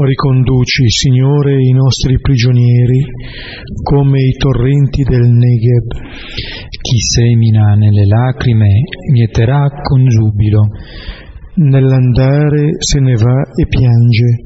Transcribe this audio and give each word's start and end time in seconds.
Riconduci, 0.02 0.89
Signore, 0.89 1.61
i 1.61 1.73
nostri 1.73 2.22
prigionieri 2.22 3.03
come 3.83 4.22
i 4.22 4.31
torrenti 4.31 5.03
del 5.03 5.28
Negev. 5.28 5.88
Chi 6.69 7.00
semina 7.00 7.73
nelle 7.73 8.05
lacrime 8.05 8.70
mieterà 9.11 9.67
con 9.83 10.08
giubilo. 10.08 10.61
Nell'andare 11.55 12.75
se 12.77 13.02
ne 13.02 13.14
va 13.16 13.42
e 13.53 13.67
piange, 13.67 14.39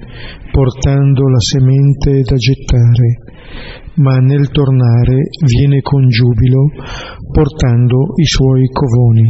portando 0.51 1.29
la 1.29 1.39
semente 1.39 2.21
da 2.21 2.35
gettare, 2.35 3.21
ma 3.97 4.17
nel 4.17 4.49
tornare 4.49 5.21
viene 5.45 5.81
con 5.81 6.07
giubilo, 6.07 6.65
portando 7.31 8.13
i 8.15 8.25
suoi 8.25 8.65
covoni. 8.73 9.29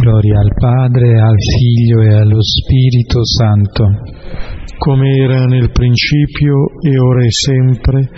Gloria 0.00 0.38
al 0.40 0.52
Padre, 0.58 1.20
al 1.20 1.36
Figlio 1.36 2.00
e 2.00 2.14
allo 2.14 2.40
Spirito 2.40 3.20
Santo 3.22 4.54
come 4.78 5.16
era 5.16 5.46
nel 5.46 5.70
principio 5.70 6.80
e 6.80 6.98
ora 6.98 7.24
e 7.24 7.30
sempre, 7.30 8.08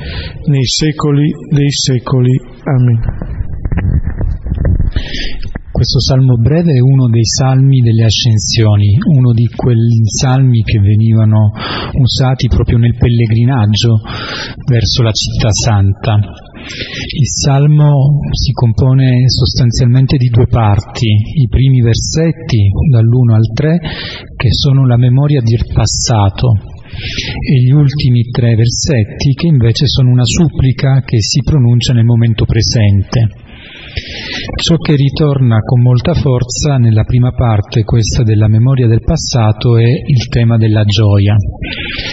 nei 0.46 0.64
secoli 0.64 1.30
dei 1.50 1.70
secoli. 1.70 2.32
Amen. 2.64 3.00
Questo 5.70 6.00
salmo 6.00 6.34
breve 6.34 6.72
è 6.72 6.80
uno 6.80 7.08
dei 7.08 7.24
salmi 7.24 7.78
delle 7.78 8.02
ascensioni, 8.02 8.98
uno 9.14 9.32
di 9.32 9.46
quegli 9.46 10.02
salmi 10.10 10.62
che 10.62 10.80
venivano 10.80 11.52
usati 11.92 12.48
proprio 12.48 12.78
nel 12.78 12.96
pellegrinaggio 12.96 14.00
verso 14.66 15.02
la 15.02 15.12
città 15.12 15.50
santa. 15.52 16.18
Il 16.60 17.26
salmo 17.26 18.20
si 18.32 18.52
compone 18.52 19.28
sostanzialmente 19.28 20.16
di 20.16 20.28
due 20.28 20.46
parti, 20.46 21.06
i 21.06 21.48
primi 21.48 21.80
versetti 21.80 22.68
dall'1 22.90 23.34
al 23.34 23.52
3 23.54 23.78
che 24.36 24.48
sono 24.52 24.86
la 24.86 24.96
memoria 24.96 25.40
del 25.40 25.64
passato 25.72 26.52
e 26.88 27.62
gli 27.62 27.70
ultimi 27.70 28.22
tre 28.30 28.54
versetti 28.54 29.34
che 29.34 29.46
invece 29.46 29.86
sono 29.86 30.10
una 30.10 30.24
supplica 30.24 31.02
che 31.04 31.20
si 31.20 31.40
pronuncia 31.42 31.92
nel 31.92 32.04
momento 32.04 32.44
presente. 32.44 33.46
Ciò 34.60 34.76
che 34.76 34.96
ritorna 34.96 35.60
con 35.60 35.80
molta 35.82 36.14
forza 36.14 36.76
nella 36.76 37.04
prima 37.04 37.30
parte, 37.30 37.84
questa 37.84 38.22
della 38.22 38.48
memoria 38.48 38.86
del 38.86 39.02
passato, 39.02 39.76
è 39.76 39.84
il 39.84 40.28
tema 40.28 40.56
della 40.56 40.84
gioia. 40.84 41.36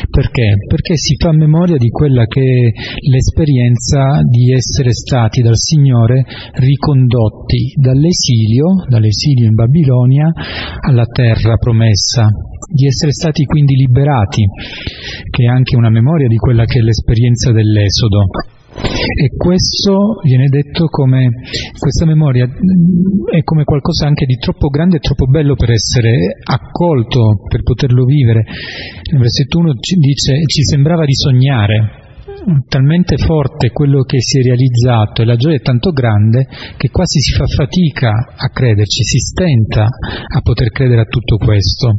Perché? 0.09 0.53
Perché 0.67 0.95
si 0.95 1.15
fa 1.17 1.31
memoria 1.33 1.77
di 1.77 1.89
quella 1.89 2.25
che 2.25 2.41
è 2.41 2.71
l'esperienza 3.09 4.19
di 4.23 4.53
essere 4.53 4.93
stati 4.93 5.41
dal 5.41 5.57
Signore 5.57 6.23
ricondotti 6.53 7.73
dall'esilio, 7.75 8.85
dall'esilio 8.87 9.47
in 9.47 9.55
Babilonia, 9.55 10.31
alla 10.79 11.05
terra 11.05 11.57
promessa, 11.57 12.27
di 12.71 12.85
essere 12.85 13.11
stati 13.11 13.43
quindi 13.45 13.75
liberati, 13.75 14.43
che 15.29 15.43
è 15.43 15.47
anche 15.47 15.75
una 15.75 15.89
memoria 15.89 16.27
di 16.27 16.37
quella 16.37 16.65
che 16.65 16.79
è 16.79 16.81
l'esperienza 16.81 17.51
dell'Esodo. 17.51 18.25
E 18.75 19.35
questo 19.37 20.19
viene 20.23 20.47
detto 20.49 20.87
come, 20.87 21.29
questa 21.77 22.05
memoria 22.05 22.45
è 22.45 23.41
come 23.43 23.63
qualcosa 23.63 24.05
anche 24.07 24.25
di 24.25 24.35
troppo 24.35 24.67
grande 24.67 24.97
e 24.97 24.99
troppo 24.99 25.27
bello 25.27 25.55
per 25.55 25.71
essere 25.71 26.11
accolto, 26.43 27.39
per 27.47 27.63
poterlo 27.63 28.03
vivere. 28.03 28.43
Nel 29.11 29.21
versetto 29.21 29.59
1 29.59 29.73
ci 29.79 29.95
dice, 29.95 30.33
ci 30.45 30.61
sembrava 30.63 31.05
di 31.05 31.13
sognare, 31.13 32.03
talmente 32.67 33.17
forte 33.17 33.71
quello 33.71 34.03
che 34.03 34.17
si 34.19 34.39
è 34.39 34.43
realizzato 34.43 35.21
e 35.21 35.25
la 35.25 35.37
gioia 35.37 35.55
è 35.55 35.61
tanto 35.61 35.91
grande 35.91 36.45
che 36.77 36.89
quasi 36.89 37.19
si 37.19 37.33
fa 37.33 37.45
fatica 37.45 38.11
a 38.35 38.49
crederci, 38.49 39.03
si 39.03 39.19
stenta 39.19 39.83
a 39.85 40.41
poter 40.41 40.69
credere 40.71 41.01
a 41.01 41.05
tutto 41.05 41.37
questo. 41.37 41.93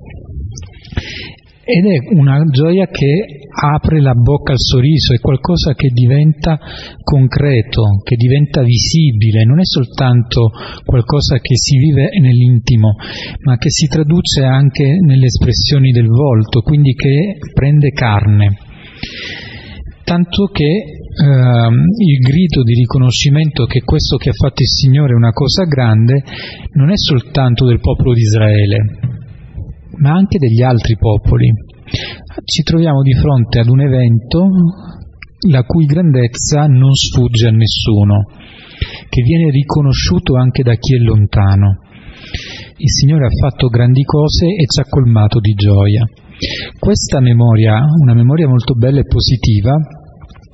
Ed 1.69 1.84
è 1.84 2.15
una 2.15 2.44
gioia 2.44 2.87
che 2.87 3.49
apre 3.50 4.00
la 4.00 4.15
bocca 4.15 4.53
al 4.53 4.60
sorriso, 4.60 5.15
è 5.15 5.19
qualcosa 5.19 5.75
che 5.75 5.88
diventa 5.88 6.60
concreto, 7.03 8.03
che 8.04 8.15
diventa 8.15 8.62
visibile, 8.62 9.44
non 9.44 9.59
è 9.59 9.65
soltanto 9.65 10.53
qualcosa 10.84 11.38
che 11.41 11.56
si 11.56 11.76
vive 11.78 12.10
nell'intimo, 12.21 12.94
ma 13.43 13.56
che 13.56 13.71
si 13.71 13.88
traduce 13.88 14.44
anche 14.44 14.84
nelle 15.05 15.26
espressioni 15.26 15.91
del 15.91 16.06
volto, 16.06 16.60
quindi 16.60 16.94
che 16.94 17.38
prende 17.53 17.91
carne. 17.91 18.56
Tanto 20.05 20.47
che 20.53 21.03
Uh, 21.16 21.72
il 21.72 22.19
grido 22.19 22.62
di 22.62 22.75
riconoscimento 22.75 23.65
che 23.65 23.81
questo 23.81 24.19
che 24.19 24.28
ha 24.28 24.34
fatto 24.34 24.60
il 24.60 24.69
Signore 24.69 25.15
è 25.15 25.16
una 25.16 25.32
cosa 25.32 25.65
grande 25.65 26.22
non 26.75 26.91
è 26.91 26.97
soltanto 26.99 27.65
del 27.65 27.81
popolo 27.81 28.12
di 28.12 28.21
Israele, 28.21 28.76
ma 29.99 30.12
anche 30.12 30.39
degli 30.39 30.62
altri 30.62 30.97
popoli. 30.97 31.51
Ci 32.45 32.62
troviamo 32.62 33.03
di 33.03 33.15
fronte 33.15 33.61
ad 33.61 33.69
un 33.69 33.81
evento 33.81 34.49
la 35.49 35.62
cui 35.62 35.84
grandezza 35.84 36.67
non 36.67 36.93
sfugge 36.93 37.49
a 37.49 37.53
nessuno, 37.53 38.25
che 39.09 39.23
viene 39.23 39.51
riconosciuto 39.51 40.37
anche 40.37 40.62
da 40.62 40.75
chi 40.75 40.97
è 40.97 40.99
lontano. 40.99 41.81
Il 42.79 42.91
Signore 42.91 43.27
ha 43.27 43.49
fatto 43.49 43.69
grandi 43.69 44.03
cose 44.03 44.47
e 44.47 44.67
ci 44.67 44.81
ha 44.81 44.87
colmato 44.89 45.39
di 45.41 45.53
gioia. 45.53 46.05
Questa 46.79 47.21
memoria, 47.21 47.81
una 48.03 48.15
memoria 48.15 48.49
molto 48.49 48.75
bella 48.75 49.01
e 49.01 49.06
positiva, 49.06 49.77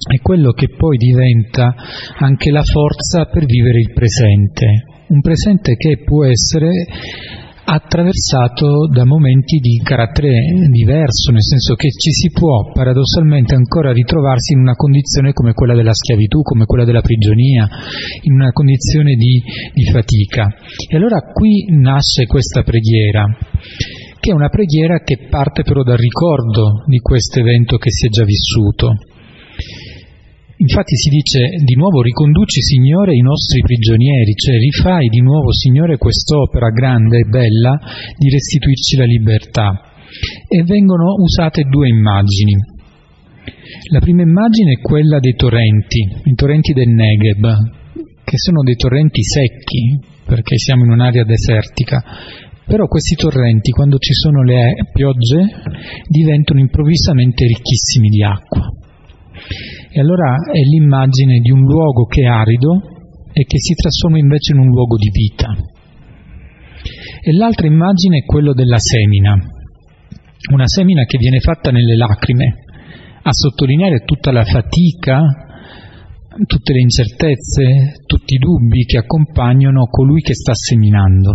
è 0.04 0.20
quello 0.20 0.52
che 0.52 0.68
poi 0.76 0.96
diventa 0.96 1.74
anche 2.18 2.50
la 2.50 2.62
forza 2.62 3.26
per 3.26 3.44
vivere 3.44 3.78
il 3.78 3.92
presente, 3.92 4.66
un 5.08 5.20
presente 5.20 5.74
che 5.76 6.02
può 6.04 6.24
essere 6.24 6.70
attraversato 7.64 8.88
da 8.90 9.04
momenti 9.04 9.58
di 9.58 9.80
carattere 9.82 10.32
diverso, 10.70 11.30
nel 11.30 11.42
senso 11.42 11.74
che 11.74 11.88
ci 11.90 12.10
si 12.10 12.30
può 12.30 12.72
paradossalmente 12.72 13.54
ancora 13.54 13.92
ritrovarsi 13.92 14.52
in 14.52 14.60
una 14.60 14.74
condizione 14.74 15.32
come 15.32 15.52
quella 15.52 15.74
della 15.74 15.94
schiavitù, 15.94 16.42
come 16.42 16.66
quella 16.66 16.84
della 16.84 17.00
prigionia, 17.00 17.68
in 18.22 18.32
una 18.34 18.50
condizione 18.52 19.14
di, 19.14 19.42
di 19.72 19.84
fatica. 19.90 20.48
E 20.88 20.96
allora 20.96 21.20
qui 21.32 21.66
nasce 21.70 22.26
questa 22.26 22.62
preghiera, 22.62 23.26
che 24.18 24.30
è 24.30 24.34
una 24.34 24.48
preghiera 24.48 25.00
che 25.00 25.26
parte 25.30 25.62
però 25.62 25.82
dal 25.82 25.98
ricordo 25.98 26.84
di 26.86 26.98
questo 26.98 27.40
evento 27.40 27.76
che 27.76 27.90
si 27.90 28.06
è 28.06 28.08
già 28.08 28.24
vissuto. 28.24 28.96
Infatti 30.62 30.94
si 30.94 31.10
dice 31.10 31.40
di 31.64 31.74
nuovo 31.74 32.02
riconduci 32.02 32.62
Signore 32.62 33.16
i 33.16 33.20
nostri 33.20 33.62
prigionieri, 33.62 34.32
cioè 34.34 34.58
rifai 34.58 35.08
di 35.08 35.20
nuovo 35.20 35.52
Signore 35.52 35.98
quest'opera 35.98 36.70
grande 36.70 37.18
e 37.18 37.28
bella 37.28 37.80
di 38.16 38.30
restituirci 38.30 38.96
la 38.96 39.04
libertà. 39.04 39.90
E 40.46 40.62
vengono 40.62 41.14
usate 41.18 41.64
due 41.64 41.88
immagini. 41.88 42.54
La 43.90 43.98
prima 43.98 44.22
immagine 44.22 44.74
è 44.74 44.80
quella 44.80 45.18
dei 45.18 45.34
torrenti, 45.34 45.98
i 46.30 46.34
torrenti 46.34 46.72
del 46.72 46.90
Negev, 46.90 47.42
che 48.22 48.38
sono 48.38 48.62
dei 48.62 48.76
torrenti 48.76 49.24
secchi, 49.24 49.98
perché 50.24 50.58
siamo 50.58 50.84
in 50.84 50.92
un'area 50.92 51.24
desertica, 51.24 52.04
Però 52.64 52.86
questi 52.86 53.16
torrenti, 53.16 53.72
quando 53.72 53.98
ci 53.98 54.12
sono 54.12 54.44
le 54.44 54.74
piogge, 54.92 55.44
diventano 56.06 56.60
improvvisamente 56.60 57.44
ricchissimi 57.44 58.08
di 58.08 58.22
acqua. 58.22 58.70
E 59.90 60.00
allora 60.00 60.36
è 60.50 60.58
l'immagine 60.58 61.38
di 61.40 61.50
un 61.50 61.62
luogo 61.62 62.04
che 62.04 62.22
è 62.22 62.26
arido 62.26 62.80
e 63.32 63.44
che 63.44 63.58
si 63.58 63.74
trasforma 63.74 64.18
invece 64.18 64.52
in 64.52 64.60
un 64.60 64.68
luogo 64.68 64.96
di 64.96 65.10
vita. 65.10 65.56
E 67.24 67.32
l'altra 67.32 67.66
immagine 67.66 68.18
è 68.18 68.24
quello 68.24 68.52
della 68.52 68.78
semina, 68.78 69.36
una 70.50 70.66
semina 70.66 71.04
che 71.04 71.18
viene 71.18 71.40
fatta 71.40 71.70
nelle 71.70 71.96
lacrime, 71.96 72.54
a 73.22 73.30
sottolineare 73.30 74.04
tutta 74.04 74.32
la 74.32 74.44
fatica, 74.44 75.22
tutte 76.46 76.72
le 76.72 76.80
incertezze, 76.80 78.02
tutti 78.06 78.34
i 78.34 78.38
dubbi 78.38 78.84
che 78.84 78.98
accompagnano 78.98 79.84
colui 79.86 80.20
che 80.20 80.34
sta 80.34 80.54
seminando. 80.54 81.32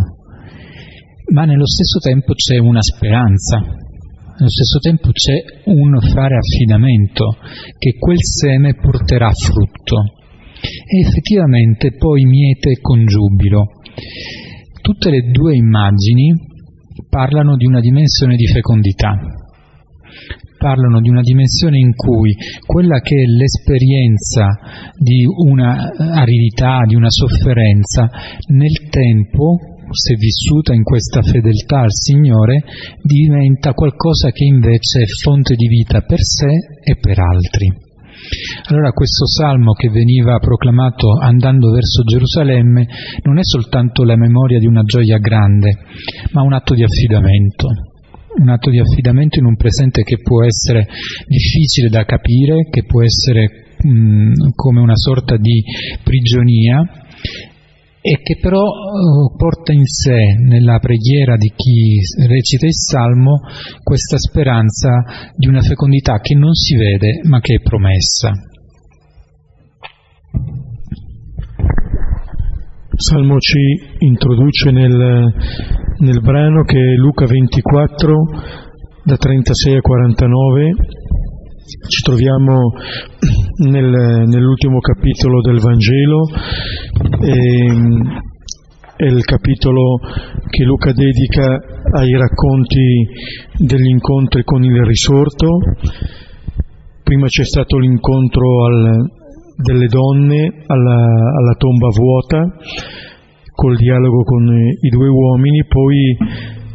Ma 1.31 1.45
nello 1.45 1.67
stesso 1.67 1.99
tempo 1.99 2.33
c'è 2.33 2.57
una 2.57 2.81
speranza, 2.81 3.63
nello 4.37 4.49
stesso 4.49 4.77
tempo 4.79 5.09
c'è 5.11 5.33
un 5.65 5.99
fare 6.13 6.37
affidamento 6.37 7.37
che 7.79 7.97
quel 7.97 8.17
seme 8.19 8.75
porterà 8.75 9.31
frutto 9.31 10.13
e 10.61 10.99
effettivamente 10.99 11.95
poi 11.97 12.23
miete 12.25 12.77
con 12.79 13.03
giubilo. 13.05 13.65
Tutte 14.79 15.09
le 15.09 15.31
due 15.31 15.55
immagini 15.55 16.33
parlano 17.09 17.55
di 17.55 17.65
una 17.65 17.79
dimensione 17.79 18.35
di 18.35 18.45
fecondità, 18.45 19.17
parlano 20.59 21.01
di 21.01 21.09
una 21.09 21.21
dimensione 21.21 21.79
in 21.79 21.95
cui 21.95 22.35
quella 22.63 22.99
che 22.99 23.15
è 23.15 23.25
l'esperienza 23.25 24.49
di 24.97 25.25
una 25.25 25.89
aridità, 25.97 26.83
di 26.85 26.93
una 26.93 27.09
sofferenza, 27.09 28.07
nel 28.49 28.87
tempo, 28.89 29.76
se 29.91 30.15
vissuta 30.15 30.73
in 30.73 30.83
questa 30.83 31.21
fedeltà 31.21 31.81
al 31.81 31.93
Signore, 31.93 32.63
diventa 33.01 33.73
qualcosa 33.73 34.31
che 34.31 34.45
invece 34.45 35.01
è 35.01 35.05
fonte 35.23 35.55
di 35.55 35.67
vita 35.67 36.01
per 36.01 36.19
sé 36.19 36.49
e 36.83 36.97
per 36.99 37.19
altri. 37.19 37.85
Allora 38.69 38.91
questo 38.91 39.25
salmo 39.27 39.73
che 39.73 39.89
veniva 39.89 40.39
proclamato 40.39 41.17
andando 41.17 41.71
verso 41.71 42.03
Gerusalemme 42.03 42.87
non 43.23 43.37
è 43.37 43.43
soltanto 43.43 44.03
la 44.03 44.17
memoria 44.17 44.59
di 44.59 44.65
una 44.65 44.83
gioia 44.83 45.17
grande, 45.17 45.77
ma 46.31 46.41
un 46.41 46.53
atto 46.53 46.73
di 46.73 46.83
affidamento, 46.83 47.67
un 48.39 48.49
atto 48.49 48.69
di 48.69 48.79
affidamento 48.79 49.39
in 49.39 49.45
un 49.45 49.55
presente 49.55 50.03
che 50.03 50.19
può 50.21 50.43
essere 50.43 50.87
difficile 51.25 51.89
da 51.89 52.03
capire, 52.03 52.67
che 52.69 52.83
può 52.85 53.01
essere 53.03 53.75
mh, 53.81 54.49
come 54.55 54.81
una 54.81 54.95
sorta 54.95 55.37
di 55.37 55.63
prigionia, 56.03 56.83
e 58.01 58.21
che 58.21 58.37
però 58.39 58.63
uh, 58.63 59.35
porta 59.35 59.73
in 59.73 59.85
sé, 59.85 60.35
nella 60.47 60.79
preghiera 60.79 61.35
di 61.35 61.51
chi 61.55 61.99
recita 62.25 62.65
il 62.65 62.75
Salmo, 62.75 63.39
questa 63.83 64.17
speranza 64.17 65.31
di 65.35 65.47
una 65.47 65.61
fecondità 65.61 66.19
che 66.19 66.35
non 66.35 66.53
si 66.53 66.75
vede 66.77 67.21
ma 67.23 67.39
che 67.39 67.55
è 67.55 67.61
promessa. 67.61 68.31
Salmo 72.99 73.37
ci 73.37 73.59
introduce 73.99 74.71
nel, 74.71 75.33
nel 75.99 76.21
brano 76.21 76.63
che 76.63 76.79
è 76.79 76.95
Luca 76.95 77.25
24, 77.25 78.15
da 79.03 79.17
36 79.17 79.75
a 79.75 79.81
49, 79.81 80.71
ci 81.87 82.01
troviamo 82.03 82.71
nel, 83.57 84.27
nell'ultimo 84.27 84.79
capitolo 84.79 85.41
del 85.41 85.59
Vangelo, 85.59 86.27
e, 87.21 88.25
è 88.97 89.05
il 89.05 89.23
capitolo 89.25 89.99
che 90.49 90.63
Luca 90.63 90.91
dedica 90.91 91.59
ai 91.93 92.17
racconti 92.17 93.05
degli 93.59 93.89
incontri 93.89 94.43
con 94.43 94.63
il 94.63 94.83
risorto. 94.83 95.59
Prima 97.03 97.27
c'è 97.27 97.43
stato 97.43 97.77
l'incontro 97.77 98.65
al, 98.65 99.05
delle 99.55 99.85
donne 99.85 100.63
alla, 100.65 101.05
alla, 101.05 101.55
tomba 101.57 101.89
vuota, 101.95 102.57
col 103.53 103.77
dialogo 103.77 104.23
con 104.23 104.47
i 104.49 104.89
due 104.89 105.07
uomini, 105.07 105.63
poi 105.67 106.17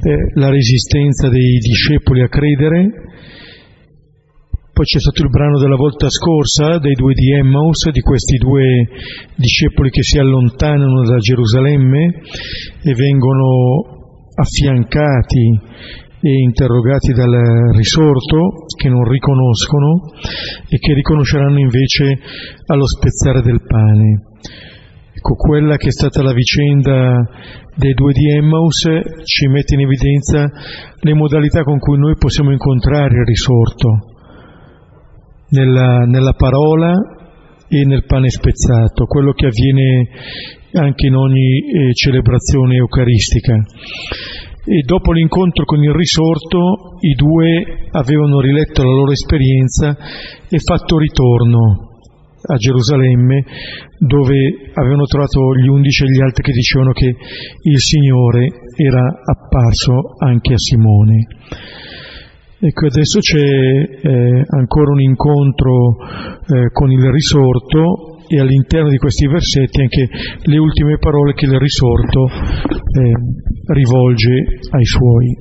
eh, 0.04 0.16
la 0.34 0.48
resistenza 0.48 1.28
dei 1.28 1.58
discepoli 1.58 2.22
a 2.22 2.28
credere, 2.28 2.88
poi 4.82 4.90
c'è 4.90 4.98
stato 4.98 5.22
il 5.22 5.30
brano 5.30 5.60
della 5.60 5.76
volta 5.76 6.10
scorsa 6.10 6.78
dei 6.78 6.94
due 6.94 7.14
di 7.14 7.30
Emmaus, 7.30 7.88
di 7.90 8.00
questi 8.00 8.36
due 8.36 8.88
discepoli 9.36 9.90
che 9.90 10.02
si 10.02 10.18
allontanano 10.18 11.06
da 11.06 11.18
Gerusalemme 11.18 12.10
e 12.82 12.92
vengono 12.92 14.26
affiancati 14.34 15.60
e 16.20 16.30
interrogati 16.34 17.12
dal 17.12 17.70
risorto 17.76 18.66
che 18.76 18.88
non 18.88 19.04
riconoscono 19.04 20.10
e 20.68 20.78
che 20.78 20.94
riconosceranno 20.94 21.60
invece 21.60 22.18
allo 22.66 22.86
spezzare 22.86 23.40
del 23.40 23.62
pane. 23.62 24.22
Ecco, 25.14 25.36
quella 25.36 25.76
che 25.76 25.88
è 25.88 25.92
stata 25.92 26.24
la 26.24 26.32
vicenda 26.32 27.22
dei 27.76 27.94
due 27.94 28.12
di 28.12 28.32
Emmaus 28.32 28.82
ci 29.22 29.46
mette 29.46 29.74
in 29.74 29.82
evidenza 29.82 30.50
le 30.98 31.14
modalità 31.14 31.62
con 31.62 31.78
cui 31.78 31.98
noi 31.98 32.16
possiamo 32.18 32.50
incontrare 32.50 33.14
il 33.14 33.24
risorto 33.24 34.10
nella, 35.52 36.04
nella 36.04 36.32
parola 36.32 36.92
e 37.68 37.84
nel 37.86 38.04
pane 38.04 38.28
spezzato, 38.28 39.06
quello 39.06 39.32
che 39.32 39.46
avviene 39.46 40.08
anche 40.72 41.06
in 41.06 41.14
ogni 41.14 41.58
eh, 41.58 41.92
celebrazione 41.94 42.76
eucaristica. 42.76 43.54
E 44.64 44.82
dopo 44.84 45.12
l'incontro 45.12 45.64
con 45.64 45.82
il 45.82 45.92
risorto, 45.92 46.98
i 47.00 47.14
due 47.14 47.88
avevano 47.90 48.40
riletto 48.40 48.84
la 48.84 48.92
loro 48.92 49.10
esperienza 49.10 49.96
e 50.48 50.58
fatto 50.58 50.98
ritorno 50.98 51.90
a 52.44 52.56
Gerusalemme, 52.56 53.44
dove 53.98 54.70
avevano 54.74 55.04
trovato 55.04 55.54
gli 55.56 55.68
undici 55.68 56.04
e 56.04 56.06
gli 56.08 56.22
altri 56.22 56.42
che 56.42 56.52
dicevano 56.52 56.92
che 56.92 57.06
il 57.06 57.78
Signore 57.78 58.48
era 58.76 59.04
apparso 59.24 60.14
anche 60.18 60.52
a 60.52 60.58
Simone. 60.58 61.26
Ecco, 62.64 62.86
adesso 62.86 63.18
c'è 63.18 63.42
eh, 63.42 64.44
ancora 64.56 64.92
un 64.92 65.00
incontro 65.00 65.96
eh, 65.98 66.70
con 66.70 66.92
il 66.92 67.10
risorto 67.10 68.22
e 68.28 68.38
all'interno 68.38 68.88
di 68.88 68.98
questi 68.98 69.26
versetti 69.26 69.80
anche 69.80 70.08
le 70.44 70.58
ultime 70.58 70.96
parole 70.98 71.32
che 71.32 71.46
il 71.46 71.58
risorto 71.58 72.28
eh, 72.28 73.12
rivolge 73.66 74.60
ai 74.70 74.84
suoi. 74.84 75.36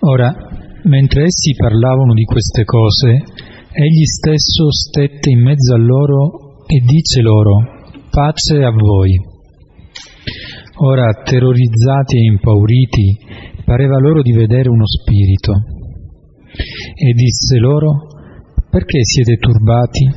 Ora, 0.00 0.34
mentre 0.82 1.22
essi 1.22 1.54
parlavano 1.56 2.12
di 2.12 2.24
queste 2.24 2.64
cose, 2.64 3.22
egli 3.70 4.04
stesso 4.04 4.72
stette 4.72 5.30
in 5.30 5.42
mezzo 5.42 5.74
a 5.74 5.78
loro 5.78 6.64
e 6.66 6.80
dice 6.84 7.20
loro, 7.20 7.62
pace 8.10 8.64
a 8.64 8.72
voi. 8.72 9.14
Ora, 10.76 11.06
terrorizzati 11.22 12.16
e 12.16 12.24
impauriti, 12.32 13.23
pareva 13.74 13.98
loro 13.98 14.22
di 14.22 14.30
vedere 14.30 14.68
uno 14.68 14.86
spirito. 14.86 15.52
E 16.94 17.12
disse 17.12 17.58
loro, 17.58 18.06
perché 18.70 19.00
siete 19.02 19.34
turbati? 19.34 20.08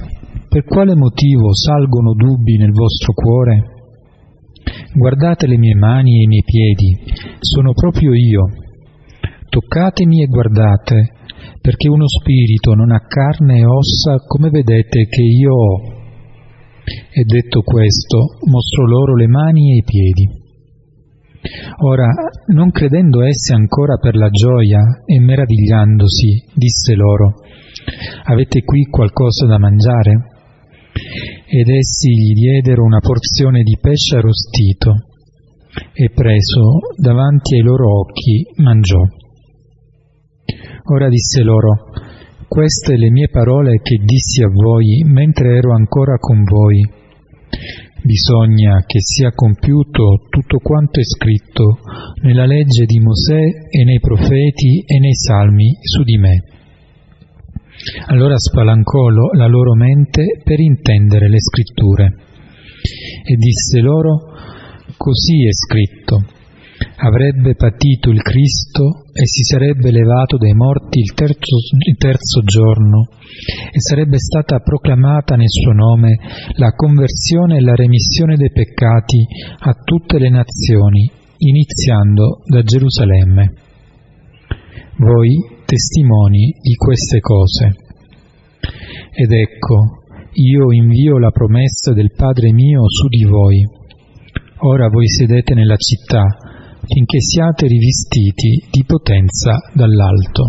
Per 0.48 0.64
quale 0.64 0.96
motivo 0.96 1.56
salgono 1.56 2.14
dubbi 2.14 2.58
nel 2.58 2.72
vostro 2.72 3.14
cuore? 3.14 3.64
Guardate 4.94 5.48
le 5.48 5.58
mie 5.58 5.74
mani 5.74 6.20
e 6.20 6.24
i 6.24 6.28
miei 6.28 6.44
piedi, 6.46 6.98
sono 7.40 7.74
proprio 7.74 8.14
io. 8.14 8.44
Toccatemi 9.50 10.22
e 10.22 10.28
guardate, 10.28 11.14
perché 11.60 11.90
uno 11.90 12.08
spirito 12.08 12.76
non 12.76 12.92
ha 12.92 13.02
carne 13.08 13.58
e 13.58 13.66
ossa 13.66 14.18
come 14.28 14.52
vedete 14.52 15.08
che 15.10 15.24
io 15.24 15.52
ho. 15.52 15.82
E 16.86 17.24
detto 17.26 17.62
questo, 17.62 18.38
mostrò 18.52 18.84
loro 18.84 19.16
le 19.16 19.28
mani 19.28 19.72
e 19.72 19.78
i 19.78 19.84
piedi. 19.84 20.46
Ora, 21.84 22.08
non 22.48 22.72
credendo 22.72 23.24
essi 23.24 23.54
ancora 23.54 23.98
per 23.98 24.16
la 24.16 24.30
gioia 24.30 24.82
e 25.06 25.20
meravigliandosi, 25.20 26.46
disse 26.54 26.94
loro, 26.96 27.36
Avete 28.26 28.64
qui 28.64 28.86
qualcosa 28.86 29.46
da 29.46 29.58
mangiare? 29.58 30.12
Ed 31.46 31.70
essi 31.70 32.10
gli 32.10 32.34
diedero 32.34 32.84
una 32.84 33.00
porzione 33.00 33.62
di 33.62 33.78
pesce 33.80 34.18
arrostito, 34.18 34.94
e 35.94 36.10
preso 36.14 36.80
davanti 36.98 37.56
ai 37.56 37.62
loro 37.62 38.00
occhi 38.00 38.46
mangiò. 38.58 39.02
Ora 40.90 41.10
disse 41.10 41.44
loro, 41.44 41.92
Queste 42.48 42.96
le 42.96 43.12
mie 43.12 43.28
parole 43.30 43.82
che 43.82 43.98
dissi 44.04 44.42
a 44.42 44.48
voi 44.50 45.04
mentre 45.06 45.58
ero 45.58 45.74
ancora 45.74 46.18
con 46.18 46.44
voi 46.44 46.82
Bisogna 48.04 48.84
che 48.86 49.00
sia 49.02 49.32
compiuto 49.34 50.28
tutto 50.30 50.60
quanto 50.60 51.00
è 51.00 51.04
scritto 51.04 51.80
nella 52.22 52.46
legge 52.46 52.86
di 52.86 53.00
Mosè 53.00 53.42
e 53.70 53.84
nei 53.84 54.00
profeti 54.00 54.84
e 54.86 55.00
nei 55.00 55.16
salmi 55.16 55.78
su 55.82 56.04
di 56.04 56.18
me. 56.18 56.44
Allora 58.08 58.38
spalancò 58.38 59.10
la 59.10 59.48
loro 59.48 59.74
mente 59.76 60.42
per 60.44 60.60
intendere 60.60 61.30
le 61.30 61.40
scritture 61.40 62.16
e 63.24 63.36
disse 63.36 63.80
loro, 63.80 64.36
Così 64.96 65.46
è 65.46 65.52
scritto. 65.52 66.37
Avrebbe 67.00 67.54
patito 67.54 68.10
il 68.10 68.22
Cristo 68.24 69.06
e 69.14 69.28
si 69.28 69.44
sarebbe 69.44 69.92
levato 69.92 70.38
dai 70.38 70.54
morti 70.54 71.00
il 71.00 71.14
terzo, 71.14 71.58
il 71.78 71.96
terzo 71.96 72.42
giorno 72.42 73.10
e 73.72 73.80
sarebbe 73.80 74.18
stata 74.18 74.60
proclamata 74.60 75.36
nel 75.36 75.50
suo 75.50 75.74
nome 75.74 76.18
la 76.56 76.72
conversione 76.72 77.58
e 77.58 77.62
la 77.62 77.76
remissione 77.76 78.36
dei 78.36 78.52
peccati 78.52 79.24
a 79.60 79.74
tutte 79.84 80.18
le 80.18 80.30
nazioni, 80.30 81.12
iniziando 81.38 82.42
da 82.46 82.64
Gerusalemme. 82.64 83.54
Voi 84.98 85.36
testimoni 85.66 86.56
di 86.60 86.74
queste 86.74 87.20
cose. 87.20 87.76
Ed 89.14 89.32
ecco, 89.32 90.02
io 90.34 90.72
invio 90.72 91.20
la 91.20 91.30
promessa 91.30 91.94
del 91.94 92.12
Padre 92.16 92.52
mio 92.52 92.90
su 92.90 93.08
di 93.08 93.24
voi. 93.24 93.64
Ora 94.62 94.88
voi 94.90 95.08
sedete 95.08 95.54
nella 95.54 95.76
città, 95.76 96.26
finché 96.88 97.20
siate 97.20 97.68
rivestiti 97.68 98.68
di 98.72 98.84
potenza 98.86 99.60
dall'alto. 99.74 100.44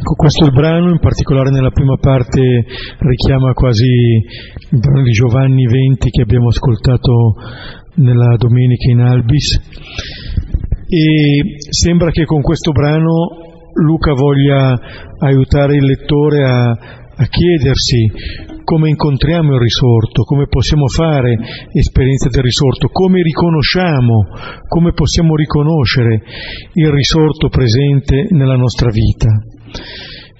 Ecco, 0.00 0.14
questo 0.16 0.46
il 0.46 0.52
brano, 0.52 0.90
in 0.90 0.98
particolare 0.98 1.50
nella 1.50 1.70
prima 1.70 1.96
parte, 1.96 2.64
richiama 2.98 3.52
quasi 3.52 3.86
il 3.86 4.78
brano 4.78 5.02
di 5.02 5.10
Giovanni 5.10 5.66
20 5.66 6.08
che 6.08 6.22
abbiamo 6.22 6.48
ascoltato 6.48 7.34
nella 7.96 8.36
domenica 8.36 8.90
in 8.90 9.00
Albis 9.00 9.60
e 10.88 11.42
sembra 11.70 12.10
che 12.10 12.24
con 12.24 12.40
questo 12.40 12.72
brano 12.72 13.38
Luca 13.74 14.12
voglia 14.14 14.78
aiutare 15.18 15.76
il 15.76 15.84
lettore 15.84 16.44
a, 16.44 16.70
a 16.70 17.26
chiedersi 17.26 18.10
come 18.64 18.88
incontriamo 18.90 19.54
il 19.54 19.60
risorto, 19.60 20.22
come 20.22 20.46
possiamo 20.46 20.86
fare 20.88 21.36
esperienza 21.72 22.28
del 22.28 22.42
risorto, 22.42 22.88
come 22.88 23.22
riconosciamo, 23.22 24.26
come 24.68 24.92
possiamo 24.92 25.36
riconoscere 25.36 26.22
il 26.74 26.88
risorto 26.90 27.48
presente 27.48 28.26
nella 28.30 28.56
nostra 28.56 28.90
vita. 28.90 29.28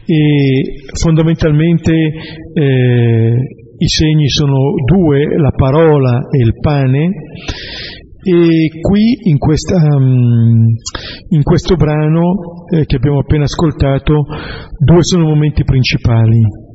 E 0.05 0.91
fondamentalmente 0.99 1.93
eh, 1.93 3.35
i 3.79 3.89
segni 3.89 4.29
sono 4.29 4.75
due, 4.85 5.25
la 5.39 5.53
parola 5.53 6.19
e 6.31 6.43
il 6.43 6.55
pane, 6.61 7.11
e 8.23 8.69
qui 8.83 9.17
in, 9.31 9.39
questa, 9.39 9.77
um, 9.77 10.67
in 11.31 11.43
questo 11.43 11.77
brano 11.77 12.67
eh, 12.71 12.85
che 12.85 12.97
abbiamo 12.97 13.21
appena 13.21 13.45
ascoltato, 13.45 14.25
due 14.79 15.03
sono 15.03 15.25
i 15.25 15.29
momenti 15.29 15.65
principali. 15.65 16.69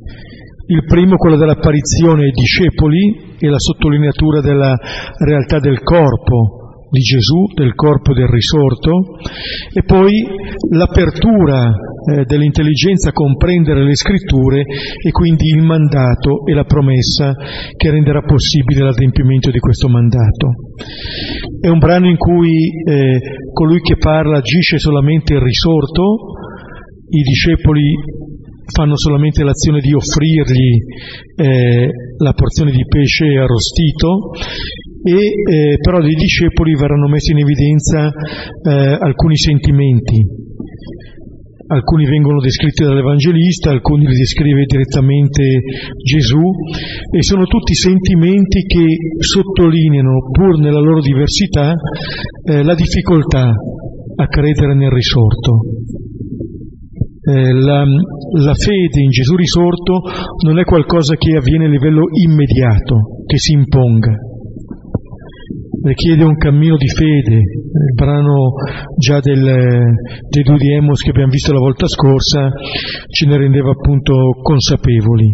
Il 0.68 0.84
primo, 0.84 1.16
quello 1.16 1.36
dell'apparizione 1.36 2.24
ai 2.24 2.32
discepoli 2.32 3.36
e 3.38 3.48
la 3.48 3.58
sottolineatura 3.58 4.40
della 4.40 4.76
realtà 5.24 5.60
del 5.60 5.80
corpo 5.80 6.66
di 6.90 7.00
Gesù, 7.00 7.46
del 7.54 7.74
corpo 7.74 8.12
del 8.12 8.26
risorto, 8.26 9.18
e 9.72 9.82
poi 9.84 10.26
l'apertura 10.70 11.70
eh, 11.70 12.24
dell'intelligenza 12.24 13.10
a 13.10 13.12
comprendere 13.12 13.84
le 13.84 13.94
scritture 13.94 14.62
e 14.62 15.10
quindi 15.12 15.50
il 15.54 15.62
mandato 15.62 16.44
e 16.44 16.52
la 16.52 16.64
promessa 16.64 17.32
che 17.76 17.90
renderà 17.90 18.22
possibile 18.22 18.82
l'adempimento 18.82 19.50
di 19.50 19.58
questo 19.60 19.88
mandato. 19.88 20.50
È 21.60 21.68
un 21.68 21.78
brano 21.78 22.08
in 22.08 22.16
cui 22.16 22.54
eh, 22.84 23.20
colui 23.52 23.80
che 23.82 23.96
parla 23.98 24.38
agisce 24.38 24.78
solamente 24.78 25.34
il 25.34 25.40
risorto, 25.40 26.02
i 27.10 27.22
discepoli 27.22 27.94
fanno 28.72 28.96
solamente 28.96 29.44
l'azione 29.44 29.80
di 29.80 29.92
offrirgli 29.94 30.74
eh, 31.36 31.90
la 32.18 32.32
porzione 32.32 32.70
di 32.72 32.84
pesce 32.86 33.26
arrostito 33.38 34.30
e 35.06 35.14
eh, 35.14 35.76
però 35.78 36.00
dei 36.00 36.14
discepoli 36.14 36.74
verranno 36.74 37.08
messi 37.08 37.30
in 37.30 37.38
evidenza 37.38 38.08
eh, 38.08 38.98
alcuni 38.98 39.36
sentimenti. 39.36 40.44
Alcuni 41.68 42.06
vengono 42.06 42.40
descritti 42.40 42.84
dall'Evangelista, 42.84 43.70
alcuni 43.70 44.06
li 44.06 44.14
descrive 44.14 44.66
direttamente 44.66 45.42
Gesù 46.04 46.40
e 47.10 47.22
sono 47.22 47.44
tutti 47.46 47.74
sentimenti 47.74 48.62
che 48.62 48.84
sottolineano, 49.18 50.30
pur 50.30 50.60
nella 50.60 50.78
loro 50.78 51.00
diversità, 51.00 51.74
eh, 52.44 52.62
la 52.62 52.74
difficoltà 52.76 53.50
a 54.18 54.26
credere 54.28 54.76
nel 54.76 54.90
risorto. 54.90 55.85
Eh, 57.28 57.52
la, 57.52 57.82
la, 57.82 58.54
fede 58.54 59.02
in 59.02 59.10
Gesù 59.10 59.34
risorto 59.34 60.00
non 60.46 60.60
è 60.60 60.62
qualcosa 60.62 61.16
che 61.16 61.34
avviene 61.36 61.64
a 61.64 61.68
livello 61.68 62.04
immediato, 62.24 63.24
che 63.26 63.36
si 63.36 63.52
imponga. 63.52 64.12
Richiede 65.82 66.22
un 66.22 66.36
cammino 66.36 66.76
di 66.76 66.86
fede, 66.86 67.34
il 67.34 67.94
brano 67.96 68.52
già 68.96 69.18
del, 69.18 69.42
dei 69.42 70.42
due 70.44 70.56
di 70.56 70.72
Emos 70.72 71.02
che 71.02 71.10
abbiamo 71.10 71.30
visto 71.30 71.52
la 71.52 71.58
volta 71.58 71.88
scorsa 71.88 72.48
ce 73.10 73.26
ne 73.26 73.36
rendeva 73.36 73.70
appunto 73.70 74.14
consapevoli. 74.40 75.26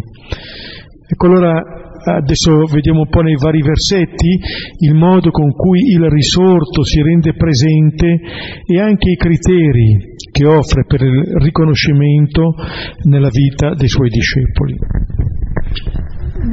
Ecco 1.07 1.27
allora 1.27 1.61
adesso 2.03 2.65
vediamo 2.65 3.01
un 3.01 3.09
po' 3.09 3.21
nei 3.21 3.35
vari 3.35 3.61
versetti 3.61 4.39
il 4.79 4.93
modo 4.93 5.31
con 5.31 5.51
cui 5.51 5.79
il 5.79 6.09
risorto 6.09 6.83
si 6.83 7.01
rende 7.01 7.33
presente 7.33 8.19
e 8.65 8.79
anche 8.79 9.11
i 9.11 9.15
criteri 9.15 10.15
che 10.31 10.45
offre 10.45 10.85
per 10.85 11.01
il 11.01 11.23
riconoscimento 11.41 12.55
nella 13.03 13.29
vita 13.29 13.73
dei 13.75 13.87
suoi 13.87 14.09
discepoli. 14.09 14.75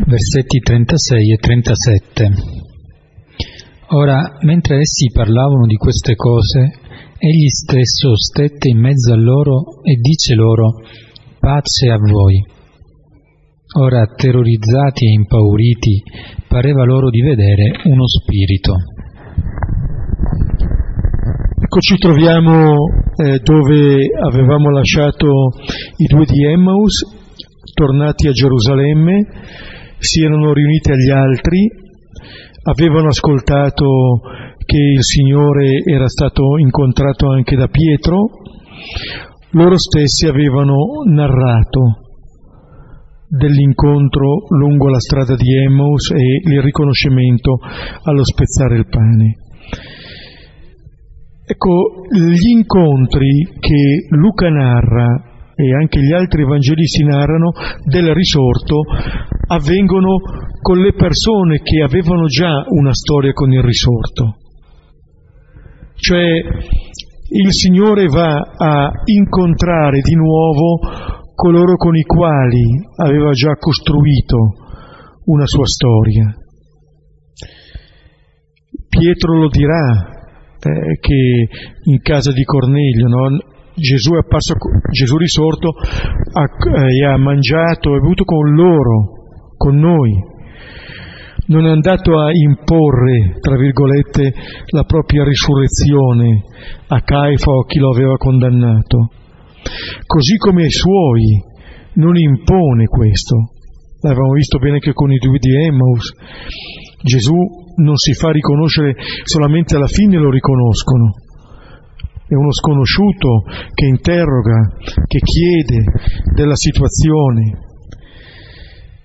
Versetti 0.07 0.59
36 0.59 1.33
e 1.33 1.37
37. 1.37 2.31
Ora, 3.93 4.37
mentre 4.43 4.79
essi 4.79 5.11
parlavano 5.13 5.67
di 5.67 5.75
queste 5.75 6.15
cose, 6.15 6.71
egli 7.19 7.49
stesso 7.49 8.17
stette 8.17 8.69
in 8.69 8.79
mezzo 8.79 9.13
a 9.13 9.17
loro 9.17 9.83
e 9.83 9.97
dice 10.01 10.35
loro, 10.35 10.81
pace 11.41 11.91
a 11.91 11.99
voi. 11.99 12.59
Ora, 13.73 14.05
terrorizzati 14.17 15.05
e 15.07 15.13
impauriti, 15.13 16.03
pareva 16.49 16.83
loro 16.85 17.09
di 17.09 17.21
vedere 17.21 17.71
uno 17.85 18.05
spirito. 18.05 18.75
Ecco, 21.63 21.79
ci 21.79 21.97
troviamo 21.99 22.75
eh, 23.15 23.39
dove 23.39 24.09
avevamo 24.27 24.71
lasciato 24.71 25.29
i 25.99 26.07
due 26.07 26.25
di 26.25 26.47
Emmaus, 26.47 27.15
tornati 27.73 28.27
a 28.27 28.33
Gerusalemme, 28.33 29.29
si 29.99 30.25
erano 30.25 30.53
riuniti 30.53 30.91
agli 30.91 31.11
altri, 31.11 31.71
avevano 32.65 33.07
ascoltato 33.07 33.87
che 34.67 34.79
il 34.97 35.03
Signore 35.05 35.81
era 35.87 36.09
stato 36.09 36.59
incontrato 36.59 37.31
anche 37.31 37.55
da 37.55 37.69
Pietro, 37.69 38.31
loro 39.53 39.79
stessi 39.79 40.27
avevano 40.27 41.05
narrato 41.09 42.00
dell'incontro 43.31 44.47
lungo 44.49 44.89
la 44.89 44.99
strada 44.99 45.37
di 45.37 45.57
Emmaus 45.57 46.11
e 46.11 46.41
il 46.51 46.61
riconoscimento 46.63 47.59
allo 48.03 48.25
spezzare 48.25 48.77
il 48.77 48.89
pane. 48.89 49.37
Ecco, 51.47 52.07
gli 52.11 52.51
incontri 52.51 53.47
che 53.59 54.07
Luca 54.11 54.49
narra 54.51 55.53
e 55.55 55.75
anche 55.75 56.01
gli 56.01 56.13
altri 56.13 56.43
evangelisti 56.43 57.05
narrano 57.05 57.53
del 57.85 58.15
risorto 58.15 58.83
avvengono 59.49 60.17
con 60.61 60.79
le 60.79 60.93
persone 60.93 61.61
che 61.63 61.83
avevano 61.83 62.27
già 62.27 62.65
una 62.67 62.95
storia 62.95 63.33
con 63.33 63.53
il 63.53 63.63
risorto. 63.63 64.37
Cioè 65.95 66.25
il 67.33 67.53
Signore 67.53 68.07
va 68.07 68.33
a 68.57 68.91
incontrare 69.05 70.01
di 70.01 70.15
nuovo 70.15 71.20
coloro 71.41 71.77
con 71.77 71.97
i 71.97 72.03
quali 72.03 72.63
aveva 72.97 73.31
già 73.31 73.55
costruito 73.55 74.37
una 75.25 75.47
sua 75.47 75.65
storia. 75.65 76.37
Pietro 78.87 79.39
lo 79.39 79.49
dirà 79.49 80.05
eh, 80.61 80.99
che 81.01 81.49
in 81.85 82.01
casa 82.03 82.33
di 82.33 82.45
Cornelio 82.45 83.07
no? 83.07 83.39
Gesù 83.73 84.13
è 84.13 84.19
apparso, 84.19 84.55
Gesù 84.91 85.17
risorto 85.17 85.71
ha, 85.71 86.45
eh, 86.45 87.05
ha 87.07 87.17
mangiato, 87.17 87.97
è 87.97 88.01
venuto 88.01 88.25
con 88.25 88.53
loro, 88.53 89.55
con 89.57 89.77
noi. 89.79 90.13
Non 91.47 91.67
è 91.67 91.71
andato 91.71 92.19
a 92.19 92.31
imporre, 92.33 93.39
tra 93.41 93.57
virgolette, 93.57 94.35
la 94.73 94.85
propria 94.85 95.25
risurrezione 95.25 96.45
a 96.89 97.01
Caifa 97.01 97.51
o 97.51 97.61
a 97.61 97.67
chi 97.67 97.79
lo 97.79 97.91
aveva 97.93 98.17
condannato. 98.19 99.09
Così 100.07 100.37
come 100.37 100.65
ai 100.65 100.71
suoi 100.71 101.49
non 101.95 102.17
impone 102.17 102.87
questo. 102.87 103.53
L'avevamo 104.03 104.33
visto 104.33 104.59
bene 104.59 104.75
anche 104.75 104.93
con 104.93 105.13
i 105.13 105.19
due 105.19 105.39
di 105.39 105.55
Emmaus. 105.55 106.15
Gesù 107.03 107.35
non 107.77 107.97
si 107.97 108.15
fa 108.15 108.31
riconoscere 108.31 108.95
solamente 109.25 109.77
alla 109.77 109.87
fine 109.87 110.17
lo 110.17 110.31
riconoscono. 110.31 111.15
È 112.27 112.35
uno 112.35 112.53
sconosciuto 112.53 113.45
che 113.75 113.87
interroga, 113.87 114.77
che 115.07 115.19
chiede 115.19 115.85
della 116.35 116.55
situazione. 116.55 117.69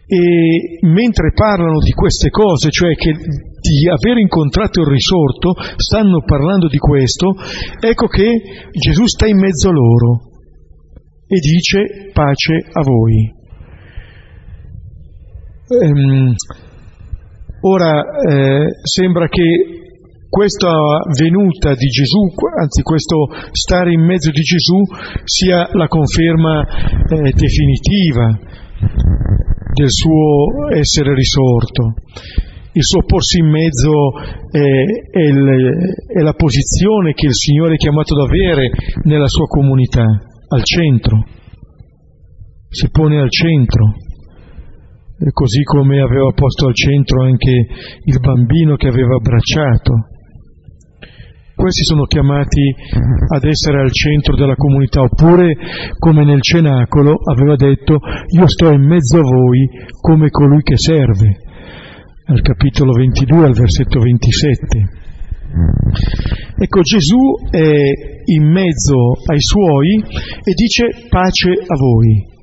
E 0.08 0.86
mentre 0.86 1.32
parlano 1.34 1.80
di 1.80 1.92
queste 1.92 2.30
cose, 2.30 2.70
cioè 2.70 2.94
che 2.94 3.12
di 3.12 3.90
aver 3.90 4.18
incontrato 4.18 4.82
il 4.82 4.88
risorto, 4.88 5.56
stanno 5.78 6.22
parlando 6.24 6.68
di 6.68 6.78
questo, 6.78 7.34
ecco 7.80 8.06
che 8.06 8.70
Gesù 8.72 9.06
sta 9.06 9.26
in 9.26 9.40
mezzo 9.40 9.70
a 9.70 9.74
loro 9.74 10.34
e 11.28 11.40
dice 11.40 12.12
pace 12.14 12.56
a 12.72 12.82
voi. 12.84 13.34
Ehm, 15.82 16.34
ora 17.62 18.04
eh, 18.30 18.68
sembra 18.84 19.28
che 19.28 19.76
questa 20.30 21.00
venuta 21.18 21.74
di 21.76 21.88
Gesù, 21.88 22.20
anzi 22.60 22.82
questo 22.84 23.28
stare 23.52 23.94
in 23.94 24.02
mezzo 24.02 24.32
di 24.32 24.42
Gesù, 24.42 24.82
sia 25.24 25.70
la 25.72 25.88
conferma 25.88 26.62
eh, 26.62 27.32
definitiva 27.32 28.38
del 29.72 29.90
suo 29.90 30.70
essere 30.76 31.14
risorto. 31.16 31.94
Il 32.74 32.84
suo 32.84 33.04
porsi 33.06 33.40
in 33.40 33.48
mezzo 33.48 34.12
è, 34.52 34.60
è, 34.60 35.24
il, 35.24 35.96
è 36.08 36.22
la 36.22 36.34
posizione 36.34 37.14
che 37.14 37.28
il 37.28 37.34
Signore 37.34 37.76
è 37.76 37.78
chiamato 37.78 38.14
ad 38.14 38.28
avere 38.28 38.70
nella 39.04 39.28
sua 39.28 39.46
comunità, 39.48 40.04
al 40.56 40.64
centro. 40.64 41.24
Si 42.70 42.90
pone 42.90 43.20
al 43.20 43.30
centro 43.30 43.94
così 45.32 45.64
come 45.64 46.02
aveva 46.02 46.32
posto 46.32 46.68
al 46.68 46.76
centro 46.76 47.24
anche 47.24 47.68
il 48.04 48.20
bambino 48.20 48.76
che 48.76 48.88
aveva 48.88 49.16
abbracciato. 49.16 50.10
Questi 51.56 51.86
sono 51.86 52.04
chiamati 52.04 52.76
ad 53.34 53.46
essere 53.46 53.80
al 53.80 53.92
centro 53.92 54.36
della 54.36 54.56
comunità, 54.56 55.02
oppure 55.02 55.56
come 55.98 56.26
nel 56.26 56.42
cenacolo 56.42 57.16
aveva 57.32 57.56
detto 57.56 58.00
io 58.38 58.48
sto 58.48 58.72
in 58.72 58.86
mezzo 58.86 59.20
a 59.20 59.22
voi 59.22 59.70
come 60.02 60.30
colui 60.30 60.62
che 60.64 60.78
serve, 60.78 61.38
al 62.26 62.42
capitolo 62.42 62.92
22, 62.92 63.46
al 63.46 63.54
versetto 63.54 64.02
27. 64.02 66.45
Ecco, 66.58 66.80
Gesù 66.82 67.18
è 67.52 67.82
in 68.26 68.50
mezzo 68.50 69.12
ai 69.30 69.42
suoi 69.42 70.02
e 70.02 70.54
dice 70.54 71.08
pace 71.10 71.52
a 71.52 71.76
voi. 71.78 72.34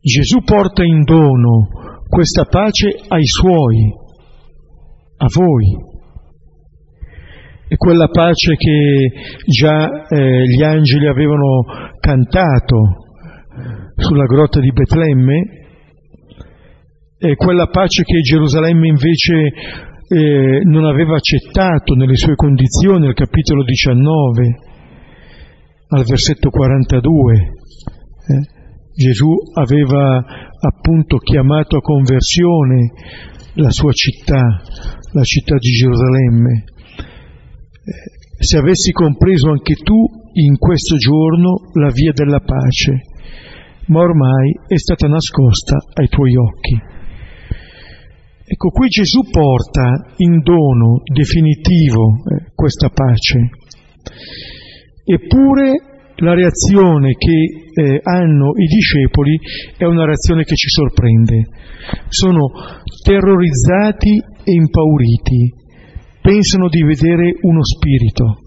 Gesù 0.00 0.42
porta 0.44 0.84
in 0.84 1.02
dono 1.02 1.68
questa 2.08 2.44
pace 2.44 2.94
ai 3.08 3.26
suoi, 3.26 3.92
a 5.16 5.26
voi 5.34 5.94
e 7.68 7.76
quella 7.76 8.06
pace 8.06 8.54
che 8.54 9.10
già 9.46 10.06
eh, 10.06 10.44
gli 10.46 10.62
angeli 10.62 11.08
avevano 11.08 11.64
cantato 11.98 12.76
sulla 13.96 14.26
grotta 14.26 14.60
di 14.60 14.70
Betlemme, 14.70 15.64
e 17.18 17.34
quella 17.34 17.66
pace 17.66 18.04
che 18.04 18.20
Gerusalemme 18.20 18.86
invece 18.86 19.52
eh, 20.08 20.60
non 20.64 20.84
aveva 20.84 21.16
accettato 21.16 21.94
nelle 21.94 22.16
sue 22.16 22.34
condizioni, 22.34 23.06
al 23.06 23.14
capitolo 23.14 23.64
19, 23.64 24.58
al 25.88 26.04
versetto 26.04 26.50
42. 26.50 27.34
Eh, 27.34 27.50
Gesù 28.94 29.30
aveva 29.54 30.24
appunto 30.58 31.18
chiamato 31.18 31.76
a 31.76 31.82
conversione 31.82 32.92
la 33.54 33.70
sua 33.70 33.92
città, 33.92 34.42
la 35.12 35.22
città 35.22 35.56
di 35.58 35.70
Gerusalemme 35.70 36.64
se 38.38 38.58
avessi 38.58 38.92
compreso 38.92 39.50
anche 39.50 39.74
tu 39.74 39.94
in 40.32 40.58
questo 40.58 40.96
giorno 40.96 41.70
la 41.72 41.90
via 41.90 42.12
della 42.12 42.40
pace, 42.40 43.00
ma 43.86 44.00
ormai 44.00 44.52
è 44.66 44.76
stata 44.76 45.08
nascosta 45.08 45.78
ai 45.94 46.08
tuoi 46.08 46.36
occhi. 46.36 46.94
Ecco, 48.48 48.68
qui 48.70 48.88
Gesù 48.88 49.22
porta 49.30 50.12
in 50.18 50.38
dono 50.40 51.02
definitivo 51.02 52.22
eh, 52.24 52.52
questa 52.54 52.90
pace, 52.90 53.50
eppure 55.04 55.72
la 56.16 56.32
reazione 56.32 57.14
che 57.18 57.72
eh, 57.74 58.00
hanno 58.02 58.52
i 58.56 58.66
discepoli 58.66 59.38
è 59.76 59.84
una 59.84 60.06
reazione 60.06 60.44
che 60.44 60.54
ci 60.54 60.68
sorprende. 60.68 61.48
Sono 62.08 62.50
terrorizzati 63.04 64.16
e 64.44 64.52
impauriti 64.52 65.64
pensano 66.26 66.68
di 66.68 66.82
vedere 66.82 67.36
uno 67.42 67.60
spirito. 67.62 68.38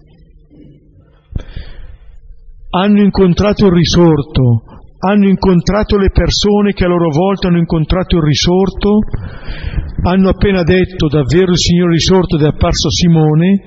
Hanno 2.68 3.02
incontrato 3.02 3.66
il 3.66 3.72
risorto, 3.72 4.62
hanno 5.00 5.28
incontrato 5.28 5.96
le 5.96 6.10
persone 6.10 6.72
che 6.72 6.84
a 6.84 6.88
loro 6.88 7.08
volta 7.10 7.48
hanno 7.48 7.58
incontrato 7.58 8.16
il 8.16 8.22
risorto, 8.22 8.98
hanno 10.02 10.28
appena 10.28 10.62
detto 10.62 11.08
davvero 11.08 11.52
il 11.52 11.58
Signore 11.58 11.92
risorto 11.92 12.36
ed 12.36 12.42
è 12.42 12.48
apparso 12.48 12.90
Simone 12.90 13.60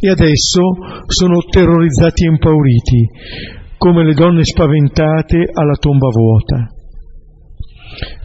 e 0.00 0.08
adesso 0.08 0.62
sono 1.06 1.40
terrorizzati 1.48 2.24
e 2.24 2.28
impauriti, 2.28 3.08
come 3.76 4.04
le 4.04 4.14
donne 4.14 4.44
spaventate 4.44 5.48
alla 5.52 5.76
tomba 5.76 6.08
vuota. 6.08 6.68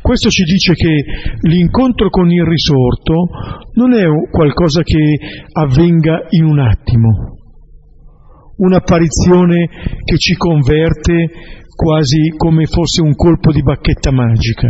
Questo 0.01 0.29
ci 0.29 0.43
dice 0.43 0.73
che 0.73 1.03
l'incontro 1.41 2.09
con 2.09 2.31
il 2.31 2.43
risorto 2.43 3.13
non 3.73 3.93
è 3.93 4.05
qualcosa 4.31 4.81
che 4.81 5.17
avvenga 5.51 6.25
in 6.29 6.45
un 6.45 6.59
attimo, 6.59 7.35
un'apparizione 8.57 9.67
che 10.03 10.17
ci 10.17 10.33
converte 10.33 11.58
quasi 11.79 12.33
come 12.35 12.65
fosse 12.65 13.01
un 13.01 13.15
colpo 13.15 13.53
di 13.53 13.63
bacchetta 13.63 14.11
magica, 14.11 14.67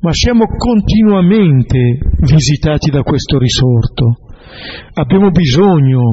ma 0.00 0.12
siamo 0.12 0.44
continuamente 0.44 1.98
visitati 2.20 2.90
da 2.90 3.00
questo 3.02 3.38
risorto. 3.38 4.18
Abbiamo 4.92 5.30
bisogno 5.30 6.12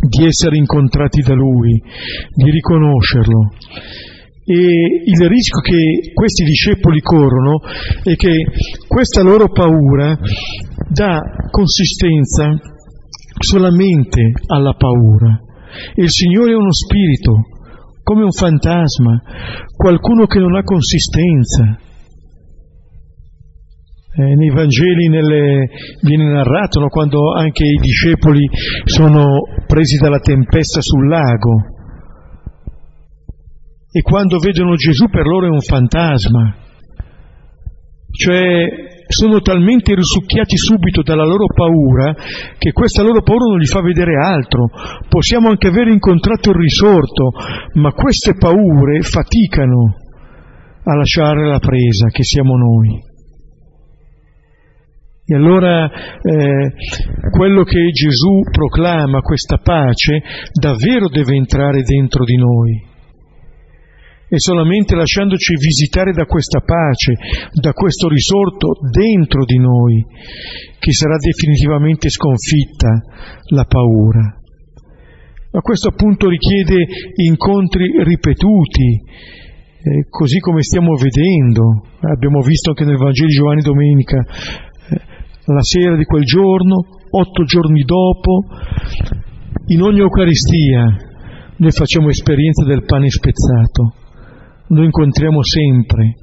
di 0.00 0.26
essere 0.26 0.56
incontrati 0.56 1.20
da 1.20 1.34
Lui, 1.34 1.80
di 2.34 2.50
riconoscerlo 2.50 3.52
e 4.44 5.02
il 5.04 5.28
rischio 5.28 5.60
che 5.60 6.10
questi 6.12 6.42
discepoli 6.42 7.00
corrono 7.00 7.60
è 8.02 8.16
che 8.16 8.44
questa 8.88 9.22
loro 9.22 9.52
paura 9.52 10.18
dà 10.88 11.20
consistenza 11.48 12.58
solamente 13.38 14.32
alla 14.48 14.74
paura. 14.74 15.40
Il 15.94 16.10
Signore 16.10 16.50
è 16.50 16.56
uno 16.56 16.72
spirito, 16.72 17.59
come 18.10 18.24
un 18.24 18.32
fantasma, 18.32 19.22
qualcuno 19.76 20.26
che 20.26 20.40
non 20.40 20.56
ha 20.56 20.64
consistenza. 20.64 21.78
Eh, 24.16 24.34
nei 24.34 24.50
Vangeli 24.50 25.08
nelle, 25.08 25.68
viene 26.02 26.28
narrato 26.28 26.80
no, 26.80 26.88
quando 26.88 27.32
anche 27.32 27.62
i 27.62 27.78
discepoli 27.80 28.48
sono 28.82 29.42
presi 29.64 29.96
dalla 29.98 30.18
tempesta 30.18 30.80
sul 30.80 31.06
lago 31.06 31.54
e 33.92 34.02
quando 34.02 34.38
vedono 34.38 34.74
Gesù 34.74 35.08
per 35.08 35.24
loro 35.24 35.46
è 35.46 35.50
un 35.50 35.60
fantasma, 35.60 36.56
cioè 38.10 38.89
sono 39.10 39.40
talmente 39.40 39.94
risucchiati 39.94 40.56
subito 40.56 41.02
dalla 41.02 41.24
loro 41.24 41.46
paura 41.52 42.14
che 42.56 42.70
questa 42.70 43.02
loro 43.02 43.22
paura 43.22 43.46
non 43.46 43.58
gli 43.58 43.66
fa 43.66 43.82
vedere 43.82 44.14
altro. 44.14 44.68
Possiamo 45.08 45.48
anche 45.48 45.66
aver 45.66 45.88
incontrato 45.88 46.50
il 46.50 46.56
risorto, 46.56 47.30
ma 47.74 47.92
queste 47.92 48.34
paure 48.38 49.02
faticano 49.02 49.96
a 50.84 50.94
lasciare 50.94 51.46
la 51.46 51.58
presa 51.58 52.06
che 52.08 52.22
siamo 52.22 52.56
noi. 52.56 53.08
E 55.26 55.34
allora 55.34 55.88
eh, 55.88 56.72
quello 57.30 57.64
che 57.64 57.90
Gesù 57.90 58.40
proclama, 58.50 59.20
questa 59.20 59.58
pace, 59.58 60.22
davvero 60.52 61.08
deve 61.08 61.34
entrare 61.34 61.82
dentro 61.82 62.24
di 62.24 62.36
noi 62.36 62.89
e 64.30 64.38
solamente 64.38 64.94
lasciandoci 64.94 65.54
visitare 65.56 66.12
da 66.12 66.24
questa 66.24 66.60
pace, 66.60 67.14
da 67.50 67.72
questo 67.72 68.08
risorto 68.08 68.78
dentro 68.88 69.44
di 69.44 69.58
noi, 69.58 70.06
che 70.78 70.92
sarà 70.92 71.16
definitivamente 71.16 72.08
sconfitta 72.08 73.02
la 73.50 73.64
paura. 73.64 74.38
Ma 75.50 75.60
questo 75.62 75.88
appunto 75.88 76.28
richiede 76.28 76.86
incontri 77.26 78.04
ripetuti, 78.04 79.02
eh, 79.82 80.06
così 80.08 80.38
come 80.38 80.62
stiamo 80.62 80.94
vedendo, 80.94 81.82
abbiamo 81.98 82.40
visto 82.40 82.70
anche 82.70 82.84
nel 82.84 82.98
Vangelo 82.98 83.26
di 83.26 83.34
Giovanni 83.34 83.62
domenica, 83.62 84.18
eh, 84.20 85.00
la 85.46 85.62
sera 85.62 85.96
di 85.96 86.04
quel 86.04 86.22
giorno, 86.22 86.86
otto 87.10 87.42
giorni 87.42 87.82
dopo, 87.82 88.46
in 89.66 89.82
ogni 89.82 89.98
Eucaristia 89.98 91.08
noi 91.56 91.70
facciamo 91.72 92.10
esperienza 92.10 92.64
del 92.64 92.84
pane 92.84 93.10
spezzato 93.10 93.94
noi 94.70 94.84
incontriamo 94.86 95.42
sempre 95.42 96.14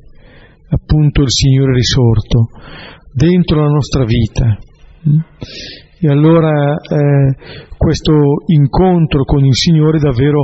appunto 0.69 1.21
il 1.21 1.31
Signore 1.31 1.73
risorto 1.73 2.49
dentro 3.13 3.61
la 3.61 3.69
nostra 3.69 4.03
vita. 4.03 4.57
E 5.99 6.07
allora 6.09 6.75
eh, 6.75 7.35
questo 7.75 8.13
incontro 8.47 9.23
con 9.23 9.43
il 9.43 9.55
Signore 9.55 9.97
davvero 9.99 10.43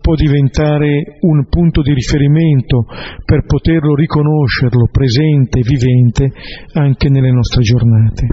può 0.00 0.14
diventare 0.14 1.18
un 1.20 1.46
punto 1.48 1.82
di 1.82 1.92
riferimento 1.92 2.86
per 3.24 3.44
poterlo 3.44 3.94
riconoscerlo 3.94 4.88
presente 4.90 5.58
e 5.58 5.62
vivente 5.62 6.32
anche 6.72 7.08
nelle 7.10 7.30
nostre 7.30 7.62
giornate. 7.62 8.26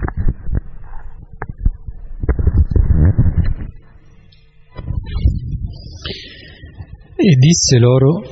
E 7.14 7.36
disse 7.38 7.78
loro, 7.78 8.22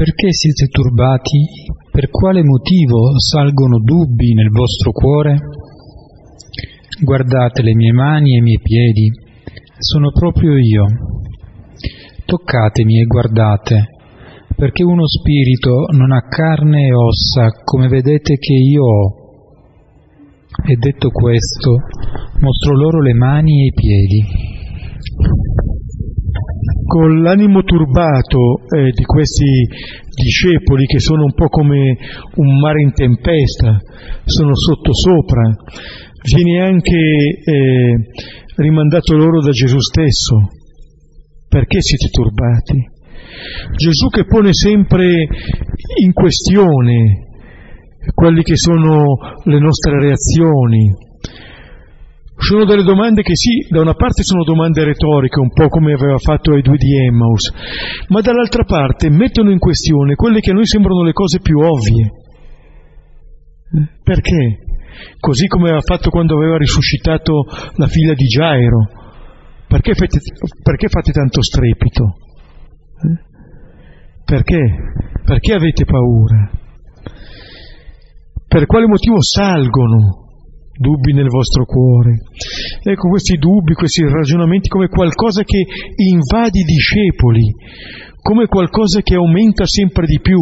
perché 0.00 0.32
siete 0.32 0.68
turbati? 0.68 1.44
Per 1.92 2.08
quale 2.08 2.42
motivo 2.42 3.18
salgono 3.18 3.80
dubbi 3.84 4.32
nel 4.32 4.48
vostro 4.48 4.92
cuore? 4.92 5.36
Guardate 7.02 7.60
le 7.60 7.74
mie 7.74 7.92
mani 7.92 8.32
e 8.32 8.38
i 8.38 8.40
miei 8.40 8.60
piedi, 8.62 9.10
sono 9.76 10.10
proprio 10.10 10.56
io. 10.56 10.86
Toccatemi 12.24 12.98
e 12.98 13.04
guardate, 13.04 13.88
perché 14.56 14.84
uno 14.84 15.06
spirito 15.06 15.84
non 15.92 16.12
ha 16.12 16.26
carne 16.28 16.86
e 16.86 16.94
ossa 16.94 17.50
come 17.62 17.88
vedete 17.88 18.38
che 18.38 18.54
io 18.54 18.82
ho. 18.82 19.14
E 20.64 20.76
detto 20.76 21.10
questo, 21.10 21.76
mostrò 22.40 22.72
loro 22.72 23.02
le 23.02 23.12
mani 23.12 23.64
e 23.64 23.66
i 23.66 23.72
piedi 23.74 24.50
con 26.86 27.22
l'animo 27.22 27.62
turbato 27.62 28.60
eh, 28.76 28.90
di 28.90 29.04
questi 29.04 29.66
discepoli 30.14 30.86
che 30.86 30.98
sono 30.98 31.24
un 31.24 31.34
po' 31.34 31.48
come 31.48 31.96
un 32.36 32.58
mare 32.58 32.82
in 32.82 32.92
tempesta, 32.92 33.78
sono 34.24 34.54
sottosopra, 34.54 35.54
viene 36.34 36.60
anche 36.60 36.98
eh, 36.98 37.96
rimandato 38.56 39.16
loro 39.16 39.40
da 39.40 39.50
Gesù 39.50 39.78
stesso. 39.78 40.48
Perché 41.48 41.80
siete 41.80 42.08
turbati? 42.10 42.98
Gesù 43.76 44.08
che 44.08 44.24
pone 44.24 44.52
sempre 44.52 45.26
in 46.02 46.12
questione 46.12 47.26
quelle 48.14 48.42
che 48.42 48.56
sono 48.56 49.16
le 49.44 49.58
nostre 49.58 50.00
reazioni, 50.00 50.92
sono 52.40 52.64
delle 52.64 52.82
domande 52.82 53.22
che 53.22 53.36
sì, 53.36 53.66
da 53.68 53.80
una 53.80 53.94
parte 53.94 54.22
sono 54.22 54.44
domande 54.44 54.82
retoriche, 54.84 55.38
un 55.38 55.52
po' 55.52 55.68
come 55.68 55.92
aveva 55.92 56.18
fatto 56.18 56.52
ai 56.52 56.62
due 56.62 56.76
di 56.76 56.96
Emmaus, 57.06 57.52
ma 58.08 58.20
dall'altra 58.20 58.64
parte 58.64 59.10
mettono 59.10 59.50
in 59.50 59.58
questione 59.58 60.14
quelle 60.14 60.40
che 60.40 60.50
a 60.50 60.54
noi 60.54 60.66
sembrano 60.66 61.02
le 61.02 61.12
cose 61.12 61.40
più 61.40 61.58
ovvie. 61.58 62.10
Perché? 64.02 64.58
Così 65.18 65.46
come 65.46 65.68
aveva 65.68 65.82
fatto 65.82 66.10
quando 66.10 66.36
aveva 66.36 66.56
risuscitato 66.56 67.44
la 67.74 67.86
figlia 67.86 68.14
di 68.14 68.24
Gairo. 68.24 68.88
Perché 69.68 69.94
fate, 69.94 70.18
perché 70.62 70.88
fate 70.88 71.12
tanto 71.12 71.42
strepito? 71.42 72.16
Perché? 74.24 74.58
Perché 75.24 75.54
avete 75.54 75.84
paura? 75.84 76.50
Per 78.48 78.66
quale 78.66 78.86
motivo 78.86 79.22
salgono 79.22 80.19
dubbi 80.80 81.12
nel 81.12 81.28
vostro 81.28 81.66
cuore. 81.66 82.24
Ecco 82.82 83.08
questi 83.10 83.36
dubbi, 83.36 83.74
questi 83.74 84.02
ragionamenti 84.02 84.70
come 84.70 84.88
qualcosa 84.88 85.42
che 85.44 85.62
invade 85.96 86.58
i 86.58 86.64
discepoli, 86.64 87.44
come 88.22 88.46
qualcosa 88.46 89.02
che 89.02 89.14
aumenta 89.14 89.66
sempre 89.66 90.06
di 90.06 90.18
più. 90.20 90.40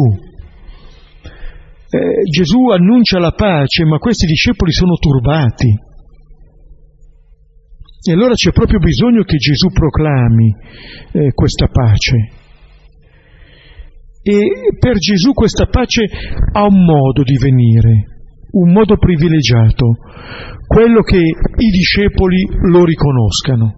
Eh, 1.91 2.23
Gesù 2.31 2.69
annuncia 2.69 3.19
la 3.19 3.31
pace, 3.31 3.83
ma 3.83 3.97
questi 3.97 4.25
discepoli 4.27 4.71
sono 4.71 4.95
turbati. 4.95 5.87
E 8.07 8.13
allora 8.13 8.33
c'è 8.33 8.53
proprio 8.53 8.79
bisogno 8.79 9.23
che 9.23 9.35
Gesù 9.35 9.67
proclami 9.67 10.55
eh, 11.11 11.33
questa 11.33 11.67
pace. 11.67 12.15
E 14.21 14.37
per 14.79 14.95
Gesù 14.97 15.33
questa 15.33 15.65
pace 15.65 16.05
ha 16.53 16.63
un 16.63 16.85
modo 16.85 17.23
di 17.23 17.37
venire, 17.37 18.08
un 18.51 18.71
modo 18.71 18.97
privilegiato, 18.97 19.97
quello 20.67 21.01
che 21.01 21.17
i 21.17 21.69
discepoli 21.71 22.45
lo 22.71 22.83
riconoscano. 22.85 23.75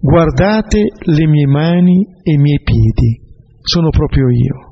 Guardate 0.00 0.88
le 1.04 1.26
mie 1.26 1.46
mani 1.46 2.06
e 2.22 2.32
i 2.32 2.38
miei 2.38 2.60
piedi, 2.62 3.20
sono 3.60 3.90
proprio 3.90 4.28
io. 4.28 4.70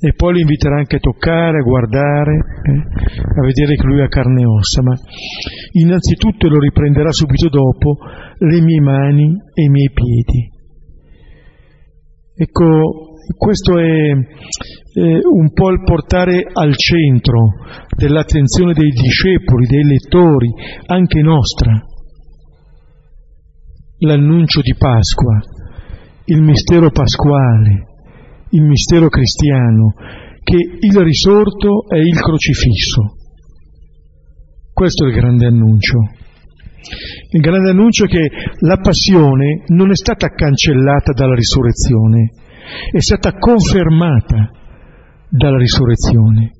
E 0.00 0.14
poi 0.14 0.34
li 0.34 0.40
inviterà 0.42 0.76
anche 0.76 0.96
a 0.96 1.00
toccare, 1.00 1.58
a 1.58 1.62
guardare, 1.62 2.34
eh, 2.36 3.40
a 3.40 3.42
vedere 3.44 3.74
che 3.74 3.84
lui 3.84 4.00
ha 4.00 4.06
carne 4.06 4.42
e 4.42 4.46
ossa, 4.46 4.80
ma 4.80 4.94
innanzitutto 5.72 6.48
lo 6.48 6.60
riprenderà 6.60 7.10
subito 7.10 7.48
dopo 7.48 7.96
le 8.38 8.60
mie 8.60 8.80
mani 8.80 9.34
e 9.54 9.62
i 9.64 9.68
miei 9.68 9.90
piedi. 9.92 10.50
Ecco, 12.36 13.17
questo 13.36 13.78
è 13.78 14.10
eh, 14.10 15.20
un 15.22 15.52
po' 15.52 15.70
il 15.70 15.82
portare 15.82 16.42
al 16.50 16.74
centro 16.76 17.54
dell'attenzione 17.96 18.72
dei 18.72 18.90
discepoli, 18.90 19.66
dei 19.66 19.84
lettori, 19.84 20.48
anche 20.86 21.20
nostra, 21.20 21.72
l'annuncio 23.98 24.60
di 24.60 24.74
Pasqua, 24.76 25.40
il 26.26 26.42
mistero 26.42 26.90
pasquale, 26.90 27.86
il 28.50 28.62
mistero 28.62 29.08
cristiano, 29.08 29.94
che 30.42 30.56
il 30.80 30.98
risorto 31.00 31.86
è 31.88 31.98
il 31.98 32.18
crocifisso. 32.18 33.16
Questo 34.72 35.04
è 35.04 35.08
il 35.08 35.14
grande 35.14 35.46
annuncio. 35.46 35.98
Il 37.30 37.40
grande 37.40 37.70
annuncio 37.70 38.04
è 38.04 38.08
che 38.08 38.30
la 38.60 38.78
passione 38.78 39.64
non 39.66 39.90
è 39.90 39.96
stata 39.96 40.28
cancellata 40.28 41.12
dalla 41.12 41.34
risurrezione, 41.34 42.30
è 42.90 43.00
stata 43.00 43.32
confermata 43.32 44.50
dalla 45.28 45.58
risurrezione. 45.58 46.52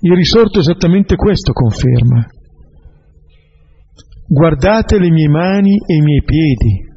Il 0.00 0.14
risorto 0.14 0.58
esattamente 0.58 1.16
questo 1.16 1.52
conferma. 1.52 2.26
Guardate 4.26 4.98
le 4.98 5.10
mie 5.10 5.28
mani 5.28 5.76
e 5.86 5.94
i 5.96 6.00
miei 6.00 6.22
piedi. 6.24 6.90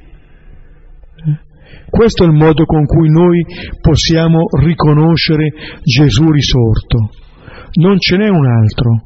Questo 1.89 2.23
è 2.23 2.27
il 2.27 2.33
modo 2.33 2.65
con 2.65 2.85
cui 2.85 3.09
noi 3.09 3.45
possiamo 3.79 4.45
riconoscere 4.59 5.51
Gesù 5.83 6.29
risorto. 6.31 7.09
Non 7.73 7.99
ce 7.99 8.17
n'è 8.17 8.27
un 8.27 8.45
altro. 8.45 9.01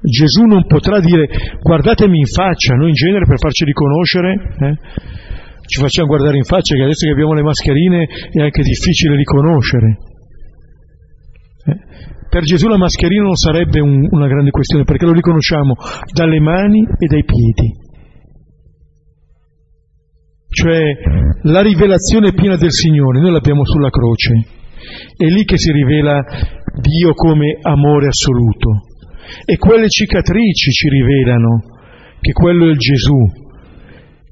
Gesù 0.00 0.44
non 0.44 0.66
potrà 0.66 1.00
dire 1.00 1.26
guardatemi 1.60 2.18
in 2.18 2.26
faccia, 2.26 2.74
noi 2.74 2.90
in 2.90 2.94
genere 2.94 3.26
per 3.26 3.38
farci 3.38 3.64
riconoscere 3.64 4.32
eh, 4.32 4.74
ci 5.66 5.80
facciamo 5.80 6.08
guardare 6.08 6.36
in 6.36 6.44
faccia 6.44 6.74
che 6.74 6.82
adesso 6.82 7.06
che 7.06 7.12
abbiamo 7.12 7.34
le 7.34 7.42
mascherine 7.42 8.06
è 8.30 8.40
anche 8.40 8.62
difficile 8.62 9.16
riconoscere. 9.16 9.98
Eh? 11.66 11.78
Per 12.28 12.42
Gesù 12.42 12.68
la 12.68 12.78
mascherina 12.78 13.22
non 13.22 13.36
sarebbe 13.36 13.80
un, 13.80 14.06
una 14.10 14.26
grande 14.26 14.50
questione 14.50 14.84
perché 14.84 15.06
lo 15.06 15.12
riconosciamo 15.12 15.74
dalle 16.12 16.40
mani 16.40 16.80
e 16.80 17.06
dai 17.06 17.24
piedi. 17.24 17.84
Cioè 20.48 20.80
la 21.42 21.60
rivelazione 21.60 22.32
piena 22.32 22.56
del 22.56 22.72
Signore, 22.72 23.20
noi 23.20 23.30
l'abbiamo 23.30 23.64
sulla 23.64 23.90
croce, 23.90 24.46
è 25.16 25.26
lì 25.26 25.44
che 25.44 25.58
si 25.58 25.70
rivela 25.72 26.22
Dio 26.80 27.12
come 27.12 27.58
amore 27.60 28.06
assoluto. 28.06 28.82
E 29.44 29.56
quelle 29.56 29.88
cicatrici 29.88 30.70
ci 30.70 30.88
rivelano 30.88 31.74
che 32.20 32.32
quello 32.32 32.66
è 32.66 32.70
il 32.70 32.78
Gesù, 32.78 33.16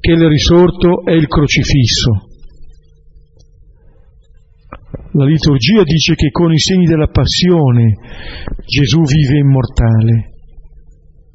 che 0.05 0.13
il 0.13 0.29
risorto 0.29 1.03
è 1.03 1.13
il 1.13 1.27
crocifisso. 1.27 2.29
La 5.13 5.25
liturgia 5.25 5.83
dice 5.83 6.15
che 6.15 6.29
con 6.31 6.53
i 6.53 6.59
segni 6.59 6.85
della 6.85 7.07
passione 7.07 7.95
Gesù 8.67 9.01
vive 9.01 9.39
immortale. 9.39 10.29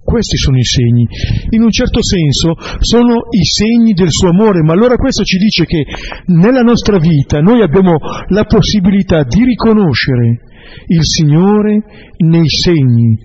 Questi 0.03 0.38
sono 0.38 0.58
i 0.58 0.63
segni. 0.63 1.08
In 1.49 1.63
un 1.63 1.71
certo 1.71 2.03
senso 2.03 2.53
sono 2.79 3.25
i 3.32 3.43
segni 3.43 3.93
del 3.93 4.12
suo 4.12 4.29
amore, 4.29 4.62
ma 4.62 4.73
allora 4.73 4.97
questo 4.97 5.23
ci 5.23 5.39
dice 5.39 5.65
che 5.65 5.86
nella 6.27 6.62
nostra 6.62 6.99
vita 6.99 7.39
noi 7.39 7.63
abbiamo 7.63 7.97
la 8.27 8.43
possibilità 8.43 9.23
di 9.23 9.45
riconoscere 9.45 10.45
il 10.86 11.03
Signore 11.03 11.82
nei 12.17 12.47
segni 12.47 13.17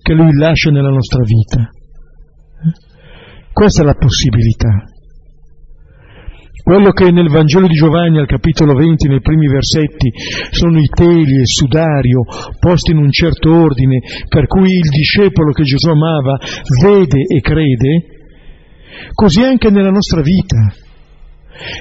che 0.00 0.14
Lui 0.14 0.30
lascia 0.38 0.70
nella 0.70 0.90
nostra 0.90 1.24
vita. 1.24 1.70
Questa 3.52 3.82
è 3.82 3.84
la 3.84 3.94
possibilità. 3.94 4.91
Quello 6.62 6.92
che 6.92 7.10
nel 7.10 7.28
Vangelo 7.28 7.66
di 7.66 7.74
Giovanni 7.74 8.18
al 8.18 8.26
capitolo 8.26 8.74
20, 8.74 9.08
nei 9.08 9.20
primi 9.20 9.48
versetti, 9.48 10.10
sono 10.50 10.78
i 10.78 10.86
teli 10.86 11.36
e 11.36 11.40
il 11.40 11.46
sudario 11.46 12.22
posti 12.60 12.92
in 12.92 12.98
un 12.98 13.10
certo 13.10 13.52
ordine, 13.52 13.98
per 14.28 14.46
cui 14.46 14.70
il 14.70 14.88
discepolo 14.88 15.50
che 15.50 15.64
Gesù 15.64 15.88
amava 15.88 16.38
vede 16.80 17.22
e 17.26 17.40
crede, 17.40 18.04
così 19.12 19.42
anche 19.42 19.70
nella 19.70 19.90
nostra 19.90 20.22
vita. 20.22 20.72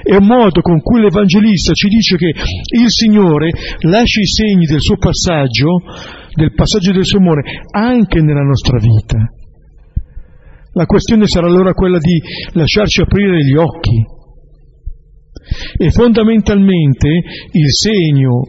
È 0.03 0.15
un 0.15 0.25
modo 0.25 0.61
con 0.61 0.81
cui 0.81 0.99
l'Evangelista 0.99 1.73
ci 1.73 1.87
dice 1.87 2.17
che 2.17 2.33
il 2.75 2.89
Signore 2.89 3.51
lascia 3.81 4.19
i 4.19 4.27
segni 4.27 4.65
del 4.65 4.81
suo 4.81 4.97
passaggio 4.97 5.77
del 6.33 6.53
passaggio 6.53 6.91
del 6.91 7.05
suo 7.05 7.19
amore 7.19 7.41
anche 7.71 8.21
nella 8.21 8.43
nostra 8.43 8.77
vita. 8.77 9.17
La 10.73 10.85
questione 10.85 11.27
sarà 11.27 11.47
allora 11.47 11.73
quella 11.73 11.99
di 11.99 12.19
lasciarci 12.53 13.01
aprire 13.01 13.43
gli 13.43 13.55
occhi. 13.55 14.19
E 15.77 15.91
fondamentalmente 15.91 17.07
il 17.07 17.71
segno 17.71 18.41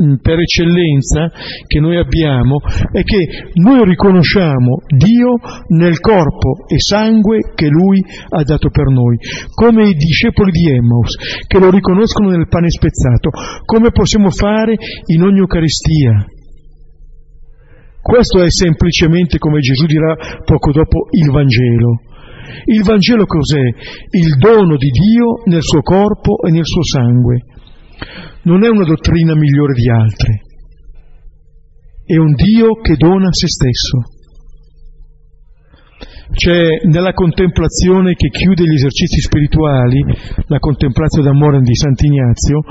mm, 0.00 0.14
per 0.22 0.38
eccellenza 0.38 1.30
che 1.66 1.80
noi 1.80 1.96
abbiamo 1.96 2.58
è 2.92 3.02
che 3.02 3.50
noi 3.54 3.84
riconosciamo 3.84 4.82
Dio 4.96 5.34
nel 5.68 6.00
corpo 6.00 6.66
e 6.68 6.78
sangue 6.78 7.52
che 7.54 7.68
Lui 7.68 8.02
ha 8.28 8.42
dato 8.42 8.70
per 8.70 8.86
noi, 8.86 9.16
come 9.54 9.88
i 9.88 9.94
discepoli 9.94 10.50
di 10.50 10.70
Emmaus 10.70 11.16
che 11.46 11.58
lo 11.58 11.70
riconoscono 11.70 12.30
nel 12.30 12.48
pane 12.48 12.70
spezzato, 12.70 13.30
come 13.64 13.90
possiamo 13.90 14.30
fare 14.30 14.76
in 15.06 15.22
ogni 15.22 15.38
Eucaristia. 15.38 16.26
Questo 18.06 18.40
è 18.40 18.46
semplicemente, 18.48 19.36
come 19.38 19.58
Gesù 19.58 19.84
dirà 19.84 20.14
poco 20.44 20.70
dopo, 20.70 21.08
il 21.10 21.28
Vangelo. 21.28 22.02
Il 22.64 22.82
Vangelo 22.82 23.24
cos'è? 23.26 23.64
Il 24.10 24.36
dono 24.38 24.76
di 24.76 24.90
Dio 24.90 25.42
nel 25.46 25.62
suo 25.62 25.80
corpo 25.82 26.40
e 26.46 26.50
nel 26.50 26.64
suo 26.64 26.82
sangue. 26.82 27.42
Non 28.42 28.64
è 28.64 28.68
una 28.68 28.84
dottrina 28.84 29.34
migliore 29.34 29.72
di 29.74 29.88
altre. 29.90 30.40
È 32.04 32.16
un 32.16 32.34
Dio 32.34 32.80
che 32.80 32.96
dona 32.96 33.28
se 33.32 33.48
stesso. 33.48 34.14
C'è 36.32 36.86
nella 36.88 37.12
contemplazione 37.12 38.14
che 38.14 38.28
chiude 38.28 38.64
gli 38.64 38.74
esercizi 38.74 39.20
spirituali, 39.20 40.04
la 40.46 40.58
contemplazione 40.58 41.28
d'amore 41.28 41.60
di 41.60 41.74
Sant'Ignazio, 41.74 42.62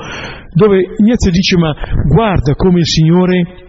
dove 0.52 0.94
Ignazio 0.98 1.30
dice 1.30 1.56
ma 1.56 1.74
guarda 2.06 2.54
come 2.54 2.80
il 2.80 2.86
Signore 2.86 3.65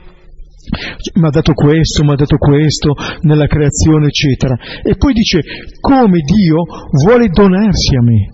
mi 1.14 1.26
ha 1.26 1.30
dato 1.30 1.54
questo, 1.54 2.04
mi 2.04 2.12
ha 2.12 2.16
dato 2.16 2.38
questo 2.38 2.94
nella 3.22 3.48
creazione, 3.48 4.08
eccetera. 4.08 4.56
E 4.84 4.96
poi 4.98 5.14
dice 5.14 5.42
come 5.80 6.20
Dio 6.20 6.64
vuole 7.04 7.28
donarsi 7.30 7.96
a 7.96 8.02
me. 8.02 8.32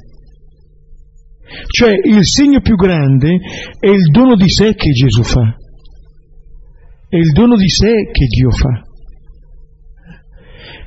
Cioè 1.67 1.91
il 2.03 2.25
segno 2.25 2.61
più 2.61 2.75
grande 2.75 3.37
è 3.79 3.89
il 3.89 4.09
dono 4.11 4.35
di 4.35 4.49
sé 4.49 4.73
che 4.73 4.89
Gesù 4.89 5.21
fa, 5.21 5.55
è 7.09 7.17
il 7.17 7.31
dono 7.31 7.55
di 7.55 7.69
sé 7.69 7.91
che 8.11 8.25
Dio 8.25 8.49
fa. 8.49 8.81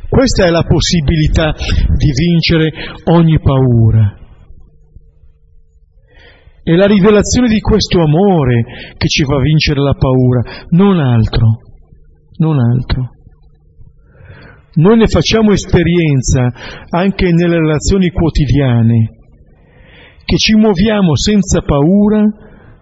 Questa 0.09 0.47
è 0.47 0.51
la 0.51 0.65
possibilità 0.65 1.53
di 1.53 2.11
vincere 2.13 2.73
ogni 3.05 3.39
paura. 3.41 4.26
È 6.67 6.75
la 6.75 6.87
rivelazione 6.87 7.47
di 7.47 7.61
questo 7.61 8.01
amore 8.01 8.65
che 8.97 9.07
ci 9.07 9.23
fa 9.23 9.39
vincere 9.39 9.81
la 9.81 9.95
paura, 9.95 10.43
non 10.71 10.99
altro, 10.99 11.61
non 12.39 12.59
altro. 12.59 13.11
Noi 14.75 14.97
ne 14.97 15.07
facciamo 15.07 15.53
esperienza 15.53 16.53
anche 16.91 17.31
nelle 17.31 17.61
relazioni 17.61 18.11
quotidiane, 18.11 19.11
che 20.25 20.37
ci 20.39 20.57
muoviamo 20.57 21.15
senza 21.15 21.61
paura 21.61 22.25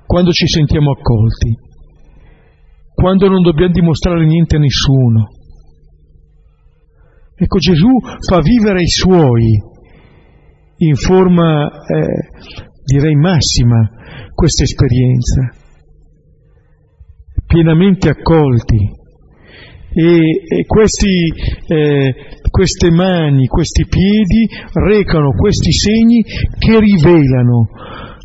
quando 0.07 0.31
ci 0.31 0.47
sentiamo 0.47 0.92
accolti, 0.92 1.55
quando 2.94 3.29
non 3.29 3.42
dobbiamo 3.42 3.75
dimostrare 3.75 4.25
niente 4.25 4.57
a 4.57 4.61
nessuno. 4.61 5.29
Ecco, 7.37 7.59
Gesù 7.59 7.90
fa 8.27 8.40
vivere 8.40 8.81
i 8.81 8.88
suoi 8.88 9.61
in 10.79 10.94
forma 10.94 11.68
eh, 11.68 12.73
direi 12.85 13.14
massima, 13.14 13.88
questa 14.35 14.62
esperienza, 14.64 15.51
pienamente 17.47 18.09
accolti. 18.09 19.03
E, 19.97 20.42
e 20.59 20.64
questi, 20.66 21.33
eh, 21.68 22.14
queste 22.51 22.90
mani, 22.90 23.47
questi 23.47 23.87
piedi 23.87 24.49
recano 24.73 25.31
questi 25.31 25.73
segni 25.73 26.23
che 26.23 26.81
rivelano 26.81 27.68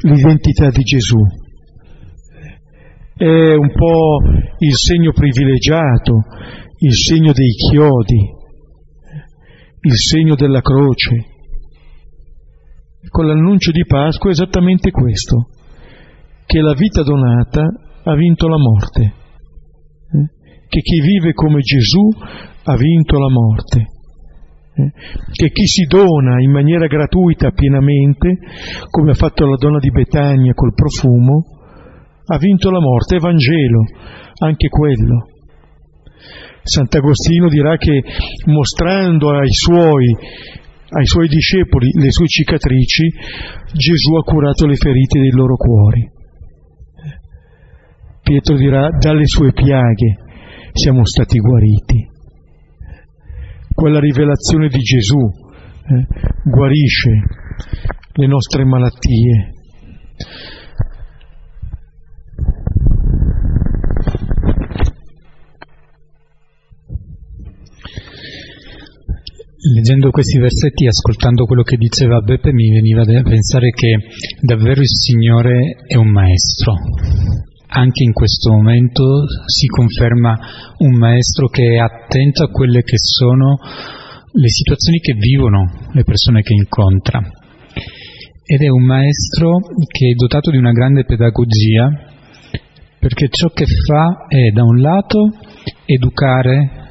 l'identità 0.02 0.70
di 0.70 0.82
Gesù. 0.82 1.20
È 3.16 3.54
un 3.54 3.72
po' 3.72 4.18
il 4.58 4.74
segno 4.74 5.12
privilegiato, 5.12 6.24
il 6.80 6.94
segno 6.94 7.34
dei 7.34 7.52
chiodi, 7.70 8.38
il 9.82 9.96
segno 9.96 10.36
della 10.36 10.62
croce 10.62 11.29
con 13.08 13.26
l'annuncio 13.26 13.72
di 13.72 13.86
Pasqua 13.86 14.30
è 14.30 14.34
esattamente 14.34 14.92
questo, 14.92 15.50
che 16.46 16.60
la 16.60 16.74
vita 16.74 17.04
donata 17.04 17.64
ha 18.04 18.16
vinto 18.16 18.48
la 18.48 18.58
morte, 18.58 19.02
eh? 19.04 20.30
che 20.68 20.80
chi 20.82 21.00
vive 21.02 21.34
come 21.34 21.60
Gesù 21.62 22.08
ha 22.64 22.76
vinto 22.76 23.20
la 23.20 23.30
morte, 23.30 23.80
eh? 24.74 24.92
che 25.32 25.50
chi 25.52 25.66
si 25.66 25.86
dona 25.86 26.42
in 26.42 26.52
maniera 26.52 26.88
gratuita 26.88 27.52
pienamente, 27.52 28.38
come 28.90 29.12
ha 29.12 29.16
fatto 29.16 29.46
la 29.46 29.56
donna 29.56 29.80
di 29.80 29.92
Betania 29.92 30.54
col 30.54 30.74
profumo, 30.74 31.46
ha 32.26 32.38
vinto 32.38 32.70
la 32.70 32.80
morte, 32.80 33.16
è 33.16 33.20
Vangelo, 33.20 33.86
anche 34.44 34.68
quello. 34.68 35.28
Sant'Agostino 36.62 37.48
dirà 37.48 37.78
che 37.78 38.04
mostrando 38.46 39.30
ai 39.32 39.50
suoi 39.50 40.06
ai 40.92 41.06
suoi 41.06 41.28
discepoli 41.28 41.92
le 41.94 42.12
sue 42.12 42.28
cicatrici, 42.28 43.10
Gesù 43.74 44.16
ha 44.16 44.24
curato 44.24 44.66
le 44.66 44.76
ferite 44.76 45.20
dei 45.20 45.32
loro 45.32 45.56
cuori. 45.56 46.10
Pietro 48.24 48.56
dirà, 48.58 48.90
dalle 48.90 49.26
sue 49.26 49.54
piaghe 49.54 50.18
siamo 50.74 51.06
stati 51.06 51.40
guariti. 51.40 52.08
Quella 53.74 54.00
rivelazione 54.00 54.68
di 54.68 54.80
Gesù 54.80 55.20
eh, 55.20 56.06
guarisce 56.44 57.10
le 58.14 58.28
nostre 58.28 58.66
malattie. 58.66 59.54
Leggendo 69.62 70.10
questi 70.10 70.40
versetti, 70.40 70.88
ascoltando 70.88 71.44
quello 71.44 71.64
che 71.64 71.76
diceva 71.76 72.22
Beppe, 72.22 72.54
mi 72.54 72.72
veniva 72.72 73.04
da 73.04 73.22
pensare 73.24 73.72
che 73.72 73.94
davvero 74.40 74.80
il 74.80 74.88
Signore 74.88 75.84
è 75.86 75.96
un 75.96 76.08
maestro. 76.08 76.76
Anche 77.68 78.06
in 78.06 78.14
questo 78.14 78.54
momento 78.54 79.26
si 79.48 79.68
conferma 79.68 80.40
un 80.78 80.96
maestro 80.96 81.48
che 81.50 81.74
è 81.74 81.78
attento 81.78 82.46
a 82.46 82.50
quelle 82.50 82.84
che 82.84 82.96
sono 82.98 83.58
le 84.32 84.48
situazioni 84.48 85.00
che 85.00 85.14
vivono 85.16 85.70
le 85.92 86.04
persone 86.06 86.42
che 86.42 86.54
incontra. 86.54 87.20
Ed 88.46 88.62
è 88.62 88.70
un 88.70 88.86
maestro 88.86 89.60
che 89.86 90.12
è 90.12 90.14
dotato 90.14 90.52
di 90.52 90.58
una 90.58 90.72
grande 90.72 91.04
pedagogia 91.04 91.92
perché 92.98 93.28
ciò 93.30 93.50
che 93.50 93.66
fa 93.66 94.26
è 94.30 94.52
da 94.52 94.64
un 94.64 94.80
lato 94.80 95.34
educare 95.84 96.88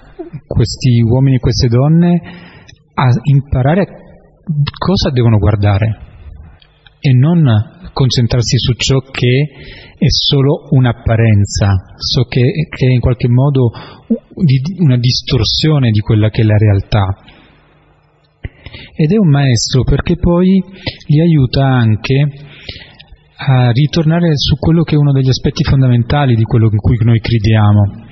questi 0.47 1.01
uomini 1.01 1.37
e 1.37 1.41
queste 1.41 1.69
donne 1.69 2.47
a 2.99 3.09
imparare 3.23 3.87
cosa 4.77 5.11
devono 5.11 5.39
guardare 5.39 6.07
e 6.99 7.13
non 7.13 7.45
concentrarsi 7.93 8.59
su 8.59 8.73
ciò 8.75 8.99
che 8.99 9.49
è 9.97 10.07
solo 10.09 10.67
un'apparenza, 10.71 11.95
so 11.97 12.25
che, 12.25 12.43
che 12.69 12.87
è 12.87 12.91
in 12.91 13.01
qualche 13.01 13.29
modo 13.29 13.71
una 14.79 14.97
distorsione 14.97 15.91
di 15.91 16.01
quella 16.01 16.29
che 16.31 16.43
è 16.43 16.45
la 16.45 16.57
realtà. 16.57 17.17
Ed 18.97 19.13
è 19.13 19.17
un 19.17 19.31
maestro 19.31 19.85
perché 19.85 20.17
poi 20.17 20.63
li 21.07 21.21
aiuta 21.21 21.67
anche 21.67 22.27
a 23.37 23.71
ritornare 23.71 24.37
su 24.37 24.57
quello 24.57 24.83
che 24.83 24.97
è 24.97 24.99
uno 24.99 25.13
degli 25.13 25.29
aspetti 25.29 25.63
fondamentali 25.63 26.35
di 26.35 26.43
quello 26.43 26.69
in 26.71 26.79
cui 26.79 26.97
noi 27.01 27.21
crediamo, 27.21 28.07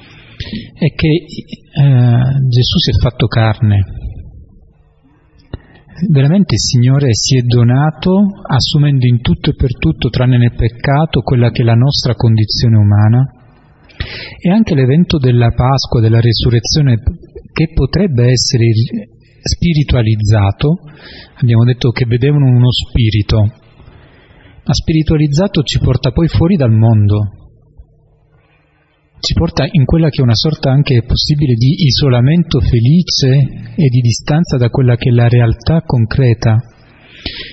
è 0.78 0.94
che 0.94 1.08
eh, 1.08 2.22
Gesù 2.48 2.78
si 2.78 2.90
è 2.90 3.00
fatto 3.00 3.26
carne, 3.26 3.84
veramente 6.08 6.54
il 6.54 6.60
Signore 6.60 7.08
si 7.12 7.38
è 7.38 7.42
donato 7.42 8.12
assumendo 8.46 9.06
in 9.06 9.20
tutto 9.20 9.50
e 9.50 9.54
per 9.54 9.76
tutto, 9.78 10.08
tranne 10.08 10.38
nel 10.38 10.54
peccato, 10.54 11.22
quella 11.22 11.50
che 11.50 11.62
è 11.62 11.64
la 11.64 11.74
nostra 11.74 12.14
condizione 12.14 12.76
umana. 12.76 13.24
E 14.38 14.50
anche 14.50 14.74
l'evento 14.74 15.18
della 15.18 15.50
Pasqua, 15.50 16.00
della 16.00 16.20
resurrezione, 16.20 17.02
che 17.52 17.72
potrebbe 17.72 18.24
essere 18.24 18.66
spiritualizzato, 19.40 20.80
abbiamo 21.40 21.64
detto 21.64 21.90
che 21.90 22.04
vedevano 22.04 22.46
uno 22.46 22.70
spirito, 22.70 23.40
ma 23.40 24.72
spiritualizzato 24.72 25.62
ci 25.62 25.78
porta 25.78 26.10
poi 26.10 26.28
fuori 26.28 26.56
dal 26.56 26.72
mondo, 26.72 27.45
ci 29.18 29.32
porta 29.34 29.66
in 29.70 29.84
quella 29.84 30.08
che 30.08 30.20
è 30.20 30.22
una 30.22 30.34
sorta 30.34 30.70
anche 30.70 31.02
possibile 31.02 31.54
di 31.54 31.74
isolamento 31.86 32.60
felice 32.60 33.74
e 33.74 33.88
di 33.88 34.00
distanza 34.00 34.56
da 34.56 34.68
quella 34.68 34.96
che 34.96 35.08
è 35.08 35.12
la 35.12 35.28
realtà 35.28 35.80
concreta. 35.84 36.62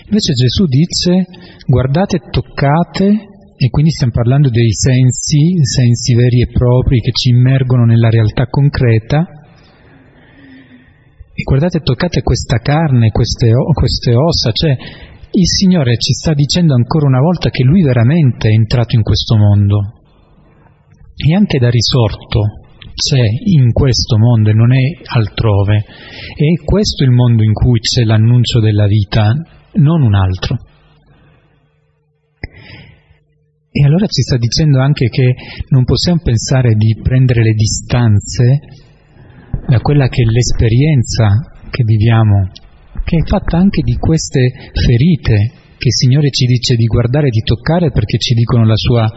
Invece 0.05 0.33
Gesù 0.33 0.65
dice 0.65 1.25
guardate, 1.65 2.19
toccate 2.29 3.07
e 3.55 3.69
quindi 3.69 3.91
stiamo 3.91 4.11
parlando 4.13 4.49
dei 4.49 4.71
sensi, 4.73 5.55
sensi 5.63 6.13
veri 6.15 6.41
e 6.41 6.51
propri 6.51 6.99
che 6.99 7.11
ci 7.11 7.29
immergono 7.29 7.85
nella 7.85 8.09
realtà 8.09 8.47
concreta. 8.47 9.25
E 11.35 11.41
guardate, 11.43 11.79
toccate 11.79 12.21
questa 12.21 12.57
carne, 12.59 13.09
queste, 13.09 13.51
queste 13.73 14.13
ossa, 14.13 14.51
cioè 14.51 14.75
il 15.31 15.47
Signore 15.47 15.97
ci 15.97 16.13
sta 16.13 16.33
dicendo 16.33 16.75
ancora 16.75 17.07
una 17.07 17.21
volta 17.21 17.49
che 17.49 17.63
Lui 17.63 17.81
veramente 17.81 18.49
è 18.49 18.51
entrato 18.51 18.95
in 18.95 19.01
questo 19.01 19.35
mondo 19.37 20.02
e 21.25 21.35
anche 21.35 21.57
da 21.57 21.69
risorto 21.69 22.59
c'è 22.93 23.23
in 23.45 23.71
questo 23.71 24.17
mondo 24.17 24.49
e 24.49 24.53
non 24.53 24.73
è 24.73 24.83
altrove. 25.03 25.77
E 26.35 26.63
questo 26.63 27.03
è 27.03 27.07
il 27.07 27.13
mondo 27.13 27.43
in 27.43 27.53
cui 27.53 27.79
c'è 27.79 28.03
l'annuncio 28.03 28.59
della 28.59 28.87
vita, 28.87 29.33
non 29.73 30.01
un 30.01 30.13
altro. 30.13 30.57
E 33.71 33.85
allora 33.85 34.05
ci 34.05 34.21
sta 34.21 34.37
dicendo 34.37 34.79
anche 34.79 35.07
che 35.07 35.33
non 35.69 35.83
possiamo 35.83 36.19
pensare 36.21 36.75
di 36.75 36.99
prendere 37.01 37.41
le 37.41 37.53
distanze 37.53 38.59
da 39.67 39.79
quella 39.79 40.09
che 40.09 40.21
è 40.21 40.25
l'esperienza 40.25 41.39
che 41.71 41.83
viviamo, 41.83 42.51
che 43.03 43.17
è 43.17 43.27
fatta 43.27 43.57
anche 43.57 43.81
di 43.81 43.95
queste 43.95 44.51
ferite 44.73 45.61
che 45.77 45.87
il 45.87 45.93
Signore 45.93 46.29
ci 46.29 46.45
dice 46.45 46.75
di 46.75 46.85
guardare 46.85 47.29
di 47.29 47.41
toccare 47.41 47.89
perché 47.91 48.17
ci 48.17 48.35
dicono 48.35 48.65
la 48.65 48.77
sua 48.77 49.09